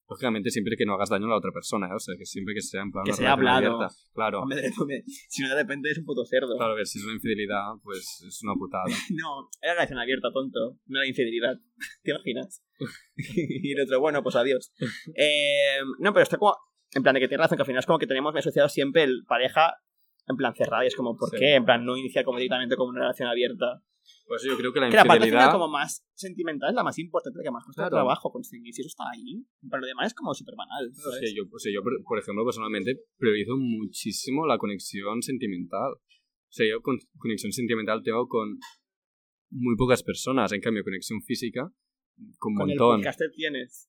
Lógicamente, 0.09 0.51
siempre 0.51 0.75
que 0.77 0.87
no 0.87 0.95
hagas 0.95 1.11
daño 1.11 1.27
a 1.27 1.29
la 1.31 1.37
otra 1.37 1.53
persona, 1.53 1.87
¿eh? 1.89 1.95
o 1.95 1.99
sea, 1.99 2.15
que 2.19 2.25
siempre 2.25 2.55
que 2.55 2.63
sea 2.63 2.81
en 2.83 2.91
plan 2.91 3.05
Que 3.05 3.13
sea 3.13 3.33
hablado. 3.33 3.79
Claro, 4.15 4.41
hombre, 4.41 4.63
hombre, 4.81 5.03
si 5.07 5.43
no 5.43 5.49
de 5.51 5.55
repente 5.55 5.91
es 5.91 5.99
un 5.99 6.05
puto 6.07 6.25
cerdo. 6.25 6.57
claro, 6.57 6.75
que 6.77 6.87
si 6.87 6.99
es 6.99 7.05
una 7.05 7.15
infidelidad, 7.15 7.75
pues 7.83 8.25
es 8.27 8.43
una 8.43 8.55
putada. 8.55 8.85
No, 9.11 9.49
era 9.61 9.75
relación 9.75 9.99
abierta, 9.99 10.29
tonto. 10.33 10.79
No 10.87 10.99
era 10.99 11.07
infidelidad. 11.09 11.57
¿Te 12.03 12.11
imaginas? 12.13 12.63
y 13.17 13.73
el 13.73 13.83
otro, 13.85 14.01
bueno, 14.01 14.23
pues 14.23 14.35
adiós. 14.37 14.73
Eh, 15.15 15.79
no, 15.99 16.13
pero 16.13 16.23
está 16.23 16.39
como. 16.39 16.57
En 16.95 17.03
plan, 17.03 17.15
de 17.15 17.21
que 17.21 17.29
tiene 17.29 17.43
razón, 17.43 17.57
que 17.59 17.63
al 17.63 17.67
final 17.67 17.81
es 17.81 17.87
como 17.87 17.99
que 17.99 18.07
tenemos 18.07 18.35
asociado 18.35 18.69
siempre 18.71 19.03
el 19.03 19.25
pareja 19.29 19.75
en 20.27 20.37
plan 20.37 20.55
cerrada. 20.55 20.85
Y 20.85 20.87
es 20.89 20.97
como, 20.97 21.17
¿por 21.19 21.29
Sí. 21.31 21.37
qué? 21.39 21.55
En 21.57 21.67
plan, 21.67 21.85
no 21.85 21.99
iniciar 21.99 22.25
como 22.25 22.39
directamente 22.39 22.77
como 22.77 22.91
una 22.91 23.01
relación 23.01 23.29
abierta. 23.29 23.83
Por 24.27 24.37
eso 24.37 24.47
yo 24.49 24.57
creo 24.57 24.73
que 24.73 24.81
la 24.81 24.91
Que 24.91 24.97
la 24.97 25.05
parte 25.05 25.27
infidelidad... 25.27 25.53
como 25.53 25.69
más 25.69 26.05
sentimental 26.15 26.71
es 26.71 26.75
la 26.75 26.85
más 26.85 26.99
importante, 26.99 27.39
la 27.39 27.45
que 27.45 27.51
más 27.51 27.65
cuesta 27.65 27.83
Claro. 27.83 27.97
trabajo 27.97 28.31
conseguir. 28.31 28.73
Si 28.75 28.83
eso 28.83 28.89
está 28.89 29.05
ahí, 29.13 29.45
para 29.71 29.81
lo 29.81 29.87
demás 29.87 30.09
es 30.09 30.15
como 30.15 30.35
súper 30.35 30.55
banal. 30.57 30.91
O 30.91 31.11
sea, 31.13 31.29
yo, 31.35 31.45
o 31.51 31.59
sea, 31.59 31.73
yo, 31.73 31.83
por- 31.83 32.19
ejemplo, 32.19 32.45
personalmente 32.45 33.01
priorizo 33.17 33.57
muchísimo 33.57 34.47
la 34.47 34.59
conexión 34.59 35.23
sentimental. 35.23 35.93
O 35.93 36.51
sea, 36.53 36.67
yo 36.69 36.81
con 36.83 36.99
conexión 37.19 37.53
sentimental 37.53 38.03
tengo 38.03 38.29
con 38.29 38.59
muy 39.51 39.77
pocas 39.77 40.03
personas. 40.03 40.53
En 40.53 40.61
cambio, 40.61 40.85
conexión 40.85 41.23
física, 41.23 41.73
con 42.39 42.53
un 42.53 42.57
Con 42.59 42.71
el 42.71 42.77
montón. 42.77 43.01
podcaster 43.01 43.31
tienes. 43.35 43.89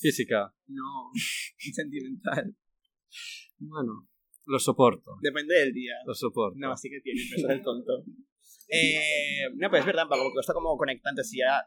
Física, 0.00 0.54
No, 0.66 1.10
sentimental. 1.72 2.56
bueno, 3.58 4.08
lo 4.46 4.58
soporto. 4.58 5.16
Depende 5.20 5.54
del 5.54 5.72
día. 5.72 5.94
Lo 6.06 6.14
soporto. 6.14 6.58
No, 6.58 6.76
sí 6.76 6.88
que 6.88 7.00
tiene, 7.00 7.20
pero 7.36 7.50
el 7.52 7.62
tonto. 7.62 8.04
Eh, 8.72 9.50
no, 9.56 9.68
pero 9.70 9.80
es 9.80 9.86
verdad, 9.86 10.04
porque 10.08 10.40
está 10.40 10.52
como 10.52 10.76
conectante, 10.76 11.24
si 11.24 11.38
ya... 11.38 11.62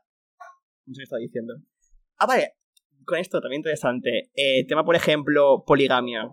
No 0.86 0.94
sé 0.94 1.00
qué 1.00 1.04
estaba 1.04 1.20
diciendo. 1.20 1.54
Ah, 2.18 2.26
vale. 2.26 2.54
Con 3.06 3.18
esto 3.20 3.40
también 3.42 3.60
interesante. 3.60 4.32
Eh, 4.36 4.66
tema, 4.68 4.84
por 4.86 4.96
ejemplo, 4.96 5.64
poligamia. 5.66 6.30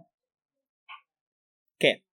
¿Qué? 1.78 2.04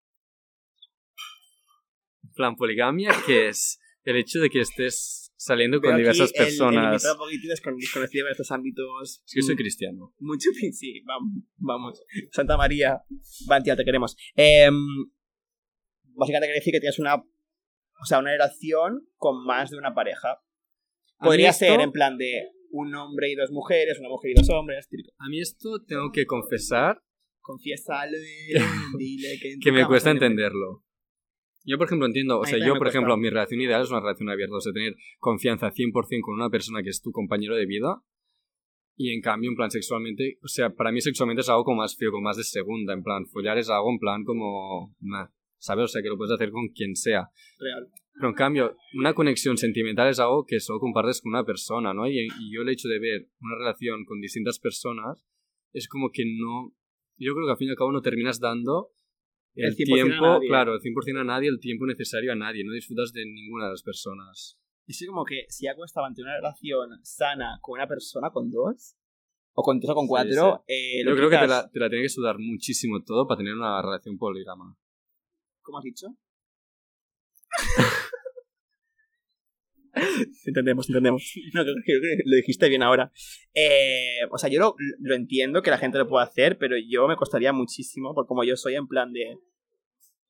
Plan, 2.34 2.56
poligamia, 2.56 3.10
que 3.26 3.48
es 3.48 3.78
el 4.04 4.16
hecho 4.16 4.40
de 4.40 4.50
que 4.50 4.60
estés 4.60 5.32
saliendo 5.36 5.80
con 5.80 5.96
diversas 5.96 6.30
el- 6.34 6.40
El, 6.40 6.44
personas. 6.46 6.84
invitado 6.92 7.14
un 7.14 7.18
poquitín 7.18 7.50
descon- 7.50 7.76
desconocido 7.78 8.26
en 8.26 8.30
estos 8.32 8.50
ámbitos. 8.50 9.22
Es 9.26 9.34
que 9.34 9.42
soy 9.42 9.56
cristiano. 9.56 10.14
Mucho, 10.18 10.50
sí, 10.72 11.02
vamos, 11.04 11.32
vamos. 11.56 12.02
Santa 12.32 12.56
María, 12.56 13.02
Van, 13.46 13.62
tía, 13.62 13.76
te 13.76 13.84
queremos. 13.84 14.16
Eh, 14.36 14.68
básicamente 16.14 16.46
quiere 16.46 16.60
decir 16.60 16.72
que 16.72 16.80
tienes 16.80 16.98
una 16.98 17.22
o 18.00 18.04
sea, 18.04 18.18
una 18.18 18.32
relación 18.32 19.06
con 19.16 19.44
más 19.44 19.70
de 19.70 19.78
una 19.78 19.94
pareja. 19.94 20.40
Podría 21.18 21.50
esto- 21.50 21.64
ser 21.66 21.80
en 21.80 21.92
plan 21.92 22.16
de 22.18 22.50
un 22.70 22.94
hombre 22.94 23.30
y 23.30 23.34
dos 23.34 23.50
mujeres, 23.50 23.98
una 24.00 24.08
mujer 24.08 24.32
y 24.32 24.34
dos 24.34 24.50
hombres. 24.50 24.86
típico. 24.88 25.10
A 25.18 25.28
mí 25.28 25.40
esto 25.40 25.82
tengo 25.86 26.10
que 26.12 26.26
confesar 26.26 27.00
Confiésalo, 27.40 28.16
dile 28.98 29.38
que, 29.40 29.54
que 29.62 29.70
me 29.72 29.86
cuesta 29.86 30.10
entenderlo. 30.10 30.82
Yo, 31.64 31.78
por 31.78 31.86
ejemplo, 31.86 32.06
entiendo, 32.06 32.40
o 32.40 32.44
sea, 32.44 32.58
yo, 32.58 32.70
por 32.74 32.78
cuesta. 32.78 32.98
ejemplo, 32.98 33.16
mi 33.16 33.28
relación 33.30 33.60
ideal 33.60 33.82
es 33.82 33.90
una 33.90 34.00
relación 34.00 34.28
abierta, 34.28 34.56
o 34.56 34.60
sea, 34.60 34.72
tener 34.72 34.94
confianza 35.18 35.70
100% 35.70 35.92
con 36.22 36.34
una 36.34 36.50
persona 36.50 36.82
que 36.82 36.90
es 36.90 37.00
tu 37.00 37.12
compañero 37.12 37.54
de 37.54 37.66
vida. 37.66 38.02
Y 38.96 39.12
en 39.14 39.20
cambio, 39.20 39.50
en 39.50 39.56
plan, 39.56 39.70
sexualmente, 39.70 40.38
o 40.42 40.48
sea, 40.48 40.70
para 40.70 40.90
mí 40.90 41.00
sexualmente 41.00 41.42
es 41.42 41.48
algo 41.48 41.62
como 41.64 41.82
más 41.82 41.96
frío, 41.96 42.10
como 42.10 42.24
más 42.24 42.36
de 42.36 42.42
segunda, 42.44 42.94
en 42.94 43.02
plan, 43.04 43.26
follar 43.26 43.58
es 43.58 43.68
algo 43.70 43.90
en 43.92 43.98
plan 43.98 44.24
como, 44.24 44.94
nah, 45.00 45.26
¿sabes? 45.58 45.84
O 45.84 45.88
sea, 45.88 46.02
que 46.02 46.08
lo 46.08 46.16
puedes 46.16 46.32
hacer 46.34 46.50
con 46.50 46.68
quien 46.68 46.96
sea. 46.96 47.28
Real. 47.58 47.88
Pero 48.14 48.28
en 48.28 48.34
cambio, 48.34 48.76
una 48.94 49.12
conexión 49.14 49.58
sentimental 49.58 50.08
es 50.08 50.18
algo 50.18 50.46
que 50.46 50.58
solo 50.60 50.80
compartes 50.80 51.20
con 51.20 51.30
una 51.32 51.44
persona, 51.44 51.92
¿no? 51.92 52.08
Y, 52.08 52.18
y 52.20 52.54
yo 52.54 52.62
el 52.62 52.68
hecho 52.70 52.88
de 52.88 52.98
ver 52.98 53.28
una 53.40 53.56
relación 53.58 54.04
con 54.06 54.20
distintas 54.20 54.58
personas 54.58 55.26
es 55.72 55.88
como 55.88 56.10
que 56.10 56.24
no... 56.24 56.72
Yo 57.18 57.34
creo 57.34 57.46
que 57.46 57.52
al 57.52 57.58
fin 57.58 57.68
y 57.68 57.70
al 57.70 57.76
cabo 57.76 57.92
no 57.92 58.00
terminas 58.02 58.40
dando 58.40 58.90
el, 59.54 59.66
El 59.68 59.76
100% 59.76 59.80
a 59.80 59.94
tiempo, 60.04 60.40
claro, 60.48 60.74
el 60.74 60.80
100% 60.80 61.20
a 61.20 61.24
nadie, 61.24 61.48
el 61.48 61.60
tiempo 61.60 61.86
necesario 61.86 62.32
a 62.32 62.36
nadie. 62.36 62.62
No 62.64 62.72
disfrutas 62.72 63.12
de 63.12 63.24
ninguna 63.26 63.64
de 63.66 63.70
las 63.72 63.82
personas. 63.82 64.58
Y 64.86 64.92
sí, 64.92 65.06
como 65.06 65.24
que 65.24 65.44
si 65.48 65.64
ya 65.64 65.74
cuesta 65.74 66.00
mantener 66.00 66.28
una 66.28 66.36
relación 66.36 66.90
sana 67.02 67.58
con 67.60 67.74
una 67.78 67.88
persona, 67.88 68.30
con 68.30 68.50
dos, 68.50 68.96
o 69.54 69.62
con 69.62 69.80
tres 69.80 69.90
o 69.90 69.94
con 69.94 70.06
cuatro, 70.06 70.62
eh, 70.68 71.02
lo 71.04 71.10
Yo 71.12 71.16
creo 71.16 71.30
que 71.30 71.36
te 71.36 71.42
quitas- 71.44 71.64
la, 71.64 71.70
te 71.70 71.80
la 71.80 71.88
tiene 71.88 72.04
que 72.04 72.08
sudar 72.10 72.36
muchísimo 72.38 73.02
todo 73.02 73.26
para 73.26 73.38
tener 73.38 73.54
una 73.54 73.80
relación 73.82 74.16
polígama. 74.18 74.76
¿Cómo 75.66 75.78
has 75.78 75.84
dicho? 75.84 76.06
entendemos, 80.46 80.88
entendemos. 80.88 81.32
No, 81.54 81.62
creo, 81.62 81.74
creo 81.84 82.00
que 82.00 82.22
lo 82.24 82.36
dijiste 82.36 82.68
bien 82.68 82.84
ahora. 82.84 83.10
Eh, 83.52 84.20
o 84.30 84.38
sea, 84.38 84.48
yo 84.48 84.60
lo, 84.60 84.76
lo 85.00 85.14
entiendo 85.16 85.60
que 85.62 85.70
la 85.70 85.78
gente 85.78 85.98
lo 85.98 86.08
pueda 86.08 86.24
hacer, 86.24 86.56
pero 86.56 86.76
yo 86.78 87.08
me 87.08 87.16
costaría 87.16 87.52
muchísimo, 87.52 88.14
por 88.14 88.26
como 88.26 88.44
yo 88.44 88.56
soy 88.56 88.76
en 88.76 88.86
plan 88.86 89.12
de 89.12 89.38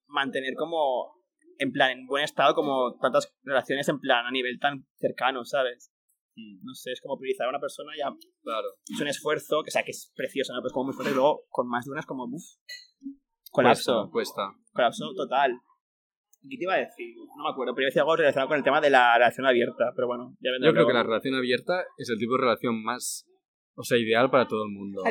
mantener 0.07 0.55
como, 0.55 1.13
en 1.59 1.71
plan, 1.71 1.91
en 1.91 2.07
buen 2.07 2.25
estado, 2.25 2.55
como 2.55 2.97
tantas 2.99 3.31
relaciones 3.43 3.87
en 3.91 4.01
plan 4.01 4.25
a 4.25 4.31
nivel 4.31 4.59
tan 4.59 4.87
cercano, 4.97 5.45
¿sabes? 5.45 5.93
No 6.37 6.75
sé, 6.75 6.93
es 6.93 7.01
como 7.03 7.19
priorizar 7.19 7.47
a 7.47 7.51
una 7.51 7.61
persona 7.61 7.93
ya 7.99 8.11
Claro. 8.43 8.69
es 8.91 9.01
un 9.01 9.09
esfuerzo, 9.09 9.63
que 9.63 9.69
o 9.69 9.73
sea, 9.73 9.85
que 9.85 9.91
es 9.91 10.13
precioso, 10.15 10.55
¿no? 10.55 10.63
Pues 10.63 10.73
como 10.73 10.87
muy 10.87 10.95
fuerte, 10.95 11.13
y 11.13 11.15
luego 11.15 11.45
con 11.51 11.69
más 11.69 11.85
de 11.85 11.91
una 11.91 12.01
es 12.01 12.07
como, 12.07 12.25
uff, 12.25 12.43
colapso. 13.51 14.09
Cuesta. 14.11 14.55
Colapso 14.77 15.13
total. 15.15 15.59
¿Qué 16.49 16.57
te 16.57 16.63
iba 16.63 16.75
a 16.75 16.79
decir? 16.79 17.17
No 17.37 17.45
me 17.45 17.51
acuerdo, 17.51 17.75
pero 17.75 17.85
iba 17.85 17.89
a 17.89 17.91
decir 17.91 18.01
algo 18.01 18.17
relacionado 18.17 18.49
con 18.49 18.59
el 18.59 18.65
tema 18.65 18.81
de 18.81 18.91
la 18.91 19.19
relación 19.19 19.47
abierta, 19.47 19.93
pero 19.97 20.07
bueno, 20.07 20.37
ya 20.41 20.53
vendrá 20.53 20.69
Yo 20.69 20.75
creo 20.75 20.87
que 20.87 20.93
la 20.93 21.03
relación 21.03 21.35
abierta 21.35 21.85
es 21.97 22.09
el 22.09 22.19
tipo 22.19 22.35
de 22.35 22.43
relación 22.43 22.83
más, 22.83 23.27
o 23.75 23.83
sea, 23.83 23.99
ideal 23.99 24.31
para 24.31 24.47
todo 24.47 24.65
el 24.65 24.71
mundo. 24.71 25.03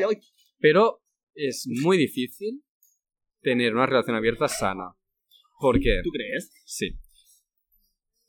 Pero 0.59 1.01
es 1.33 1.67
muy 1.83 1.97
difícil 1.97 2.63
tener 3.41 3.75
una 3.75 3.85
relación 3.85 4.15
abierta 4.15 4.47
sana. 4.47 4.95
¿Por 5.59 5.79
qué? 5.79 6.01
¿Tú 6.03 6.09
crees? 6.11 6.51
Sí. 6.65 6.97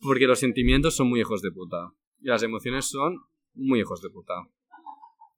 Porque 0.00 0.26
los 0.26 0.38
sentimientos 0.38 0.96
son 0.96 1.08
muy 1.08 1.20
hijos 1.20 1.42
de 1.42 1.50
puta. 1.50 1.92
Y 2.20 2.28
las 2.28 2.42
emociones 2.42 2.88
son 2.88 3.18
muy 3.54 3.80
hijos 3.80 4.02
de 4.02 4.10
puta. 4.10 4.34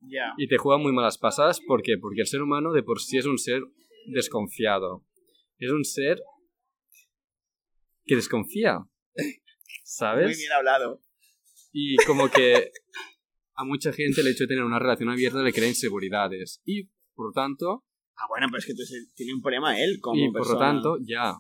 Ya. 0.01 0.35
Y 0.37 0.49
te 0.49 0.59
juegan 0.59 0.83
muy 0.83 0.93
malas 0.93 1.19
pasadas. 1.19 1.61
¿Por 1.61 1.83
qué? 1.83 1.97
Porque 1.99 2.23
el 2.23 2.27
ser 2.27 2.43
humano 2.43 2.73
de 2.73 2.83
por 2.83 3.01
sí 3.01 3.19
es 3.19 3.27
un 3.27 3.39
ser 3.39 3.63
desconfiado. 4.07 5.05
Es 5.59 5.71
un 5.71 5.85
ser 5.85 6.23
que 8.05 8.17
desconfía. 8.17 8.79
¿Sabes? 9.85 10.27
Muy 10.27 10.37
bien 10.37 10.53
hablado. 10.53 11.03
Y 11.73 11.97
como 12.07 12.31
que 12.31 12.71
a 13.55 13.65
mucha 13.65 13.93
gente 13.93 14.21
el 14.21 14.29
hecho 14.29 14.45
de 14.45 14.49
tener 14.49 14.65
una 14.65 14.79
relación 14.79 15.11
abierta 15.11 15.43
le 15.43 15.53
crea 15.53 15.69
inseguridades. 15.69 16.61
Y 16.65 16.85
por 17.15 17.27
lo 17.29 17.33
tanto, 17.33 17.85
Ah, 18.21 18.27
bueno, 18.29 18.49
pero 18.51 18.59
es 18.59 18.67
que 18.67 18.73
entonces 18.73 19.13
tiene 19.15 19.33
un 19.33 19.41
problema 19.41 19.81
él 19.81 20.01
como 20.01 20.19
y 20.19 20.27
por 20.33 20.41
lo 20.41 20.45
persona. 20.45 20.73
tanto, 20.73 20.99
ya. 21.07 21.37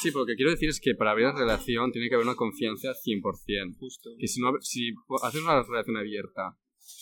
Sí, 0.00 0.10
pero 0.12 0.20
lo 0.20 0.26
que 0.26 0.36
quiero 0.36 0.52
decir 0.52 0.68
es 0.68 0.80
que 0.80 0.94
para 0.94 1.10
abrir 1.10 1.26
una 1.26 1.40
relación 1.40 1.90
tiene 1.90 2.08
que 2.08 2.14
haber 2.14 2.26
una 2.26 2.36
confianza 2.36 2.92
100%. 2.94 3.76
Justo. 3.80 4.10
Que 4.16 4.28
si, 4.28 4.40
no, 4.40 4.52
si 4.60 4.92
haces 5.24 5.42
una 5.42 5.60
relación 5.64 5.96
abierta 5.96 6.56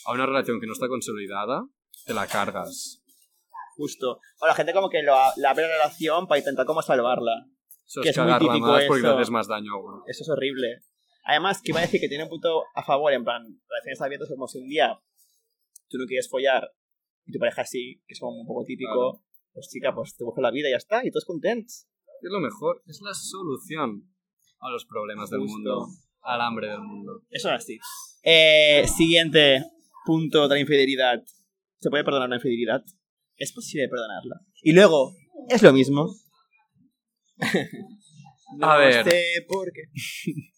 a 0.06 0.12
una 0.12 0.24
relación 0.24 0.60
que 0.60 0.66
no 0.66 0.72
está 0.72 0.88
consolidada, 0.88 1.68
te 2.06 2.14
la 2.14 2.26
cargas. 2.26 3.04
Justo. 3.76 4.20
O 4.40 4.46
la 4.46 4.54
gente 4.54 4.72
como 4.72 4.88
que 4.88 5.02
lo, 5.02 5.14
la 5.36 5.50
abre 5.50 5.62
la 5.68 5.74
relación 5.74 6.26
para 6.26 6.38
intentar 6.38 6.64
como 6.66 6.82
salvarla. 6.82 7.46
Eso 7.86 8.00
Que 8.02 8.08
es 8.08 8.16
es 8.18 8.24
muy 8.24 8.32
típico 8.38 8.66
porque 8.88 9.00
eso. 9.06 9.14
haces 9.16 9.30
más 9.30 9.46
daño 9.48 9.72
aún. 9.74 10.02
Eso 10.06 10.22
es 10.24 10.28
horrible. 10.30 10.80
Además, 11.24 11.60
que 11.62 11.72
iba 11.72 11.80
a 11.80 11.82
decir 11.82 12.00
que 12.00 12.08
tiene 12.08 12.24
un 12.24 12.30
punto 12.30 12.64
a 12.74 12.82
favor, 12.84 13.12
en 13.12 13.24
plan, 13.24 13.42
relaciones 13.68 14.00
abiertas, 14.00 14.28
como 14.28 14.46
si 14.48 14.58
un 14.58 14.68
día 14.68 14.98
tú 15.88 15.98
no 15.98 16.06
quieres 16.06 16.28
follar 16.28 16.70
y 17.24 17.32
tu 17.32 17.38
pareja 17.38 17.64
sí, 17.64 18.00
que 18.06 18.14
es 18.14 18.20
como 18.20 18.40
un 18.40 18.46
poco 18.46 18.64
típico, 18.64 18.92
Claro. 18.92 19.24
pues 19.52 19.68
chica, 19.68 19.92
pues 19.94 20.16
te 20.16 20.24
busco 20.24 20.40
la 20.40 20.50
vida 20.52 20.68
y 20.68 20.72
ya 20.72 20.76
está, 20.78 21.04
y 21.04 21.10
todos 21.10 21.24
contentos. 21.24 21.86
Es 22.22 22.30
lo 22.30 22.40
mejor, 22.40 22.82
es 22.86 23.00
la 23.02 23.12
solución 23.14 24.08
a 24.60 24.70
los 24.70 24.84
problemas 24.86 25.28
del 25.30 25.40
Justo. 25.40 25.52
mundo, 25.54 25.86
al 26.22 26.40
hambre 26.40 26.68
del 26.68 26.80
mundo. 26.80 27.22
Eso 27.30 27.48
es 27.50 27.54
así. 27.54 27.78
Eh, 28.22 28.84
siguiente 28.86 29.62
punto 30.04 30.46
de 30.48 30.54
la 30.54 30.60
infidelidad. 30.60 31.22
¿Se 31.80 31.90
puede 31.90 32.04
perdonar 32.04 32.28
una 32.28 32.36
infidelidad? 32.36 32.84
Es 33.36 33.52
posible 33.52 33.88
perdonarla. 33.88 34.40
Y 34.62 34.72
luego, 34.72 35.14
es 35.48 35.62
lo 35.62 35.72
mismo. 35.72 36.08
no 38.58 38.66
A 38.70 38.78
ver. 38.78 39.04
sé 39.04 39.22
por 39.48 39.70
qué. 39.72 39.82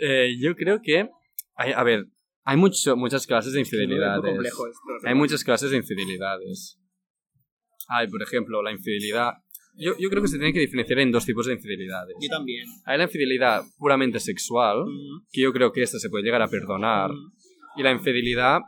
Eh, 0.00 0.36
yo 0.40 0.54
creo 0.56 0.80
que, 0.80 1.08
hay- 1.56 1.72
a 1.72 1.82
ver, 1.82 2.06
hay 2.44 2.56
mucho, 2.56 2.96
muchas 2.96 3.26
clases 3.26 3.52
de 3.52 3.60
Es 3.60 3.66
infidelidades. 3.68 4.22
complejo 4.24 4.66
esto. 4.66 4.80
Hay 5.08 5.14
muchas 5.14 5.44
clases 5.44 5.70
de 5.72 5.76
infidelidades. 5.76 6.78
Hay, 7.88 8.08
por 8.08 8.22
ejemplo, 8.22 8.62
la 8.62 8.72
infidelidad. 8.72 9.32
Yo, 9.74 9.94
yo 9.98 10.08
creo 10.08 10.22
que 10.22 10.28
se 10.28 10.38
tiene 10.38 10.54
que 10.54 10.60
diferenciar 10.60 11.00
en 11.00 11.12
dos 11.12 11.26
tipos 11.26 11.46
de 11.46 11.52
infidelidades. 11.54 12.14
Yo 12.20 12.28
también. 12.30 12.66
Hay 12.86 12.96
la 12.96 13.04
infidelidad 13.04 13.62
puramente 13.76 14.20
sexual, 14.20 14.84
que 15.30 15.42
yo 15.42 15.52
creo 15.52 15.70
que 15.72 15.82
esta 15.82 15.98
se 15.98 16.08
puede 16.08 16.24
llegar 16.24 16.40
a 16.40 16.48
perdonar, 16.48 17.10
y 17.76 17.82
la 17.82 17.90
infidelidad 17.92 18.60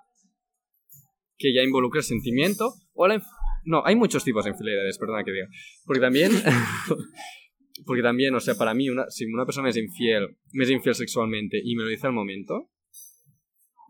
que 1.38 1.54
ya 1.54 1.62
involucra 1.62 2.02
sentimiento, 2.02 2.72
o 2.94 3.06
la 3.06 3.22
No, 3.64 3.84
hay 3.86 3.96
muchos 3.96 4.24
tipos 4.24 4.44
de 4.44 4.50
infidelidades, 4.50 4.98
perdona 4.98 5.24
que 5.24 5.32
diga. 5.32 5.46
Porque 5.86 6.00
también... 6.00 6.32
porque 7.86 8.02
también, 8.02 8.34
o 8.34 8.40
sea, 8.40 8.54
para 8.56 8.74
mí, 8.74 8.88
una, 8.90 9.04
si 9.08 9.24
una 9.26 9.44
persona 9.46 9.68
es 9.68 9.76
infiel, 9.76 10.36
me 10.52 10.64
es 10.64 10.70
infiel 10.70 10.94
sexualmente 10.94 11.60
y 11.62 11.76
me 11.76 11.84
lo 11.84 11.88
dice 11.88 12.06
al 12.08 12.12
momento, 12.12 12.70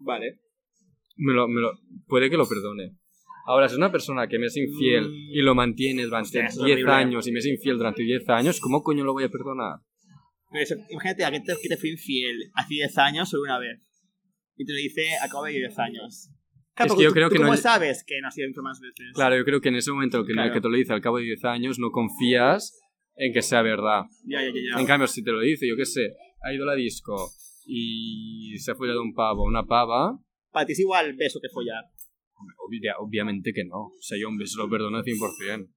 Vale. 0.00 0.40
me 1.16 1.32
lo, 1.32 1.48
me 1.48 1.60
lo- 1.60 1.78
puede 2.06 2.28
que 2.30 2.36
lo 2.36 2.46
perdone. 2.48 2.96
Ahora, 3.46 3.66
si 3.68 3.74
es 3.74 3.78
una 3.78 3.90
persona 3.90 4.28
que 4.28 4.38
me 4.38 4.46
es 4.46 4.56
infiel 4.56 5.08
Mm. 5.08 5.14
y 5.32 5.38
lo 5.42 5.54
mantiene 5.54 6.02
durante 6.04 6.26
Hostia, 6.40 6.46
eso 6.46 6.60
es 6.60 6.66
10 6.66 6.74
horrible. 6.76 6.92
años 6.92 7.26
y 7.26 7.32
me 7.32 7.38
es 7.38 7.46
infiel 7.46 7.78
durante 7.78 8.02
10 8.02 8.28
años, 8.28 8.60
¿cómo 8.60 8.82
coño 8.82 9.04
lo 9.04 9.14
voy 9.14 9.24
a 9.24 9.30
perdonar? 9.30 9.76
Eso, 10.52 10.74
imagínate 10.90 11.24
a 11.24 11.30
que 11.30 11.40
te, 11.40 11.54
que 11.62 11.68
te 11.68 11.76
fui 11.78 11.90
infiel 11.90 12.50
hace 12.54 12.74
10 12.74 12.98
años 12.98 13.28
solo 13.30 13.44
una 13.44 13.58
vez. 13.58 13.80
Y 14.56 14.64
te 14.66 14.72
lo 14.72 14.78
dice 14.78 15.08
a 15.22 15.28
cabo 15.28 15.44
de 15.44 15.52
10 15.52 15.78
años. 15.78 16.30
Claro, 16.78 16.92
Es 16.92 16.96
que 16.98 17.02
yo 17.04 17.08
tú- 17.10 17.14
creo 17.14 17.28
tú 17.28 17.32
que 17.34 17.38
no 17.40 17.44
¿Cómo 17.46 17.54
es- 17.54 17.60
sabes 17.62 18.04
que 18.04 18.20
no 18.22 18.28
ha 18.28 18.30
sido 18.30 18.48
más 18.62 18.80
veces? 18.80 19.12
Claro, 19.14 19.36
yo 19.36 19.44
creo 19.44 19.60
que 19.60 19.68
en 19.68 19.76
ese 19.76 19.90
momento 19.92 20.24
que, 20.24 20.32
Claro. 20.32 20.52
que 20.54 20.60
te 20.60 20.68
lo 20.68 20.76
dice 20.76 20.92
al 20.92 21.00
cabo 21.00 21.18
de 21.18 21.24
10 21.24 21.44
años 21.44 21.78
no 21.78 21.90
confías 21.90 22.80
en 23.16 23.32
que 23.32 23.42
sea 23.42 23.62
verdad. 23.62 24.04
Ya, 24.24 24.40
ya, 24.42 24.48
ya. 24.50 24.80
En 24.80 24.86
cambio, 24.86 25.06
si 25.08 25.22
te 25.24 25.30
lo 25.32 25.40
dice, 25.40 25.68
yo 25.68 25.76
qué 25.76 25.84
sé, 25.84 26.14
ha 26.42 26.52
ido 26.54 26.62
a 26.64 26.68
la 26.68 26.74
disco 26.74 27.30
y 27.66 28.56
se 28.58 28.70
ha 28.70 28.74
follado 28.74 29.02
un 29.02 29.12
pavo 29.14 29.44
una 29.44 29.66
pava, 29.66 30.18
Para 30.50 30.64
ti 30.66 30.72
es 30.72 30.80
igual 30.80 31.14
beso 31.14 31.40
que 31.42 31.48
follar. 31.52 31.84
obvia- 32.66 32.94
obviamente 32.98 33.52
que 33.52 33.64
no. 33.64 33.86
O 33.86 33.92
sea, 34.00 34.16
yo 34.18 34.28
un 34.28 34.38
beso 34.38 34.58
lo 34.58 34.70
perdono 34.70 34.96
al 34.98 35.04
100%. 35.04 35.68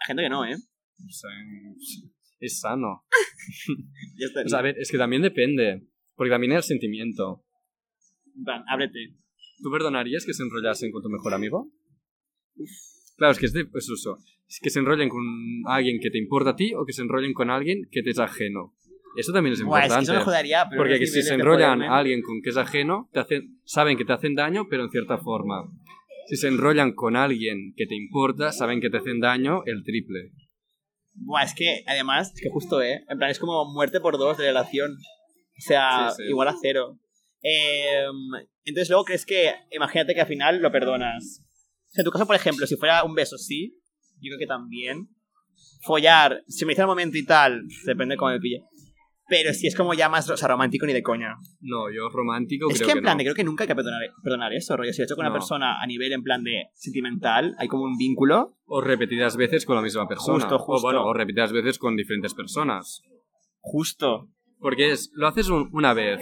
Hay 0.00 0.06
gente 0.06 0.22
que 0.24 0.28
no, 0.28 0.44
¿eh? 0.44 0.54
O 0.56 1.10
sea, 1.12 1.30
es 2.40 2.58
sano. 2.60 3.04
Ya 4.18 4.26
está. 4.26 4.42
O 4.44 4.48
sea, 4.48 4.58
a 4.58 4.62
ver, 4.62 4.76
es 4.78 4.90
que 4.90 4.98
también 4.98 5.22
depende. 5.22 5.86
Porque 6.14 6.30
también 6.30 6.52
hay 6.52 6.56
el 6.58 6.62
sentimiento. 6.62 7.44
En 8.36 8.44
plan, 8.44 8.62
ábrete. 8.68 9.16
¿Tú 9.62 9.70
perdonarías 9.70 10.24
que 10.24 10.32
se 10.34 10.42
enrollasen 10.42 10.90
con 10.90 11.02
tu 11.02 11.08
mejor 11.08 11.34
amigo? 11.34 11.70
Claro, 13.16 13.32
es 13.32 13.38
que 13.38 13.46
es 13.46 13.52
de 13.52 13.64
pues 13.66 13.88
eso. 13.88 14.16
Es 14.48 14.58
que 14.62 14.70
se 14.70 14.78
enrollen 14.80 15.08
con 15.08 15.22
alguien 15.66 16.00
que 16.00 16.10
te 16.10 16.18
importa 16.18 16.50
a 16.50 16.56
ti 16.56 16.72
o 16.74 16.84
que 16.84 16.92
se 16.92 17.02
enrollen 17.02 17.32
con 17.34 17.50
alguien 17.50 17.86
que 17.90 18.02
te 18.02 18.10
es 18.10 18.18
ajeno. 18.18 18.74
Eso 19.16 19.32
también 19.32 19.54
es 19.54 19.62
Buah, 19.62 19.80
es 19.80 19.82
que 19.82 19.86
importante. 19.88 20.10
eso 20.12 20.18
me 20.20 20.24
jodería, 20.24 20.66
pero 20.70 20.80
porque 20.82 20.98
que 20.98 21.06
si 21.06 21.22
se 21.22 21.34
enrollan 21.34 21.82
a 21.82 21.98
alguien 21.98 22.22
con 22.22 22.40
que 22.42 22.50
es 22.50 22.56
ajeno, 22.56 23.08
te 23.12 23.20
hacen, 23.20 23.60
saben 23.64 23.96
que 23.96 24.04
te 24.04 24.12
hacen 24.12 24.34
daño, 24.34 24.66
pero 24.68 24.84
en 24.84 24.90
cierta 24.90 25.18
forma. 25.18 25.64
Si 26.28 26.36
se 26.36 26.48
enrollan 26.48 26.92
con 26.94 27.16
alguien 27.16 27.74
que 27.76 27.86
te 27.86 27.96
importa, 27.96 28.52
saben 28.52 28.80
que 28.80 28.88
te 28.88 28.98
hacen 28.98 29.18
daño 29.20 29.62
el 29.66 29.82
triple. 29.82 30.30
Buah, 31.14 31.42
es 31.42 31.54
que 31.54 31.82
además, 31.88 32.32
es 32.34 32.40
que 32.40 32.50
justo, 32.50 32.80
¿eh? 32.82 33.04
En 33.08 33.18
plan, 33.18 33.30
es 33.30 33.40
como 33.40 33.64
muerte 33.72 34.00
por 34.00 34.16
dos 34.16 34.38
de 34.38 34.46
relación. 34.46 34.92
O 34.92 35.60
sea, 35.60 36.10
Sí, 36.10 36.22
sí. 36.22 36.28
igual 36.30 36.48
a 36.48 36.54
cero. 36.62 36.98
Em, 37.42 38.14
entonces 38.64 38.90
luego 38.90 39.04
crees 39.04 39.24
que, 39.24 39.52
imagínate 39.72 40.14
que 40.14 40.20
al 40.20 40.26
final 40.26 40.60
lo 40.60 40.70
perdonas. 40.70 41.42
En 41.94 42.04
tu 42.04 42.10
caso, 42.10 42.26
por 42.26 42.36
ejemplo, 42.36 42.66
si 42.66 42.76
fuera 42.76 43.02
un 43.04 43.14
beso, 43.14 43.36
sí. 43.38 43.76
Yo 44.20 44.28
creo 44.30 44.38
que 44.38 44.46
también. 44.46 45.08
follar, 45.82 46.42
si 46.46 46.64
me 46.66 46.72
dice 46.72 46.82
el 46.82 46.88
momento 46.88 47.16
y 47.16 47.24
tal, 47.24 47.62
depende 47.86 48.16
cómo 48.16 48.30
me 48.32 48.38
pille. 48.40 48.62
Pero 49.28 49.54
si 49.54 49.66
es 49.68 49.76
como 49.76 49.94
ya 49.94 50.08
más, 50.08 50.28
o 50.28 50.36
sea, 50.36 50.48
romántico 50.48 50.84
ni 50.86 50.92
de 50.92 51.02
coña. 51.02 51.36
No, 51.60 51.88
yo 51.90 52.08
romántico 52.10 52.68
Es 52.68 52.76
creo 52.78 52.86
que 52.88 52.92
en 52.92 52.98
que 52.98 53.02
plan, 53.02 53.16
no. 53.16 53.18
de, 53.18 53.24
creo 53.24 53.34
que 53.36 53.44
nunca 53.44 53.64
hay 53.64 53.68
que 53.68 53.74
perdonar, 53.76 54.00
perdonar 54.22 54.52
eso, 54.52 54.76
rollo. 54.76 54.92
Si 54.92 55.00
he 55.00 55.04
hecho 55.04 55.14
con 55.14 55.22
una 55.24 55.30
No. 55.30 55.34
persona 55.38 55.80
a 55.80 55.86
nivel 55.86 56.12
en 56.12 56.22
plan 56.22 56.42
de 56.42 56.64
sentimental, 56.74 57.54
hay 57.58 57.68
como 57.68 57.84
un 57.84 57.96
vínculo. 57.96 58.56
O 58.66 58.80
repetidas 58.80 59.36
veces 59.36 59.64
con 59.64 59.76
la 59.76 59.82
misma 59.82 60.06
persona. 60.08 60.34
Justo, 60.40 60.58
justo. 60.58 60.72
O 60.78 60.82
bueno, 60.82 61.04
o 61.06 61.14
repetidas 61.14 61.52
veces 61.52 61.78
con 61.78 61.96
diferentes 61.96 62.34
personas. 62.34 63.00
Justo. 63.60 64.28
Porque 64.58 64.90
es, 64.90 65.10
lo 65.14 65.28
haces 65.28 65.48
un- 65.48 65.70
una 65.72 65.94
vez. 65.94 66.20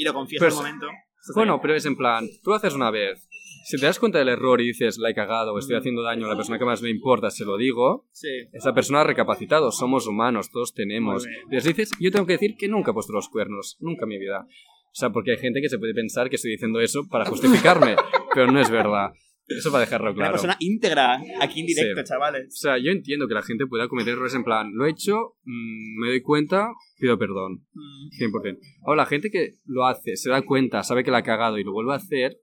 Y 0.00 0.04
lo 0.04 0.14
Pero- 0.26 0.46
el 0.48 0.54
momento. 0.54 0.86
Bueno, 1.34 1.60
pero 1.60 1.74
es 1.74 1.84
en 1.84 1.96
plan, 1.96 2.26
tú 2.42 2.48
lo 2.50 2.56
haces 2.56 2.72
una 2.74 2.90
vez. 2.90 3.28
Si 3.66 3.76
te 3.78 3.84
das 3.84 3.98
cuenta 3.98 4.18
del 4.18 4.30
error 4.30 4.58
y 4.62 4.68
dices, 4.68 4.96
la 4.96 5.10
he 5.10 5.14
cagado, 5.14 5.58
estoy 5.58 5.76
haciendo 5.76 6.02
daño 6.02 6.24
a 6.24 6.30
la 6.30 6.36
persona 6.36 6.58
que 6.58 6.64
más 6.64 6.80
me 6.80 6.88
importa, 6.88 7.30
se 7.30 7.44
lo 7.44 7.58
digo, 7.58 8.08
Sí. 8.12 8.28
esa 8.54 8.72
persona 8.72 9.02
ha 9.02 9.04
recapacitado, 9.04 9.70
somos 9.70 10.06
humanos, 10.06 10.50
todos 10.50 10.72
tenemos. 10.72 11.26
Les 11.50 11.64
dices, 11.64 11.90
yo 12.00 12.10
tengo 12.10 12.26
que 12.26 12.32
decir 12.32 12.56
que 12.58 12.68
nunca 12.68 12.92
he 12.92 12.94
puesto 12.94 13.12
los 13.12 13.28
cuernos, 13.28 13.76
nunca 13.80 14.04
en 14.04 14.08
mi 14.08 14.18
vida. 14.18 14.46
O 14.48 14.94
sea, 14.94 15.10
porque 15.10 15.32
hay 15.32 15.36
gente 15.36 15.60
que 15.60 15.68
se 15.68 15.78
puede 15.78 15.92
pensar 15.92 16.30
que 16.30 16.36
estoy 16.36 16.52
diciendo 16.52 16.80
eso 16.80 17.06
para 17.10 17.26
justificarme, 17.26 17.96
pero 18.34 18.50
no 18.50 18.58
es 18.58 18.70
verdad. 18.70 19.10
Eso 19.58 19.70
para 19.72 19.84
dejarlo 19.84 20.10
Una 20.10 20.14
claro. 20.16 20.32
persona 20.32 20.56
íntegra, 20.60 21.20
aquí 21.40 21.60
en 21.60 21.66
directo, 21.66 22.00
Sí. 22.00 22.06
chavales. 22.08 22.46
O 22.46 22.56
sea, 22.56 22.78
yo 22.78 22.90
entiendo 22.92 23.26
que 23.26 23.34
la 23.34 23.42
gente 23.42 23.66
pueda 23.66 23.88
cometer 23.88 24.12
errores 24.14 24.34
en 24.34 24.44
plan, 24.44 24.70
lo 24.74 24.86
he 24.86 24.90
hecho, 24.90 25.34
mm, 25.44 26.00
me 26.00 26.08
doy 26.08 26.22
cuenta, 26.22 26.68
pido 26.98 27.18
perdón. 27.18 27.64
Mm. 27.72 28.10
100%. 28.16 28.58
Ahora, 28.84 29.02
la 29.02 29.06
gente 29.06 29.30
que 29.30 29.54
lo 29.64 29.86
hace, 29.86 30.16
se 30.16 30.30
da 30.30 30.42
cuenta, 30.42 30.82
sabe 30.84 31.02
que 31.04 31.10
la 31.10 31.18
ha 31.18 31.22
cagado 31.22 31.58
y 31.58 31.64
lo 31.64 31.72
vuelve 31.72 31.92
a 31.92 31.96
hacer, 31.96 32.38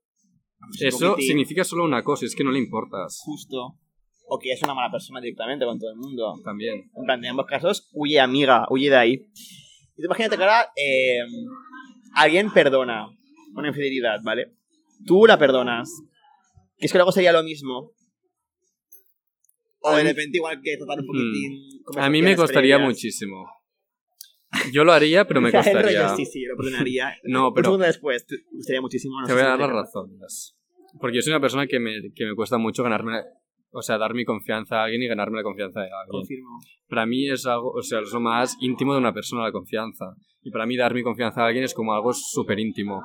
Pues 0.59 0.81
eso 0.95 1.15
significa 1.17 1.63
solo 1.63 1.83
una 1.85 2.03
cosa, 2.03 2.25
es 2.25 2.35
que 2.35 2.43
no 2.43 2.51
le 2.51 2.57
importas. 2.59 3.19
Justo. 3.23 3.77
O 4.27 4.39
que 4.39 4.51
es 4.51 4.61
una 4.63 4.73
mala 4.73 4.91
persona 4.91 5.21
directamente 5.21 5.63
con 5.65 5.79
todo 5.79 5.91
el 5.91 5.97
mundo. 5.97 6.33
También. 6.43 6.89
En 6.95 7.05
plan, 7.05 7.23
en 7.23 7.29
ambos 7.31 7.45
casos, 7.45 7.89
huye 7.93 8.19
amiga, 8.19 8.65
huye 8.69 8.89
de 8.89 8.95
ahí. 8.97 9.13
Y 9.13 10.01
tú 10.01 10.05
imagínate 10.05 10.35
que 10.35 10.43
ahora 10.43 10.67
eh, 10.75 11.19
alguien 12.15 12.51
perdona 12.51 13.07
una 13.53 13.67
infidelidad, 13.69 14.19
¿vale? 14.23 14.55
Tú 15.05 15.25
la 15.27 15.37
perdonas. 15.37 15.89
Que 16.78 16.86
es 16.86 16.91
que 16.91 16.97
luego 16.97 17.11
sería 17.11 17.32
lo 17.32 17.43
mismo. 17.43 17.91
O 19.80 19.95
de 19.95 20.03
repente 20.03 20.38
igual 20.38 20.59
que 20.61 20.78
tratar 20.78 20.99
un 20.99 21.07
poquitín... 21.07 21.82
Mm. 21.95 21.99
A 21.99 22.09
mí 22.09 22.21
me 22.21 22.36
costaría 22.36 22.78
muchísimo. 22.78 23.45
Yo 24.71 24.84
lo 24.84 24.93
haría, 24.93 25.25
pero 25.28 25.41
me 25.41 25.51
costaría. 25.51 26.09
sí, 26.15 26.25
sí, 26.25 26.43
lo 26.45 26.55
perdonaría. 26.55 27.15
No, 27.23 27.49
Un 27.49 27.53
pero 27.53 27.65
segundo 27.65 27.86
después, 27.86 28.25
te 28.25 28.36
gustaría 28.51 28.82
muchísimo. 28.82 29.19
no 29.21 29.28
te 29.28 29.34
voy 29.34 29.41
a 29.41 29.45
dar 29.45 29.59
las 29.59 29.71
razones. 29.71 30.57
Porque 30.99 31.17
yo 31.17 31.21
soy 31.21 31.32
una 31.32 31.41
persona 31.41 31.67
que 31.67 31.80
me, 31.80 31.93
que 32.15 32.25
me 32.25 32.36
cuesta 32.36 32.57
mucho 32.57 32.84
ganarme, 32.84 33.21
o 33.71 33.82
sea, 33.82 33.97
dar 33.97 34.13
mi 34.13 34.25
confianza 34.25 34.82
a 34.82 34.84
alguien 34.86 35.03
y 35.03 35.07
ganarme 35.07 35.38
la 35.38 35.43
confianza 35.43 35.82
de 35.82 35.88
alguien. 35.88 36.11
Confirmo. 36.21 36.59
Para 36.88 37.05
mí 37.05 37.30
es 37.30 37.45
algo, 37.45 37.71
o 37.71 37.82
sea, 37.82 37.99
es 37.99 38.11
lo 38.11 38.19
más 38.19 38.57
íntimo 38.61 38.93
de 38.93 38.99
una 38.99 39.13
persona, 39.13 39.43
la 39.43 39.51
confianza. 39.51 40.15
Y 40.41 40.51
para 40.51 40.65
mí 40.65 40.78
dar 40.78 40.93
mi 40.93 41.03
confianza 41.03 41.41
a 41.41 41.47
alguien 41.47 41.65
es 41.65 41.73
como 41.73 41.93
algo 41.93 42.13
súper 42.13 42.59
íntimo. 42.59 43.03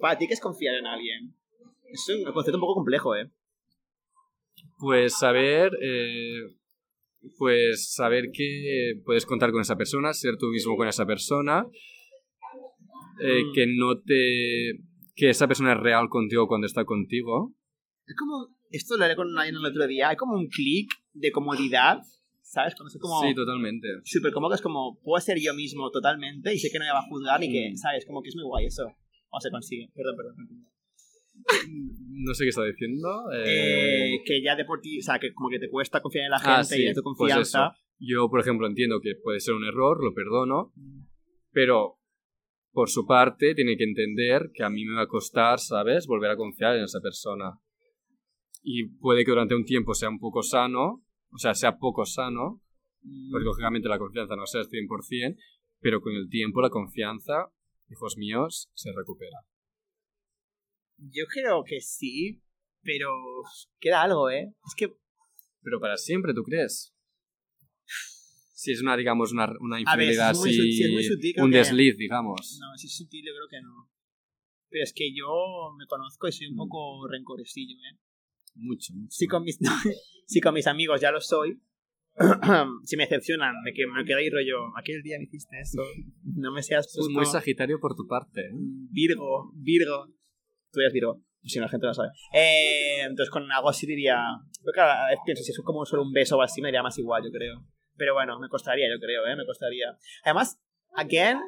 Para 0.00 0.16
ti, 0.16 0.26
¿qué 0.26 0.34
es 0.34 0.40
confiar 0.40 0.76
en 0.76 0.86
alguien? 0.86 1.34
Es 1.92 2.06
un 2.08 2.32
concepto 2.32 2.56
un 2.56 2.60
poco 2.60 2.74
complejo, 2.74 3.16
¿eh? 3.16 3.30
Pues 4.78 5.18
saber, 5.18 5.72
eh, 5.82 6.42
pues 7.38 7.92
saber 7.94 8.26
que 8.32 9.00
puedes 9.04 9.26
contar 9.26 9.50
con 9.50 9.60
esa 9.60 9.76
persona, 9.76 10.12
ser 10.12 10.36
tú 10.38 10.46
mismo 10.48 10.76
con 10.76 10.86
esa 10.88 11.06
persona, 11.06 11.66
eh, 13.20 13.42
Mm. 13.44 13.52
que 13.54 13.66
no 13.66 14.00
te, 14.00 14.78
que 15.16 15.30
esa 15.30 15.48
persona 15.48 15.72
es 15.72 15.78
real 15.80 16.08
contigo 16.08 16.46
cuando 16.46 16.66
está 16.66 16.84
contigo. 16.84 17.54
Es 18.06 18.14
como, 18.16 18.48
esto 18.70 18.96
lo 18.96 19.04
haré 19.04 19.16
con 19.16 19.36
alguien 19.36 19.56
el 19.56 19.64
otro 19.66 19.86
día, 19.86 20.10
hay 20.10 20.16
como 20.16 20.34
un 20.34 20.46
clic 20.48 20.88
de 21.12 21.32
comodidad, 21.32 21.98
¿sabes? 22.42 22.74
Cuando 22.76 22.92
como 23.00 23.20
Sí, 23.22 23.34
totalmente. 23.34 23.88
súper 24.04 24.32
cómodo, 24.32 24.54
es 24.54 24.62
como, 24.62 24.98
puedo 25.02 25.20
ser 25.20 25.38
yo 25.40 25.54
mismo 25.54 25.90
totalmente 25.90 26.54
y 26.54 26.58
sé 26.58 26.70
que 26.70 26.78
no 26.78 26.84
me 26.84 26.92
va 26.92 27.00
a 27.00 27.08
juzgar 27.08 27.42
y 27.42 27.50
que, 27.50 27.70
Mm. 27.72 27.76
¿sabes? 27.76 28.06
Como 28.06 28.22
que 28.22 28.28
es 28.28 28.36
muy 28.36 28.44
guay 28.44 28.66
eso. 28.66 28.84
O 29.30 29.40
se 29.40 29.50
consigue. 29.50 29.90
Perdón, 29.94 30.16
perdón. 30.16 30.36
No 32.20 32.34
sé 32.34 32.44
qué 32.44 32.48
está 32.48 32.64
diciendo. 32.64 33.08
Eh, 33.32 34.16
eh, 34.16 34.22
que 34.26 34.42
ya 34.42 34.56
de 34.56 34.64
por 34.64 34.80
ti, 34.80 34.98
o 34.98 35.02
sea, 35.02 35.20
que 35.20 35.32
como 35.32 35.48
que 35.50 35.60
te 35.60 35.70
cuesta 35.70 36.00
confiar 36.02 36.24
en 36.24 36.30
la 36.32 36.38
gente 36.40 36.52
Ah, 36.52 36.64
sí, 36.64 36.82
y 36.82 36.86
en 36.88 36.94
tu 36.94 37.02
pues 37.02 37.16
confianza. 37.16 37.76
Yo, 38.00 38.28
por 38.28 38.40
ejemplo, 38.40 38.66
entiendo 38.66 39.00
que 39.00 39.14
puede 39.22 39.38
ser 39.38 39.54
un 39.54 39.64
error, 39.64 40.02
lo 40.02 40.12
perdono, 40.12 40.72
pero 41.52 42.00
por 42.72 42.90
su 42.90 43.06
parte 43.06 43.54
tiene 43.54 43.76
que 43.76 43.84
entender 43.84 44.50
que 44.52 44.64
a 44.64 44.68
mí 44.68 44.84
me 44.84 44.96
va 44.96 45.02
a 45.02 45.06
costar, 45.06 45.60
¿sabes?, 45.60 46.08
volver 46.08 46.32
a 46.32 46.36
confiar 46.36 46.76
en 46.76 46.84
esa 46.84 47.00
persona. 47.00 47.60
Y 48.62 48.88
puede 48.98 49.24
que 49.24 49.30
durante 49.30 49.54
un 49.54 49.64
tiempo 49.64 49.94
sea 49.94 50.08
un 50.08 50.18
poco 50.18 50.42
sano, 50.42 51.04
o 51.30 51.38
sea, 51.38 51.54
sea 51.54 51.78
poco 51.78 52.04
sano, 52.04 52.60
Mm. 53.02 53.30
porque 53.30 53.44
lógicamente 53.44 53.88
la 53.88 53.98
confianza 53.98 54.36
no 54.36 54.46
sea 54.46 54.62
al 54.62 54.68
100%, 54.68 55.36
pero 55.80 56.00
con 56.00 56.14
el 56.14 56.28
tiempo 56.28 56.60
la 56.60 56.70
confianza, 56.70 57.50
hijos 57.88 58.16
míos, 58.16 58.70
se 58.74 58.90
recupera. 58.92 59.38
Yo 60.98 61.24
creo 61.32 61.62
que 61.64 61.80
sí, 61.80 62.42
pero 62.82 63.08
queda 63.80 64.02
algo, 64.02 64.30
¿eh? 64.30 64.52
Es 64.66 64.74
que, 64.76 64.96
Pero 65.62 65.80
para 65.80 65.96
siempre, 65.96 66.34
¿tú 66.34 66.42
crees? 66.42 66.94
Si 68.54 68.72
es 68.72 68.82
una, 68.82 68.96
digamos, 68.96 69.32
una, 69.32 69.48
una 69.60 69.80
infidelidad 69.80 70.34
si 70.34 70.40
así, 70.50 70.72
si 70.72 70.82
es 70.84 70.90
muy 70.90 71.04
sutil, 71.04 71.32
creo 71.34 71.44
un 71.44 71.50
que- 71.52 71.58
desliz, 71.58 71.96
digamos. 71.96 72.58
no, 72.60 72.76
si 72.76 72.86
es 72.88 72.96
sutil 72.96 73.24
yo 73.24 73.32
creo 73.32 73.48
que 73.48 73.62
no. 73.64 73.88
Pero 74.70 74.84
es 74.84 74.92
que 74.92 75.12
yo 75.14 75.72
me 75.78 75.86
conozco 75.86 76.28
y 76.28 76.32
soy 76.32 76.48
un 76.48 76.54
Mm. 76.54 76.58
poco 76.58 77.08
rencoresillo, 77.08 77.76
¿eh? 77.76 77.98
Mucho, 78.56 78.92
mucho. 78.94 79.10
Si 79.10 79.26
con 79.28 79.44
mis, 79.44 79.58
si 80.26 80.40
con 80.40 80.54
mis 80.54 80.66
amigos 80.66 81.00
ya 81.00 81.12
lo 81.12 81.20
soy, 81.20 81.60
si 82.84 82.96
me 82.96 83.04
decepcionan 83.04 83.54
de 83.64 83.72
que 83.72 83.86
me 83.86 84.04
quedo 84.04 84.18
ahí 84.18 84.28
rollo, 84.28 84.76
aquel 84.76 85.02
día 85.02 85.16
me 85.18 85.24
hiciste 85.24 85.60
eso, 85.60 85.80
no 86.24 86.52
me 86.52 86.62
seas 86.64 86.86
Eso 86.88 87.00
es 87.00 87.06
puto, 87.06 87.18
muy 87.18 87.26
sagitario 87.26 87.78
por 87.78 87.94
tu 87.94 88.06
parte. 88.08 88.40
¿eh? 88.40 88.50
Virgo, 88.90 89.52
Virgo. 89.54 90.12
Tú 90.72 90.80
eres 90.80 90.92
Virgo, 90.92 91.22
si 91.42 91.58
no, 91.58 91.64
la 91.64 91.70
gente 91.70 91.84
no 91.84 91.90
lo 91.90 91.94
sabe. 91.94 92.08
Eh, 92.34 93.00
entonces 93.02 93.30
con 93.30 93.50
algo 93.50 93.68
así 93.70 93.86
diría, 93.86 94.22
pero 94.62 94.72
claro, 94.72 94.92
a 95.02 95.06
veces 95.06 95.22
pienso, 95.24 95.42
si 95.42 95.50
es 95.52 95.60
como 95.64 95.84
solo 95.86 96.02
un 96.02 96.12
beso 96.12 96.36
o 96.36 96.42
así 96.42 96.60
me 96.60 96.68
daría 96.68 96.82
más 96.82 96.98
igual, 96.98 97.22
yo 97.24 97.30
creo. 97.30 97.64
Pero 97.96 98.14
bueno, 98.14 98.38
me 98.38 98.48
costaría, 98.48 98.86
yo 98.88 99.00
creo, 99.00 99.26
¿eh? 99.26 99.34
Me 99.36 99.44
costaría. 99.46 99.86
Además, 100.24 100.60
again, 100.94 101.38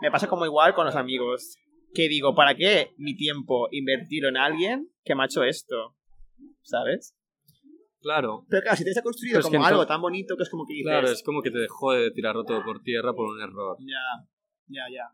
me 0.00 0.10
pasa 0.10 0.26
como 0.28 0.44
igual 0.44 0.74
con 0.74 0.86
los 0.86 0.96
amigos. 0.96 1.56
Que 1.94 2.08
digo, 2.08 2.34
¿para 2.34 2.54
qué 2.54 2.90
mi 2.98 3.16
tiempo 3.16 3.68
invertirlo 3.70 4.28
en 4.28 4.36
alguien 4.36 4.90
que 5.04 5.14
me 5.14 5.22
ha 5.22 5.26
hecho 5.26 5.44
esto? 5.44 5.96
¿Sabes? 6.62 7.16
Claro. 8.00 8.44
Pero 8.50 8.62
claro, 8.62 8.76
si 8.76 8.84
te 8.84 8.90
has 8.90 9.00
construido 9.02 9.40
como 9.40 9.56
algo 9.58 9.66
entonces- 9.82 9.88
tan 9.88 10.00
bonito 10.02 10.36
que 10.36 10.42
es 10.42 10.50
como 10.50 10.66
que 10.66 10.74
dices... 10.74 10.90
Claro, 10.90 11.08
es 11.08 11.22
como 11.22 11.40
que 11.42 11.50
te 11.50 11.58
dejó 11.58 11.92
de 11.92 12.10
tirarlo 12.10 12.44
todo 12.44 12.62
por 12.64 12.82
tierra 12.82 13.12
por 13.14 13.28
un 13.30 13.40
error. 13.40 13.76
Ya, 13.80 14.28
ya, 14.68 14.82
ya. 14.92 15.04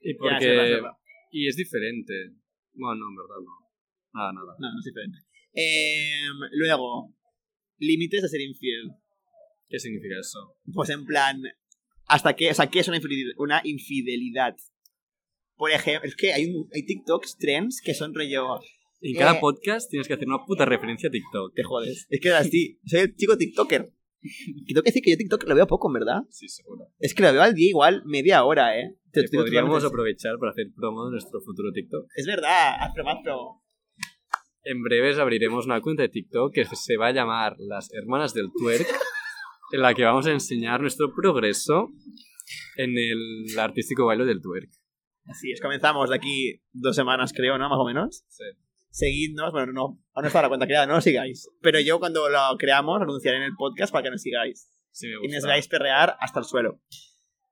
Y 0.00 0.08
Ya, 0.08 0.12
es 0.12 0.16
porque... 0.18 0.48
verdad, 0.48 0.64
es 0.66 0.70
verdad. 0.82 0.92
Y 1.36 1.48
es 1.48 1.56
diferente. 1.56 2.14
Bueno, 2.72 2.96
no, 2.96 3.08
en 3.10 3.16
verdad 3.16 3.40
no. 3.44 3.52
Nada, 4.14 4.32
nada. 4.32 4.56
No, 4.58 4.72
no 4.72 4.78
es 4.78 4.84
diferente. 4.86 5.18
Em, 5.52 6.34
luego, 6.52 7.14
límites 7.78 8.22
de 8.22 8.28
ser 8.30 8.40
infiel. 8.40 8.90
¿Qué 9.68 9.78
significa 9.78 10.14
eso? 10.18 10.56
Pues 10.72 10.88
en 10.88 11.04
plan, 11.04 11.42
¿hasta 12.06 12.34
qué? 12.34 12.50
O 12.50 12.54
sea, 12.54 12.68
¿qué 12.68 12.78
es 12.80 12.88
una 12.88 12.96
infidelidad? 12.96 13.34
Una 13.36 13.60
infidelidad? 13.64 14.56
Por 15.56 15.70
ejemplo, 15.72 16.08
es 16.08 16.16
que 16.16 16.32
hay, 16.32 16.46
un, 16.46 16.70
hay 16.72 16.86
TikToks, 16.86 17.36
trends, 17.36 17.82
que 17.84 17.92
son 17.92 18.14
rollo... 18.14 18.58
En 19.02 19.14
Eh. 19.14 19.18
cada 19.18 19.38
podcast 19.38 19.90
tienes 19.90 20.08
que 20.08 20.14
hacer 20.14 20.26
una 20.26 20.42
puta 20.46 20.64
referencia 20.64 21.10
a 21.10 21.12
TikTok. 21.12 21.54
Te 21.54 21.64
jodes. 21.64 22.06
Es 22.10 22.18
que 22.18 22.30
así, 22.30 22.80
soy 22.86 23.00
el 23.00 23.14
chico 23.14 23.36
TikToker. 23.36 23.92
Tengo 24.66 24.82
que 24.82 24.90
decir 24.90 25.02
que 25.02 25.10
yo 25.12 25.16
TikTok 25.16 25.44
lo 25.48 25.54
veo 25.54 25.66
poco, 25.66 25.88
en 25.88 25.94
verdad. 25.94 26.22
Sí, 26.30 26.48
seguro. 26.48 26.88
Es 26.98 27.14
que 27.14 27.22
lo 27.22 27.32
veo 27.32 27.42
al 27.42 27.54
día 27.54 27.68
igual 27.68 28.02
media 28.06 28.44
hora, 28.44 28.78
¿eh? 28.78 28.96
Te- 29.12 29.28
podríamos 29.32 29.82
aprovechar 29.84 30.38
para 30.38 30.52
hacer 30.52 30.66
promo 30.74 31.06
de 31.06 31.12
nuestro 31.12 31.40
futuro 31.40 31.72
TikTok. 31.72 32.06
Es 32.14 32.26
verdad, 32.26 32.76
hazlo, 32.80 33.08
hazlo. 33.08 33.62
En 34.64 34.82
breves 34.82 35.18
abriremos 35.18 35.66
una 35.66 35.80
cuenta 35.80 36.02
de 36.02 36.08
TikTok 36.08 36.52
que 36.52 36.64
se 36.64 36.96
va 36.96 37.08
a 37.08 37.12
llamar 37.12 37.54
Las 37.58 37.88
Hermanas 37.92 38.34
del 38.34 38.50
Twerk, 38.52 38.86
en 39.72 39.80
la 39.80 39.94
que 39.94 40.04
vamos 40.04 40.26
a 40.26 40.32
enseñar 40.32 40.80
nuestro 40.80 41.12
progreso 41.14 41.90
en 42.76 42.90
el 42.96 43.58
artístico 43.58 44.06
baile 44.06 44.24
del 44.24 44.40
twerk. 44.42 44.70
Así 45.24 45.50
es, 45.50 45.60
comenzamos 45.60 46.10
de 46.10 46.16
aquí 46.16 46.60
dos 46.72 46.94
semanas, 46.94 47.32
creo, 47.34 47.58
¿no? 47.58 47.68
Más 47.68 47.78
o 47.78 47.84
menos. 47.84 48.24
Sí. 48.28 48.44
Seguidnos, 48.96 49.52
bueno, 49.52 49.72
no, 49.74 49.82
aún 50.14 50.22
no 50.22 50.26
está 50.26 50.40
la 50.40 50.48
cuenta 50.48 50.66
creada, 50.66 50.86
no 50.86 50.94
nos 50.94 51.04
sigáis. 51.04 51.50
Pero 51.60 51.78
yo 51.80 51.98
cuando 51.98 52.30
lo 52.30 52.56
creamos 52.58 53.02
anunciaré 53.02 53.36
en 53.36 53.42
el 53.42 53.54
podcast 53.54 53.92
para 53.92 54.04
que 54.04 54.10
nos 54.10 54.22
sigáis. 54.22 54.70
Sí, 54.90 55.06
me 55.06 55.12
Y 55.12 55.16
gusta. 55.18 55.34
nos 55.36 55.44
hagáis 55.44 55.68
perrear 55.68 56.16
hasta 56.18 56.38
el 56.40 56.46
suelo. 56.46 56.80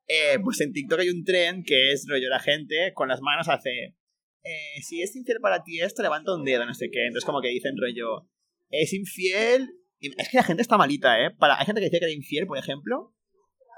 Eh, 0.09 0.39
pues 0.43 0.59
en 0.63 0.73
TikTok 0.73 1.01
hay 1.01 1.11
un 1.11 1.23
tren 1.23 1.63
que 1.63 1.93
es 1.93 2.07
rollo 2.09 2.31
la 2.31 2.41
gente 2.41 2.93
con 2.95 3.09
las 3.09 3.21
manos 3.21 3.49
hace. 3.51 3.95
eh, 4.43 4.83
si 4.83 5.03
es 5.03 5.15
infiel 5.17 5.39
para 5.43 5.63
ti 5.63 5.81
esto, 5.81 6.01
levanta 6.03 6.35
un 6.35 6.45
dedo, 6.45 6.65
no 6.65 6.73
sé 6.73 6.89
qué. 6.91 7.07
Entonces, 7.09 7.27
como 7.27 7.43
que 7.43 7.49
dicen 7.49 7.75
rollo. 7.79 8.27
Es 8.71 8.95
infiel. 8.95 9.69
y 9.99 10.19
Es 10.19 10.31
que 10.31 10.39
la 10.39 10.45
gente 10.45 10.63
está 10.63 10.79
malita, 10.79 11.21
¿eh? 11.23 11.31
Para, 11.31 11.59
hay 11.59 11.67
gente 11.67 11.81
que 11.83 11.87
decía 11.87 11.99
que 12.01 12.07
era 12.07 12.15
infiel, 12.15 12.47
por 12.47 12.57
ejemplo. 12.57 13.15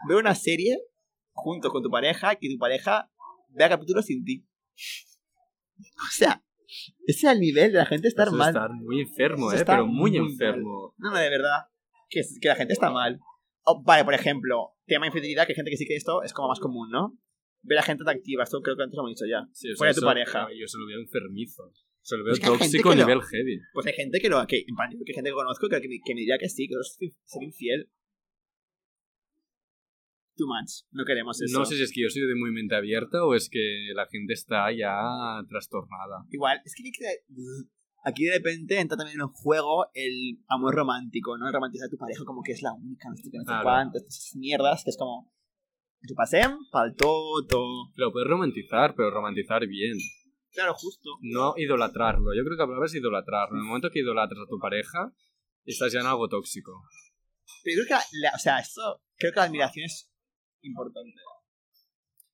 Ve 0.09 0.15
una 0.15 0.37
serie 0.37 0.79
junto 1.33 1.71
con 1.71 1.83
tu 1.83 1.91
pareja 1.91 2.35
y 2.35 2.37
que 2.37 2.49
tu 2.49 2.59
pareja 2.59 3.11
vea 3.49 3.69
capítulos 3.69 4.07
sin 4.07 4.25
ti. 4.25 4.47
O 5.79 6.11
sea, 6.13 6.43
ese 7.07 7.27
es 7.27 7.33
el 7.33 7.41
nivel 7.41 7.73
de 7.73 7.79
la 7.79 7.87
gente 7.87 8.09
estar 8.09 8.31
mal. 8.33 8.49
estar 8.49 8.71
muy 8.73 9.01
enfermo, 9.01 9.53
Eso 9.53 9.63
eh, 9.63 9.65
pero 9.67 9.87
muy, 9.87 10.11
muy 10.13 10.21
mal. 10.21 10.31
enfermo. 10.31 10.95
No, 10.99 11.11
no, 11.13 11.19
de 11.19 11.31
verdad. 11.31 11.67
que, 12.09 12.23
que 12.41 12.49
la 12.49 12.57
gente 12.57 12.73
está 12.73 12.91
mal. 12.91 13.19
O, 13.65 13.83
vale, 13.83 14.05
por 14.05 14.15
ejemplo, 14.15 14.75
tema 14.87 15.07
infidelidad, 15.07 15.47
que 15.47 15.53
hay 15.53 15.57
gente 15.57 15.71
que 15.71 15.77
sí 15.77 15.87
que 15.87 15.97
esto 15.97 16.23
es 16.23 16.33
como 16.33 16.49
más 16.49 16.61
común, 16.61 16.89
¿no? 16.91 17.19
Ver 17.63 17.79
a 17.79 17.83
gente 17.83 18.03
atractiva, 18.05 18.45
esto 18.45 18.61
creo 18.63 18.77
que 18.77 18.85
antes 18.85 18.97
lo 18.97 19.03
hemos 19.03 19.11
dicho 19.19 19.27
ya. 19.29 19.49
Sí, 19.53 19.69
o 19.69 19.71
sea, 19.73 19.77
Fuera 19.79 19.93
de 19.93 20.01
tu 20.01 20.07
pareja. 20.07 20.47
Yo 20.57 20.69
se 20.69 20.79
lo 20.79 20.87
veo 20.87 21.01
enfermizo. 21.01 21.73
Se 22.01 22.17
lo 22.17 22.23
veo 22.23 22.35
Es 22.35 22.39
que 22.39 22.47
hay 22.47 22.53
gente 22.53 22.65
tóxico 22.65 22.91
a 22.91 22.93
que 22.93 22.99
lo- 23.01 23.07
nivel 23.09 23.23
heavy. 23.25 23.59
Pues 23.75 23.87
hay 23.87 23.93
gente 23.95 24.21
que 24.21 24.29
lo 24.29 24.47
que, 24.47 24.59
en 24.69 24.77
plan, 24.77 24.91
que 24.91 25.11
hay 25.11 25.15
gente 25.15 25.31
que 25.31 25.35
conozco 25.35 25.69
que, 25.69 25.81
que, 25.81 25.89
me- 25.89 25.99
que 26.05 26.15
me 26.15 26.21
diría 26.21 26.39
que 26.39 26.49
sí, 26.49 26.69
que 26.69 26.75
es 26.79 26.97
ser 27.25 27.43
infiel. 27.43 27.91
Too 30.37 30.47
much. 30.47 30.85
No 30.93 31.05
queremos 31.05 31.41
eso. 31.41 31.59
No 31.59 31.65
sé 31.65 31.77
si 31.77 31.83
es 31.83 31.93
que 31.93 32.03
yo 32.03 32.11
soy 32.11 32.23
de 32.27 32.35
muy 32.35 32.51
mente 32.53 32.75
abierta 32.77 33.25
o 33.25 33.35
es 33.35 33.49
que 33.51 33.89
la 33.95 34.07
gente 34.07 34.35
está 34.35 34.71
ya 34.71 34.93
trastornada. 35.49 36.25
Igual, 36.31 36.61
es 36.65 36.75
que 36.75 36.83
aquí 38.05 38.25
de- 38.27 38.33
repente 38.35 38.79
entra 38.79 38.97
también 38.97 39.19
en 39.21 39.29
juego 39.29 39.87
el 39.95 40.39
amor 40.49 40.75
romántico, 40.75 41.39
¿no? 41.39 41.47
El 41.49 41.55
romantizar 41.55 41.87
a 41.87 41.91
tu 41.91 41.97
pareja 41.97 42.23
como 42.25 42.43
que 42.43 42.53
es 42.53 42.63
la 42.63 42.73
única, 42.75 43.09
no 43.09 43.17
sé 43.17 43.31
qué, 43.33 43.39
no 43.39 43.45
sé 43.45 43.47
Claro. 43.47 43.63
cuánto, 43.65 43.99
esas 43.99 44.33
mierdas, 44.37 44.85
que 44.85 44.91
es 44.91 44.97
como... 44.99 45.33
Que 46.07 46.15
pasem 46.15 46.53
pa'l 46.71 46.95
toto... 46.95 47.65
Lo 47.97 48.13
puedes 48.13 48.29
romantizar, 48.29 48.95
pero 48.95 49.11
romantizar 49.11 49.67
bien. 49.67 49.97
Claro, 50.53 50.75
justo. 50.75 51.11
No 51.23 51.55
idolatrarlo. 51.57 52.33
Yo 52.35 52.45
creo 52.45 52.57
que 52.57 52.63
la 52.63 52.67
palabra 52.67 52.87
es 52.87 52.95
idolatrarlo. 52.95 53.57
En 53.57 53.63
el 53.63 53.67
momento 53.67 53.91
que 53.91 54.01
idolatras 54.01 54.39
a 54.45 54.49
tu 54.49 54.59
pareja, 54.59 55.13
estás 55.65 55.93
ya 55.93 56.01
en 56.01 56.07
algo 56.07 56.29
tóxico. 56.29 56.73
Pero 57.65 57.79
yo 57.81 57.87
creo 57.87 57.99
que, 57.99 58.19
la- 58.21 58.33
o 58.37 58.39
sea, 58.39 58.59
esto, 58.61 59.03
creo 59.17 59.33
que 59.33 59.41
la 59.41 59.47
admiración 59.47 59.87
es 59.87 60.13
importante. 60.63 61.21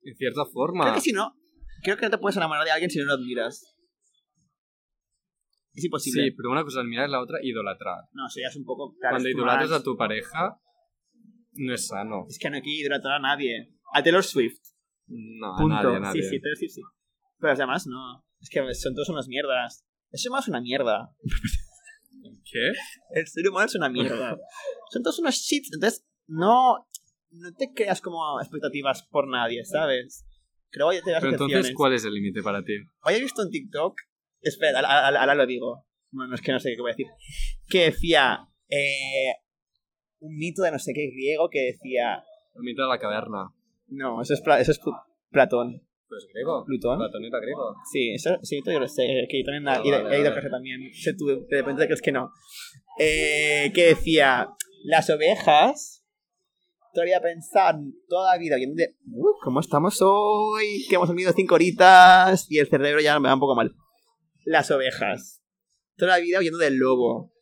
En 0.02 0.16
cierta 0.16 0.44
forma. 0.52 0.84
Creo 0.84 0.94
que 0.94 1.00
si 1.00 1.12
no, 1.12 1.34
creo 1.82 1.96
que 1.96 2.06
no 2.06 2.10
te 2.10 2.18
puedes 2.18 2.36
enamorar 2.36 2.64
de 2.64 2.70
alguien 2.70 2.90
si 2.90 2.98
no 2.98 3.04
lo 3.04 3.14
admiras. 3.14 3.76
Es 5.74 5.84
imposible. 5.84 6.24
Sí, 6.24 6.30
pero 6.32 6.50
una 6.50 6.64
cosa 6.64 6.80
es 6.80 6.84
admirar 6.84 7.08
y 7.08 7.12
la 7.12 7.20
otra 7.20 7.38
idolatrar. 7.42 8.04
No, 8.12 8.26
eso 8.26 8.40
ya 8.40 8.48
es 8.48 8.56
un 8.56 8.64
poco... 8.64 8.94
claro, 8.98 9.14
Cuando 9.14 9.28
es 9.28 9.34
idolatras 9.34 9.72
a 9.72 9.82
tu 9.82 9.96
pareja, 9.96 10.60
no 11.52 11.74
es 11.74 11.86
sano. 11.86 12.26
Es 12.28 12.38
que 12.38 12.50
no 12.50 12.56
hay 12.56 12.62
que 12.62 12.70
idolatrar 12.70 13.14
a 13.14 13.20
nadie. 13.20 13.72
A 13.94 14.02
Taylor 14.02 14.22
Swift. 14.22 14.60
No, 15.06 15.54
a 15.54 15.56
Punto. 15.56 15.74
nadie, 15.74 15.96
a 15.96 16.00
nadie. 16.00 16.22
Sí, 16.22 16.28
sí, 16.28 16.40
Taylor 16.40 16.58
Swift 16.58 16.72
sí. 16.72 16.82
Pero 17.38 17.52
los 17.52 17.58
demás 17.58 17.86
no. 17.86 18.24
Es 18.40 18.50
que 18.50 18.74
son 18.74 18.94
todos 18.94 19.08
unas 19.08 19.28
mierdas. 19.28 19.84
Eso 20.10 20.30
más 20.30 20.46
una 20.48 20.60
mierda. 20.60 21.10
¿Qué? 22.44 22.72
El 23.14 23.26
ser 23.26 23.48
humano 23.48 23.66
es 23.66 23.74
una 23.74 23.88
mierda. 23.88 24.36
Son 24.90 25.02
todos 25.02 25.18
unos 25.20 25.34
shits. 25.34 25.70
Entonces, 25.72 26.06
no, 26.26 26.86
no 27.32 27.52
te 27.54 27.72
creas 27.74 28.00
como 28.00 28.40
expectativas 28.40 29.02
por 29.10 29.28
nadie, 29.28 29.64
¿sabes? 29.64 30.24
Creo 30.70 30.90
que 30.90 31.02
te 31.02 31.10
das 31.10 31.20
Pero 31.20 31.32
entonces. 31.32 31.72
¿cuál 31.74 31.92
es 31.94 32.04
el 32.04 32.14
límite 32.14 32.42
para 32.42 32.62
ti? 32.62 32.74
Hoy 33.04 33.14
he 33.14 33.20
visto 33.20 33.42
en 33.42 33.50
TikTok. 33.50 33.94
Espera, 34.40 34.80
ahora- 34.80 35.34
lo 35.34 35.46
digo. 35.46 35.86
No, 36.12 36.26
no 36.26 36.34
es 36.34 36.40
que 36.40 36.52
no 36.52 36.60
sé 36.60 36.74
qué 36.74 36.80
voy 36.80 36.90
a 36.90 36.94
decir. 36.94 37.06
Que 37.68 37.84
decía. 37.86 38.48
eh, 38.68 39.34
un 40.20 40.36
mito 40.36 40.62
de 40.62 40.70
no 40.70 40.78
sé 40.78 40.92
qué 40.94 41.08
griego 41.10 41.48
que 41.50 41.60
decía. 41.72 42.22
El 42.54 42.62
mito 42.62 42.82
de 42.82 42.88
la 42.88 42.98
caverna. 42.98 43.52
No, 43.88 44.22
eso 44.22 44.32
es, 44.34 44.40
eso 44.60 44.70
es 44.72 44.78
Pl- 44.78 44.94
Platón. 45.30 45.82
Pues 46.08 46.26
griego. 46.32 46.64
¿Plutón? 46.64 46.98
Platón 46.98 47.24
era 47.24 47.38
griego. 47.40 47.74
Sí, 47.90 48.12
eso, 48.14 48.38
sí, 48.42 48.60
yo 48.64 48.78
lo 48.80 48.86
sé, 48.88 49.02
que 49.28 49.40
yo 49.40 49.44
también 49.44 49.66
he, 49.84 49.88
ido- 49.88 50.10
he 50.10 50.20
ido 50.20 50.28
a 50.30 50.32
clase 50.32 50.48
también. 50.50 50.92
Sé 50.94 51.14
tú, 51.14 51.26
de 51.26 51.46
repente 51.56 51.84
crees 51.86 52.00
que 52.02 52.12
no. 52.12 52.30
Eh, 52.98 53.72
que 53.74 53.86
decía, 53.86 54.48
las 54.84 55.10
ovejas 55.10 56.01
todavía 56.92 57.20
pensan 57.20 57.92
toda 58.08 58.32
la 58.34 58.38
vida 58.38 58.56
de, 58.56 58.96
"Uh, 59.06 59.32
¿cómo 59.42 59.60
estamos 59.60 59.98
hoy? 60.00 60.84
Que 60.88 60.96
hemos 60.96 61.08
dormido 61.08 61.32
cinco 61.34 61.54
horitas 61.54 62.46
y 62.50 62.58
el 62.58 62.68
cerebro 62.68 63.00
ya 63.00 63.18
me 63.20 63.28
va 63.28 63.34
un 63.34 63.40
poco 63.40 63.54
mal. 63.56 63.74
Las 64.44 64.70
ovejas, 64.70 65.42
toda 65.96 66.18
la 66.18 66.22
vida 66.22 66.38
huyendo 66.38 66.58
del 66.58 66.76
lobo, 66.76 67.32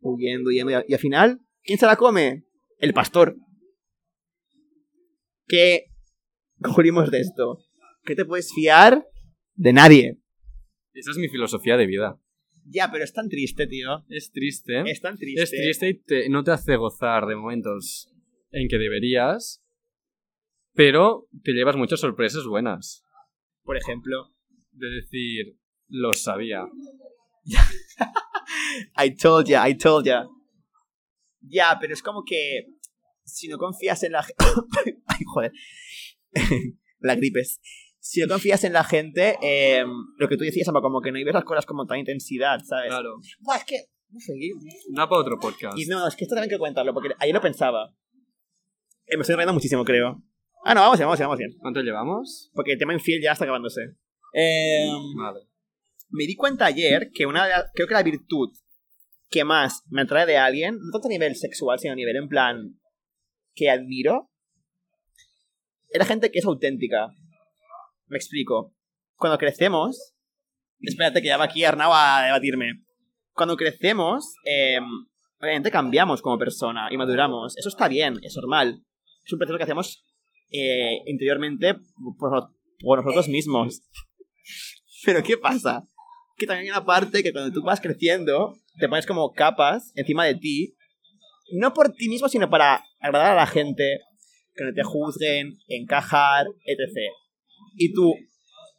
huyendo, 0.00 0.48
huyendo, 0.50 0.84
y 0.86 0.92
al 0.94 0.98
final, 1.00 1.40
¿quién 1.62 1.78
se 1.78 1.86
la 1.86 1.96
come? 1.96 2.44
El 2.78 2.92
pastor. 2.94 3.36
¿Qué 5.46 5.86
concluimos 6.62 7.10
de 7.10 7.20
esto? 7.20 7.58
¿Qué 8.04 8.14
te 8.14 8.24
puedes 8.24 8.52
fiar? 8.54 9.06
De 9.54 9.72
nadie. 9.72 10.18
Esa 10.92 11.10
es 11.10 11.16
mi 11.18 11.28
filosofía 11.28 11.76
de 11.76 11.86
vida. 11.86 12.20
Ya, 12.66 12.90
pero 12.90 13.04
es 13.04 13.12
tan 13.12 13.28
triste, 13.28 13.66
tío. 13.66 14.04
Es 14.08 14.30
triste. 14.30 14.82
Es 14.86 15.00
tan 15.00 15.16
triste. 15.18 15.42
Es 15.42 15.50
triste 15.50 15.88
y 15.88 15.94
te- 16.02 16.28
no 16.28 16.44
te 16.44 16.52
hace 16.52 16.76
gozar 16.76 17.26
de 17.26 17.34
momentos 17.36 18.12
en 18.50 18.68
que 18.68 18.78
deberías, 18.78 19.62
pero 20.74 21.28
te 21.42 21.52
llevas 21.52 21.76
muchas 21.76 22.00
sorpresas 22.00 22.44
buenas. 22.44 23.04
Por 23.62 23.76
ejemplo, 23.76 24.34
De 24.72 24.88
decir, 24.88 25.58
lo 25.88 26.12
sabía. 26.14 26.64
I 28.96 29.16
told 29.16 29.46
ya, 29.46 29.68
I 29.68 29.76
told 29.76 30.06
ya. 30.06 30.26
Ya, 31.40 31.76
pero 31.80 31.94
es 31.94 32.02
como 32.02 32.22
que 32.24 32.66
si 33.24 33.48
no 33.48 33.58
confías 33.58 34.02
en 34.02 34.12
la 34.12 34.22
gente... 34.22 34.44
Ay, 35.06 35.24
joder. 35.26 35.52
la 37.00 37.14
gripes. 37.16 37.60
Si 37.98 38.20
no 38.20 38.28
confías 38.28 38.64
en 38.64 38.72
la 38.72 38.84
gente, 38.84 39.36
eh, 39.42 39.84
lo 40.16 40.28
que 40.28 40.36
tú 40.36 40.44
decías, 40.44 40.68
como 40.68 41.00
que 41.00 41.12
no 41.12 41.18
ves 41.24 41.34
las 41.34 41.44
cosas 41.44 41.66
como 41.66 41.86
tan 41.86 41.98
intensidad, 41.98 42.58
¿sabes? 42.64 42.88
Claro. 42.88 43.16
Buah, 43.40 43.58
es 43.58 43.64
que... 43.64 43.76
No 44.08 44.18
sé, 44.18 44.32
Da 44.88 45.08
para 45.08 45.20
otro 45.20 45.38
podcast. 45.38 45.78
y 45.78 45.86
no, 45.86 46.08
es 46.08 46.16
que 46.16 46.24
esto 46.24 46.34
también 46.34 46.48
quiero 46.48 46.58
comentarlo, 46.58 46.92
porque 46.92 47.10
ayer 47.20 47.32
lo 47.32 47.40
pensaba. 47.40 47.94
Eh, 49.10 49.16
me 49.16 49.22
estoy 49.22 49.36
riendo 49.36 49.52
muchísimo, 49.52 49.84
creo. 49.84 50.22
Ah, 50.64 50.74
no, 50.74 50.82
vamos 50.82 50.98
bien, 50.98 51.06
vamos 51.06 51.18
bien, 51.18 51.26
vamos 51.28 51.38
bien. 51.38 51.50
¿Cuánto 51.58 51.80
llevamos? 51.80 52.50
Porque 52.54 52.72
el 52.72 52.78
tema 52.78 52.92
infiel 52.92 53.20
ya 53.22 53.32
está 53.32 53.44
acabándose. 53.44 53.80
Eh, 54.34 54.88
Vale. 55.16 55.40
me 56.10 56.24
di 56.24 56.36
cuenta 56.36 56.66
ayer 56.66 57.10
que 57.12 57.26
una 57.26 57.44
de 57.44 57.50
la- 57.50 57.70
creo 57.74 57.88
que 57.88 57.94
la 57.94 58.02
virtud 58.02 58.50
que 59.28 59.44
más 59.44 59.82
me 59.88 60.02
atrae 60.02 60.26
de 60.26 60.36
alguien, 60.38 60.74
no 60.78 60.90
tanto 60.92 61.08
a 61.08 61.10
nivel 61.10 61.34
sexual, 61.36 61.78
sino 61.78 61.92
a 61.92 61.96
nivel 61.96 62.16
en 62.16 62.28
plan 62.28 62.80
que 63.54 63.70
admiro, 63.70 64.30
es 65.88 65.98
la 65.98 66.04
gente 66.04 66.30
que 66.30 66.38
es 66.38 66.44
auténtica. 66.44 67.08
Me 68.06 68.16
explico. 68.16 68.74
Cuando 69.16 69.38
crecemos, 69.38 70.14
espérate 70.80 71.20
que 71.22 71.28
ya 71.28 71.36
va 71.36 71.44
aquí 71.44 71.64
Arnau 71.64 71.90
a 71.92 72.22
debatirme. 72.24 72.84
Cuando 73.32 73.56
crecemos, 73.56 74.34
eh, 74.44 74.78
obviamente 75.40 75.70
cambiamos 75.70 76.22
como 76.22 76.38
persona 76.38 76.88
y 76.90 76.96
maduramos. 76.96 77.56
Eso 77.56 77.68
está 77.68 77.88
bien, 77.88 78.18
es 78.22 78.34
normal. 78.36 78.82
Es 79.24 79.32
un 79.32 79.38
que 79.38 79.62
hacemos 79.62 80.04
eh, 80.50 81.02
interiormente 81.06 81.76
por, 82.18 83.04
nosotros 83.04 83.28
mismos. 83.28 83.82
Pero 85.04 85.22
¿qué 85.22 85.36
pasa? 85.36 85.86
Que 86.36 86.46
también 86.46 86.66
hay 86.66 86.78
una 86.78 86.84
parte 86.84 87.22
que 87.22 87.32
cuando 87.32 87.52
tú 87.52 87.62
vas 87.62 87.80
creciendo, 87.80 88.56
te 88.78 88.88
pones 88.88 89.06
como 89.06 89.32
capas 89.32 89.92
encima 89.94 90.24
de 90.24 90.34
ti, 90.34 90.74
no 91.52 91.72
por 91.72 91.92
ti 91.92 92.08
mismo, 92.08 92.28
sino 92.28 92.48
para 92.48 92.82
agradar 93.00 93.32
a 93.32 93.40
la 93.40 93.46
gente, 93.46 94.00
que 94.54 94.64
no 94.64 94.72
te 94.72 94.82
juzguen, 94.82 95.58
encajar, 95.68 96.46
etc. 96.64 96.96
Y 97.76 97.92
tu 97.92 98.14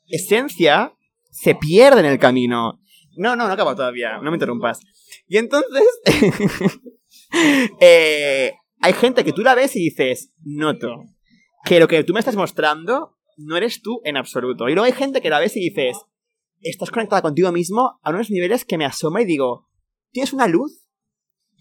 esencia 0.07 0.93
se 1.29 1.55
pierde 1.55 2.01
en 2.01 2.05
el 2.07 2.19
camino. 2.19 2.79
No, 3.15 3.35
no, 3.35 3.47
no 3.47 3.53
acabo 3.53 3.75
todavía, 3.75 4.17
no 4.17 4.31
me 4.31 4.35
interrumpas. 4.35 4.79
Y 5.27 5.37
entonces, 5.37 5.83
eh, 7.81 8.53
hay 8.82 8.93
gente 8.93 9.23
que 9.23 9.34
tú 9.34 9.41
la 9.41 9.55
ves 9.55 9.75
y 9.75 9.79
dices, 9.79 10.34
noto 10.43 11.05
que 11.63 11.79
lo 11.79 11.88
que 11.88 12.03
tú 12.03 12.13
me 12.13 12.19
estás 12.19 12.36
mostrando 12.36 13.17
no 13.38 13.57
eres 13.57 13.82
tú 13.82 14.01
en 14.03 14.17
absoluto. 14.17 14.67
Y 14.67 14.73
luego 14.73 14.86
hay 14.86 14.93
gente 14.93 15.21
que 15.21 15.29
la 15.29 15.39
ves 15.39 15.55
y 15.55 15.69
dices, 15.69 15.97
estás 16.59 16.91
conectada 16.91 17.21
contigo 17.21 17.51
mismo 17.51 17.99
a 18.01 18.09
unos 18.09 18.29
niveles 18.29 18.65
que 18.65 18.77
me 18.77 18.86
asombra 18.86 19.21
y 19.21 19.25
digo, 19.25 19.67
tienes 20.11 20.34
una 20.34 20.47
luz 20.47 20.88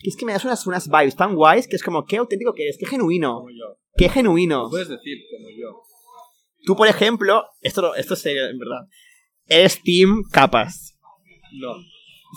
que 0.02 0.08
es 0.08 0.16
que 0.16 0.24
me 0.24 0.32
das 0.32 0.44
unas, 0.44 0.66
unas 0.66 0.88
vibes 0.88 1.14
tan 1.14 1.34
guays 1.34 1.68
que 1.68 1.76
es 1.76 1.82
como, 1.82 2.06
qué 2.06 2.16
auténtico 2.16 2.54
que 2.54 2.64
eres, 2.64 2.78
qué 2.78 2.86
genuino, 2.86 3.44
qué 3.96 4.08
genuino. 4.08 4.68
Puedes 4.70 4.88
decir 4.88 5.18
como 5.30 5.50
yo. 5.50 5.82
Tú, 6.64 6.74
por 6.74 6.88
ejemplo, 6.88 7.44
esto, 7.60 7.94
esto 7.94 8.14
es 8.14 8.20
serio, 8.20 8.46
en 8.46 8.58
verdad, 8.58 8.88
eres 9.46 9.82
team 9.82 10.22
capas. 10.32 10.98
No. 11.52 11.74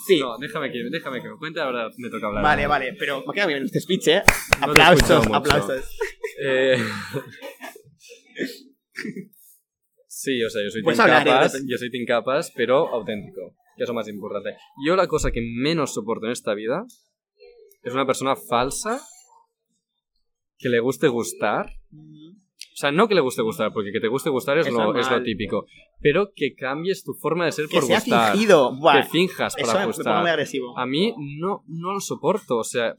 Sí. 0.06 0.20
No, 0.20 0.38
déjame 0.38 0.72
que, 0.72 0.84
déjame 0.90 1.22
que 1.22 1.30
me 1.30 1.38
cuente, 1.38 1.60
ahora 1.60 1.90
me 1.98 2.10
toca 2.10 2.28
hablar. 2.28 2.44
Vale, 2.44 2.68
vale, 2.68 2.96
pero 2.98 3.20
me 3.20 3.26
ha 3.30 3.34
quedado 3.34 3.50
bien 3.50 3.64
este 3.64 3.80
speech, 3.80 4.08
¿eh? 4.08 4.24
No 4.62 4.72
Aplausos, 4.72 5.28
aplausos. 5.28 5.98
Eh... 6.42 6.78
sí, 10.08 10.44
o 10.44 10.50
sea, 10.50 10.64
yo 10.64 10.70
soy 10.72 10.82
Puedes 10.82 10.98
team 10.98 11.10
hablar, 11.10 11.26
capas, 11.26 11.56
¿eh? 11.56 11.60
yo 11.68 11.78
soy 11.78 11.92
team 11.92 12.06
capas, 12.08 12.52
pero 12.56 12.88
auténtico, 12.90 13.56
que 13.78 13.84
es 13.84 13.88
lo 13.90 13.94
más 13.94 14.08
importante. 14.08 14.56
Yo 14.86 14.96
la 14.96 15.08
cosa 15.08 15.32
que 15.32 15.42
menos 15.42 15.94
soporto 15.94 16.26
en 16.26 16.32
esta 16.32 16.54
vida 16.56 16.86
es 17.84 17.94
una 17.94 18.08
persona 18.08 18.36
falsa 18.36 19.00
que 20.58 20.70
le 20.70 20.80
guste 20.80 21.08
gustar. 21.08 21.68
O 22.56 22.76
sea, 22.76 22.92
no 22.92 23.08
que 23.08 23.16
le 23.16 23.22
guste 23.22 23.42
gustar, 23.42 23.72
porque 23.72 23.92
que 23.92 24.00
te 24.00 24.08
guste 24.08 24.30
gustar 24.30 24.58
es, 24.58 24.66
Es 24.68 24.74
lo, 24.74 24.80
es 24.80 24.86
lo 24.88 24.94
normal. 25.02 25.24
típico. 25.24 25.66
Pero 26.00 26.32
que 26.36 26.56
cambies 26.56 27.04
tu 27.04 27.14
forma 27.14 27.46
de 27.46 27.52
ser 27.52 27.68
Que 27.68 27.76
por 27.78 27.84
sea 27.86 28.00
gustar. 28.00 28.32
fingido. 28.32 28.76
Buah, 28.76 29.02
Que 29.04 29.10
finjas 29.10 29.56
eso 29.58 29.66
para 29.68 29.80
me, 29.80 29.86
pongo 29.86 29.98
gustar. 29.98 30.22
muy 30.22 30.30
agresivo. 30.32 30.78
A 30.78 30.86
mí 30.86 31.14
no, 31.40 31.64
no 31.68 31.94
lo 31.94 32.00
soporto. 32.00 32.58
O 32.58 32.64
sea, 32.64 32.96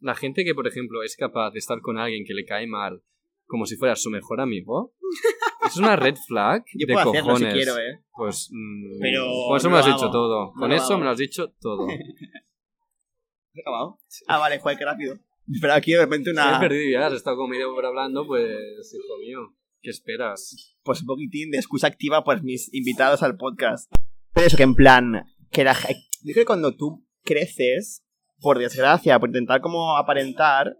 la 0.00 0.14
gente 0.14 0.44
que, 0.44 0.54
por 0.54 0.66
ejemplo, 0.68 1.02
es 1.02 1.16
capaz 1.16 1.50
de 1.50 1.58
estar 1.58 1.80
con 1.80 1.98
alguien 1.98 2.24
que 2.26 2.34
le 2.34 2.44
cae 2.44 2.66
mal 2.66 3.02
como 3.48 3.64
si 3.64 3.76
fuera 3.76 3.96
su 3.96 4.10
mejor 4.10 4.40
amigo, 4.42 4.92
es 5.66 5.76
una 5.78 5.96
red 5.96 6.14
flag 6.26 6.64
Yo 6.74 6.86
de 6.86 6.92
puedo 6.92 7.08
hacerlo 7.10 7.32
cojones. 7.32 7.52
si 7.54 7.56
quiero, 7.56 7.78
¿eh? 7.78 8.04
Pues 8.14 8.50
mm, 8.52 9.00
Pero 9.00 9.24
con 9.48 9.56
eso 9.56 9.68
no 9.68 9.70
me 9.70 9.80
lo 9.80 9.80
has 9.80 9.86
dicho 9.96 10.10
todo. 10.10 10.52
Con 10.52 10.72
eso 10.72 10.84
hago. 10.84 10.98
me 10.98 11.04
lo 11.06 11.10
has 11.10 11.18
dicho 11.18 11.54
todo. 11.58 11.86
¿Has 13.54 13.60
acabado? 13.60 13.98
Ah, 14.28 14.38
vale, 14.38 14.58
joder, 14.60 14.78
qué 14.78 14.84
rápido. 14.84 15.18
Pero 15.60 15.72
aquí 15.72 15.92
de 15.92 16.00
repente 16.00 16.30
una... 16.30 16.60
perdido 16.60 16.98
ya, 16.98 17.06
has 17.06 17.14
estado 17.14 17.36
como 17.36 17.48
media 17.48 17.68
hora 17.68 17.88
hablando, 17.88 18.26
pues, 18.26 18.44
hijo 18.94 19.18
mío, 19.18 19.56
¿qué 19.80 19.90
esperas? 19.90 20.76
Pues 20.82 21.00
un 21.00 21.06
poquitín 21.06 21.50
de 21.50 21.58
excusa 21.58 21.86
activa 21.86 22.24
por 22.24 22.42
mis 22.42 22.72
invitados 22.74 23.22
al 23.22 23.36
podcast. 23.36 23.90
Pero 24.34 24.46
eso 24.46 24.56
que 24.56 24.62
en 24.64 24.74
plan... 24.74 25.24
Que 25.50 25.64
la... 25.64 25.72
Yo 25.74 26.32
creo 26.32 26.42
que 26.42 26.44
cuando 26.44 26.76
tú 26.76 27.06
creces, 27.22 28.04
por 28.40 28.58
desgracia, 28.58 29.18
por 29.18 29.30
intentar 29.30 29.60
como 29.60 29.96
aparentar, 29.96 30.76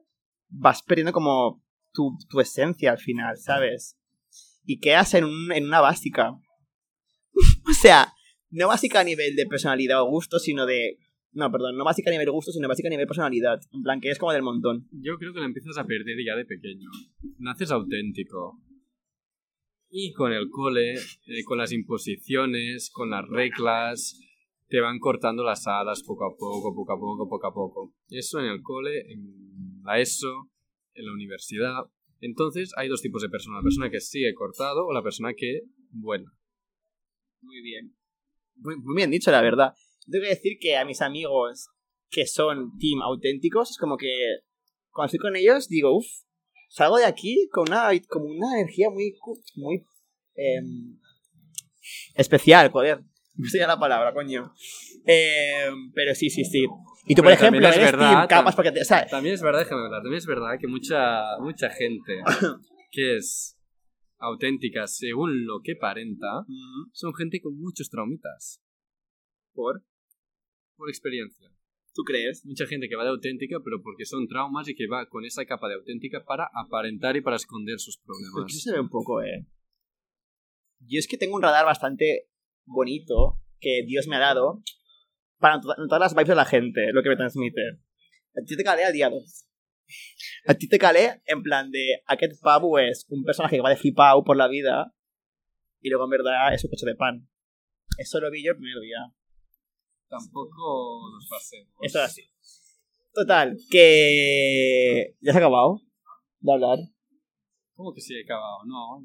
vas 0.48 0.82
perdiendo 0.82 1.12
como 1.12 1.64
tu, 1.92 2.16
tu 2.28 2.40
esencia 2.40 2.90
al 2.90 2.98
final, 2.98 3.38
¿sabes? 3.38 3.96
Y 4.64 4.80
quedas 4.80 5.14
en, 5.14 5.24
un, 5.24 5.52
en 5.52 5.64
una 5.64 5.80
básica. 5.80 6.32
o 7.68 7.72
sea, 7.72 8.12
no 8.50 8.68
básica 8.68 9.00
a 9.00 9.04
nivel 9.04 9.36
de 9.36 9.46
personalidad 9.46 10.02
o 10.02 10.10
gusto, 10.10 10.38
sino 10.38 10.66
de... 10.66 10.98
No, 11.32 11.50
perdón, 11.52 11.76
no 11.76 11.84
básica 11.84 12.10
a 12.10 12.12
nivel 12.12 12.30
gusto, 12.30 12.52
sino 12.52 12.68
básica 12.68 12.88
a 12.88 12.90
nivel 12.90 13.06
personalidad. 13.06 13.60
En 13.72 13.82
plan, 13.82 14.00
que 14.00 14.10
es 14.10 14.18
como 14.18 14.32
del 14.32 14.42
montón. 14.42 14.88
Yo 14.92 15.16
creo 15.18 15.32
que 15.32 15.40
la 15.40 15.46
empiezas 15.46 15.76
a 15.78 15.84
perder 15.84 16.16
ya 16.24 16.34
de 16.36 16.44
pequeño. 16.44 16.88
Naces 17.38 17.70
auténtico. 17.70 18.60
Y 19.90 20.12
con 20.12 20.32
el 20.32 20.48
cole, 20.50 20.94
eh, 20.94 21.44
con 21.44 21.58
las 21.58 21.72
imposiciones, 21.72 22.90
con 22.92 23.10
las 23.10 23.26
reglas, 23.26 24.20
te 24.68 24.80
van 24.80 24.98
cortando 24.98 25.44
las 25.44 25.66
alas 25.66 26.02
poco 26.02 26.26
a 26.26 26.36
poco, 26.36 26.74
poco 26.74 26.92
a 26.92 26.98
poco, 26.98 27.28
poco 27.28 27.46
a 27.46 27.54
poco. 27.54 27.94
Eso 28.08 28.38
en 28.40 28.46
el 28.46 28.62
cole, 28.62 29.00
en 29.12 29.82
la 29.82 29.98
ESO, 29.98 30.50
en 30.94 31.06
la 31.06 31.12
universidad. 31.12 31.84
Entonces 32.20 32.72
hay 32.76 32.88
dos 32.88 33.00
tipos 33.00 33.22
de 33.22 33.28
personas. 33.28 33.60
La 33.60 33.64
persona 33.64 33.90
que 33.90 34.00
sigue 34.00 34.34
cortado 34.34 34.86
o 34.86 34.92
la 34.92 35.02
persona 35.02 35.32
que 35.34 35.62
vuela. 35.90 36.30
Muy 37.40 37.62
bien. 37.62 37.94
Muy, 38.56 38.76
muy 38.76 38.96
bien 38.96 39.10
dicho, 39.10 39.30
la 39.30 39.40
verdad. 39.40 39.72
Tengo 40.06 40.22
que 40.24 40.30
decir 40.30 40.58
que 40.60 40.76
a 40.76 40.84
mis 40.84 41.00
amigos 41.02 41.68
que 42.10 42.26
son 42.26 42.76
team 42.78 43.02
auténticos, 43.02 43.70
es 43.70 43.78
como 43.78 43.96
que 43.96 44.08
cuando 44.90 45.06
estoy 45.06 45.18
con 45.20 45.36
ellos 45.36 45.68
digo, 45.68 45.96
uff, 45.96 46.06
salgo 46.70 46.96
de 46.96 47.04
aquí 47.04 47.48
con 47.52 47.68
una, 47.68 47.88
como 48.08 48.26
una 48.26 48.58
energía 48.60 48.88
muy, 48.90 49.14
muy 49.56 49.84
em, 50.34 50.98
especial, 52.14 52.70
joder. 52.70 53.02
No 53.36 53.48
sé 53.48 53.58
ya 53.58 53.66
la 53.68 53.78
palabra, 53.78 54.12
coño. 54.12 54.52
Em, 55.04 55.92
pero 55.92 56.14
sí, 56.14 56.28
sí, 56.28 56.44
sí. 56.44 56.66
Y 57.06 57.14
tú, 57.14 57.22
por 57.22 57.30
Pero 57.32 57.34
ejemplo, 57.40 57.68
es 57.68 57.76
eres 57.76 57.92
verdad, 57.92 58.10
team 58.10 58.26
capas 58.28 58.52
tam- 58.52 58.56
porque 58.56 58.72
te... 58.72 58.80
O 58.82 58.84
sea, 58.84 59.06
También 59.06 59.34
es 59.34 59.42
verdad, 59.42 59.60
déjame 59.60 59.82
hablar, 59.84 60.02
también 60.02 60.18
es 60.18 60.26
verdad 60.26 60.58
que 60.60 60.66
mucha, 60.66 61.38
mucha 61.40 61.70
gente 61.70 62.20
que 62.90 63.16
es 63.16 63.56
auténtica 64.18 64.86
según 64.88 65.46
lo 65.46 65.60
que 65.62 65.72
aparenta, 65.72 66.40
mm, 66.46 66.90
son 66.92 67.14
gente 67.14 67.40
con 67.40 67.56
muchos 67.58 67.88
traumitas, 67.88 68.60
¿por? 69.54 69.84
Por 70.78 70.88
experiencia. 70.88 71.50
¿Tú 71.94 72.02
crees? 72.04 72.46
Mucha 72.46 72.66
gente 72.66 72.88
que 72.88 72.94
va 72.96 73.02
de 73.04 73.10
auténtica, 73.10 73.56
pero 73.64 73.82
porque 73.82 74.04
son 74.06 74.28
traumas 74.28 74.68
y 74.68 74.74
que 74.74 74.86
va 74.86 75.08
con 75.08 75.24
esa 75.24 75.44
capa 75.44 75.68
de 75.68 75.74
auténtica 75.74 76.24
para 76.24 76.48
aparentar 76.54 77.16
y 77.16 77.20
para 77.20 77.36
esconder 77.36 77.78
sus 77.80 77.98
problemas. 77.98 78.32
se 78.62 78.72
ve 78.72 78.80
un 78.80 78.88
poco, 78.88 79.20
eh. 79.22 79.46
Yo 80.80 80.98
es 80.98 81.08
que 81.08 81.18
tengo 81.18 81.34
un 81.36 81.42
radar 81.42 81.64
bastante 81.66 82.28
bonito 82.64 83.40
que 83.60 83.82
Dios 83.84 84.06
me 84.06 84.16
ha 84.16 84.20
dado 84.20 84.62
para 85.38 85.56
not- 85.56 85.78
notar 85.78 86.00
las 86.00 86.14
vibes 86.14 86.28
de 86.28 86.34
la 86.36 86.44
gente, 86.44 86.92
lo 86.92 87.02
que 87.02 87.08
me 87.08 87.16
transmite. 87.16 87.60
A 88.36 88.44
ti 88.46 88.56
te 88.56 88.62
calé 88.62 88.84
al 88.84 88.92
día 88.92 89.10
2. 89.10 89.44
A 90.46 90.54
ti 90.54 90.68
te 90.68 90.78
calé 90.78 91.20
en 91.26 91.42
plan 91.42 91.70
de 91.70 92.02
aquest 92.06 92.40
pavo 92.42 92.78
es 92.78 93.06
un 93.08 93.24
personaje 93.24 93.56
que 93.56 93.62
va 93.62 93.70
de 93.70 93.76
flipao 93.76 94.22
por 94.22 94.36
la 94.36 94.46
vida 94.46 94.94
y 95.80 95.88
luego 95.88 96.04
en 96.04 96.10
verdad 96.10 96.54
es 96.54 96.62
un 96.64 96.70
coche 96.70 96.86
de 96.86 96.94
pan. 96.94 97.28
Eso 97.98 98.20
lo 98.20 98.30
vi 98.30 98.44
yo 98.44 98.52
el 98.52 98.58
primer 98.58 98.78
día. 98.80 98.98
Tampoco 100.08 101.10
nos 101.12 101.28
pasemos. 101.28 101.68
Eso 101.82 101.98
es 101.98 102.04
así. 102.04 102.22
Total, 103.12 103.56
que... 103.70 105.16
¿Ya 105.20 105.32
se 105.32 105.38
ha 105.38 105.40
acabado 105.40 105.80
de 106.40 106.52
hablar? 106.52 106.78
¿Cómo 107.74 107.92
que 107.92 108.00
sí 108.00 108.14
he 108.14 108.22
acabado? 108.24 108.64
No. 108.66 109.04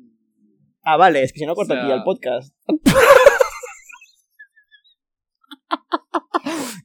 Ah, 0.83 0.97
vale, 0.97 1.23
es 1.23 1.33
que 1.33 1.39
si 1.39 1.45
no 1.45 1.55
corto 1.55 1.73
O 1.73 1.75
sea- 1.75 1.83
aquí 1.85 1.93
el 1.93 2.03
podcast. 2.03 2.55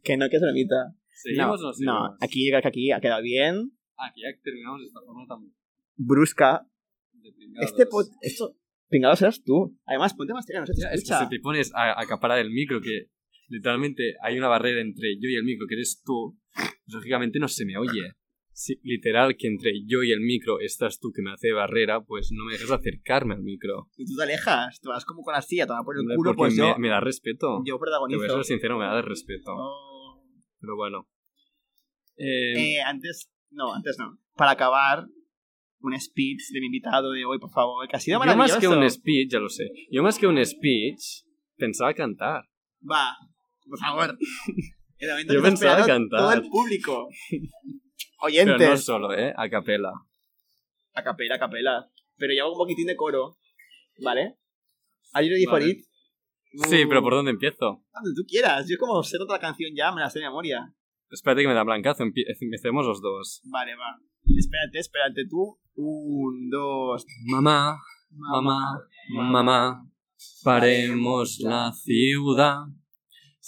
que 0.02 0.16
no, 0.16 0.28
que 0.28 0.36
es 0.36 0.42
bonita. 0.42 0.94
¿Seguimos 1.12 1.60
o 1.60 1.64
no 1.64 1.68
no, 1.68 1.72
seguimos? 1.74 1.94
no, 2.10 2.16
aquí, 2.20 2.52
aquí 2.52 2.92
ha 2.92 3.00
quedado 3.00 3.22
bien. 3.22 3.72
Que 4.14 4.20
ya 4.22 4.28
terminamos 4.42 4.80
de 4.80 4.86
esta 4.86 5.00
forma 5.00 5.26
tan 5.26 5.52
Brusca. 5.96 6.66
de. 7.12 7.28
Este. 7.60 7.84
Esto... 8.22 8.54
Pingados 8.88 9.20
eras 9.20 9.42
tú. 9.44 9.76
Además, 9.84 10.14
ponte 10.14 10.32
más 10.32 10.46
serio, 10.46 10.60
no 10.60 10.66
se 10.66 10.72
te 10.72 10.80
Ya, 10.80 10.88
es 10.88 11.00
que 11.02 11.12
escucha. 11.12 11.24
si 11.24 11.28
te 11.28 11.40
pones 11.40 11.70
a 11.74 12.00
acaparar 12.00 12.38
el 12.38 12.50
micro, 12.50 12.80
que 12.80 13.10
literalmente 13.48 14.14
hay 14.22 14.38
una 14.38 14.48
barrera 14.48 14.80
entre 14.80 15.16
yo 15.20 15.28
y 15.28 15.34
el 15.36 15.44
micro, 15.44 15.66
que 15.66 15.74
eres 15.74 16.02
tú, 16.04 16.38
lógicamente 16.86 17.38
no 17.38 17.48
se 17.48 17.64
me 17.64 17.76
oye. 17.78 18.12
Si 18.52 18.74
literal 18.82 19.36
que 19.36 19.46
entre 19.46 19.70
yo 19.86 20.02
y 20.02 20.10
el 20.10 20.20
micro 20.20 20.58
estás 20.60 20.98
tú 20.98 21.12
que 21.14 21.22
me 21.22 21.30
hace 21.32 21.52
barrera, 21.52 22.00
pues 22.04 22.30
no 22.32 22.44
me 22.44 22.54
dejas 22.54 22.72
acercarme 22.72 23.34
al 23.34 23.42
micro. 23.42 23.88
Y 23.96 24.04
tú 24.04 24.16
te 24.16 24.24
alejas, 24.24 24.80
te 24.80 24.88
vas 24.88 25.04
como 25.04 25.22
con 25.22 25.32
la 25.32 25.42
silla, 25.42 25.64
te 25.66 25.72
vas 25.72 25.84
por 25.84 25.94
el 25.96 26.00
Hombre, 26.00 26.16
culo, 26.16 26.34
pues 26.34 26.54
me, 26.56 26.58
yo, 26.68 26.74
me 26.78 26.88
da 26.88 26.98
respeto. 26.98 27.62
yo 27.64 27.76
Te 27.76 27.80
protagonizo. 27.80 28.18
voy 28.18 28.26
a 28.28 28.32
ser 28.32 28.44
sincero, 28.44 28.76
me 28.78 28.84
da 28.84 29.00
respeto. 29.00 29.52
Pero 30.60 30.74
bueno. 30.76 31.08
Eh, 32.16 32.74
Eh, 32.76 32.80
antes, 32.82 33.30
no, 33.50 33.72
antes 33.74 33.96
no. 33.98 34.18
Para 34.34 34.52
acabar, 34.52 35.06
un 35.80 36.00
speech 36.00 36.40
de 36.52 36.58
mi 36.60 36.66
invitado 36.66 37.12
de 37.12 37.24
hoy, 37.24 37.38
por 37.38 37.50
favor, 37.52 37.86
que 37.88 37.94
ha 37.96 38.00
sido 38.00 38.16
yo 38.16 38.18
maravilloso. 38.26 38.54
más 38.54 38.60
que 38.60 38.66
un 38.68 38.90
speech, 38.90 39.30
ya 39.30 39.38
lo 39.38 39.48
sé, 39.48 39.70
yo 39.90 40.02
más 40.02 40.18
que 40.18 40.26
un 40.26 40.44
speech 40.44 41.22
pensaba 41.56 41.94
cantar. 41.94 42.42
Va, 42.82 43.12
por 43.68 43.78
favor. 43.78 44.18
Yo 45.28 45.42
pensaba 45.42 45.86
cantar. 45.86 46.20
Todo 46.20 46.32
el 46.32 46.48
público. 46.48 47.08
Pero 47.30 48.26
Oyentes. 48.26 48.68
no 48.68 48.76
solo, 48.76 49.14
¿eh? 49.14 49.32
A 49.36 49.48
capela. 49.48 49.92
A 50.94 51.02
capela, 51.04 51.36
a 51.36 51.38
capela. 51.38 51.90
Pero 52.16 52.32
llevo 52.32 52.52
un 52.52 52.58
poquitín 52.58 52.86
de 52.86 52.96
coro. 52.96 53.38
¿Vale? 54.02 54.36
¿Are 55.12 55.24
you 55.24 55.32
ready 55.32 55.46
for 55.46 55.62
it? 55.62 55.78
Sí, 56.68 56.84
Uh, 56.84 56.88
pero 56.88 57.02
¿por 57.02 57.12
dónde 57.12 57.30
empiezo? 57.30 57.84
Donde 57.92 58.14
tú 58.16 58.26
quieras. 58.26 58.66
Yo 58.68 58.76
como 58.78 59.02
sé 59.02 59.18
la 59.28 59.38
canción 59.38 59.70
ya, 59.76 59.92
me 59.92 60.00
la 60.00 60.08
sé 60.10 60.18
de 60.18 60.24
memoria. 60.24 60.74
Espérate 61.10 61.42
que 61.42 61.48
me 61.48 61.54
da 61.54 61.62
blancazo, 61.62 62.04
empecemos 62.04 62.86
los 62.86 63.00
dos. 63.00 63.42
Vale, 63.44 63.74
va. 63.76 63.98
Espérate, 64.36 64.78
espérate 64.78 65.26
tú. 65.28 65.58
Un, 65.74 66.50
dos... 66.50 67.06
Mamá, 67.26 67.78
mamá, 68.10 68.80
mamá, 69.10 69.86
paremos 70.42 71.38
la 71.40 71.72
ciudad, 71.72 72.64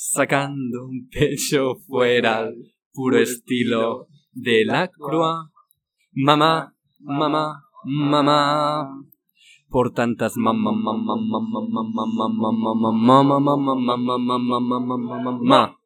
sacando 0.01 0.87
un 0.87 1.09
pecho 1.11 1.77
fuera 1.87 2.39
al 2.39 2.55
puro 2.91 3.19
estilo 3.19 4.09
de 4.33 4.65
la 4.65 4.89
crua. 4.89 5.53
Mamá, 6.13 6.73
mamá, 7.01 7.63
mamá, 7.85 8.89
por 9.69 9.93
tantas 9.93 10.39
mamá, 10.39 10.73
mamá, 10.73 11.17
mamá, 11.19 11.39
mamá, 11.39 11.85
mamá, 11.85 12.29
mamá, 12.33 12.83
mamá, 12.83 13.23
mamá, 13.23 13.39
mamá, 13.39 13.77
mamá, 13.77 14.19
mamá, 14.19 14.59
mamá, 14.59 14.97
mamá, 14.97 15.33
mamá. 15.33 15.77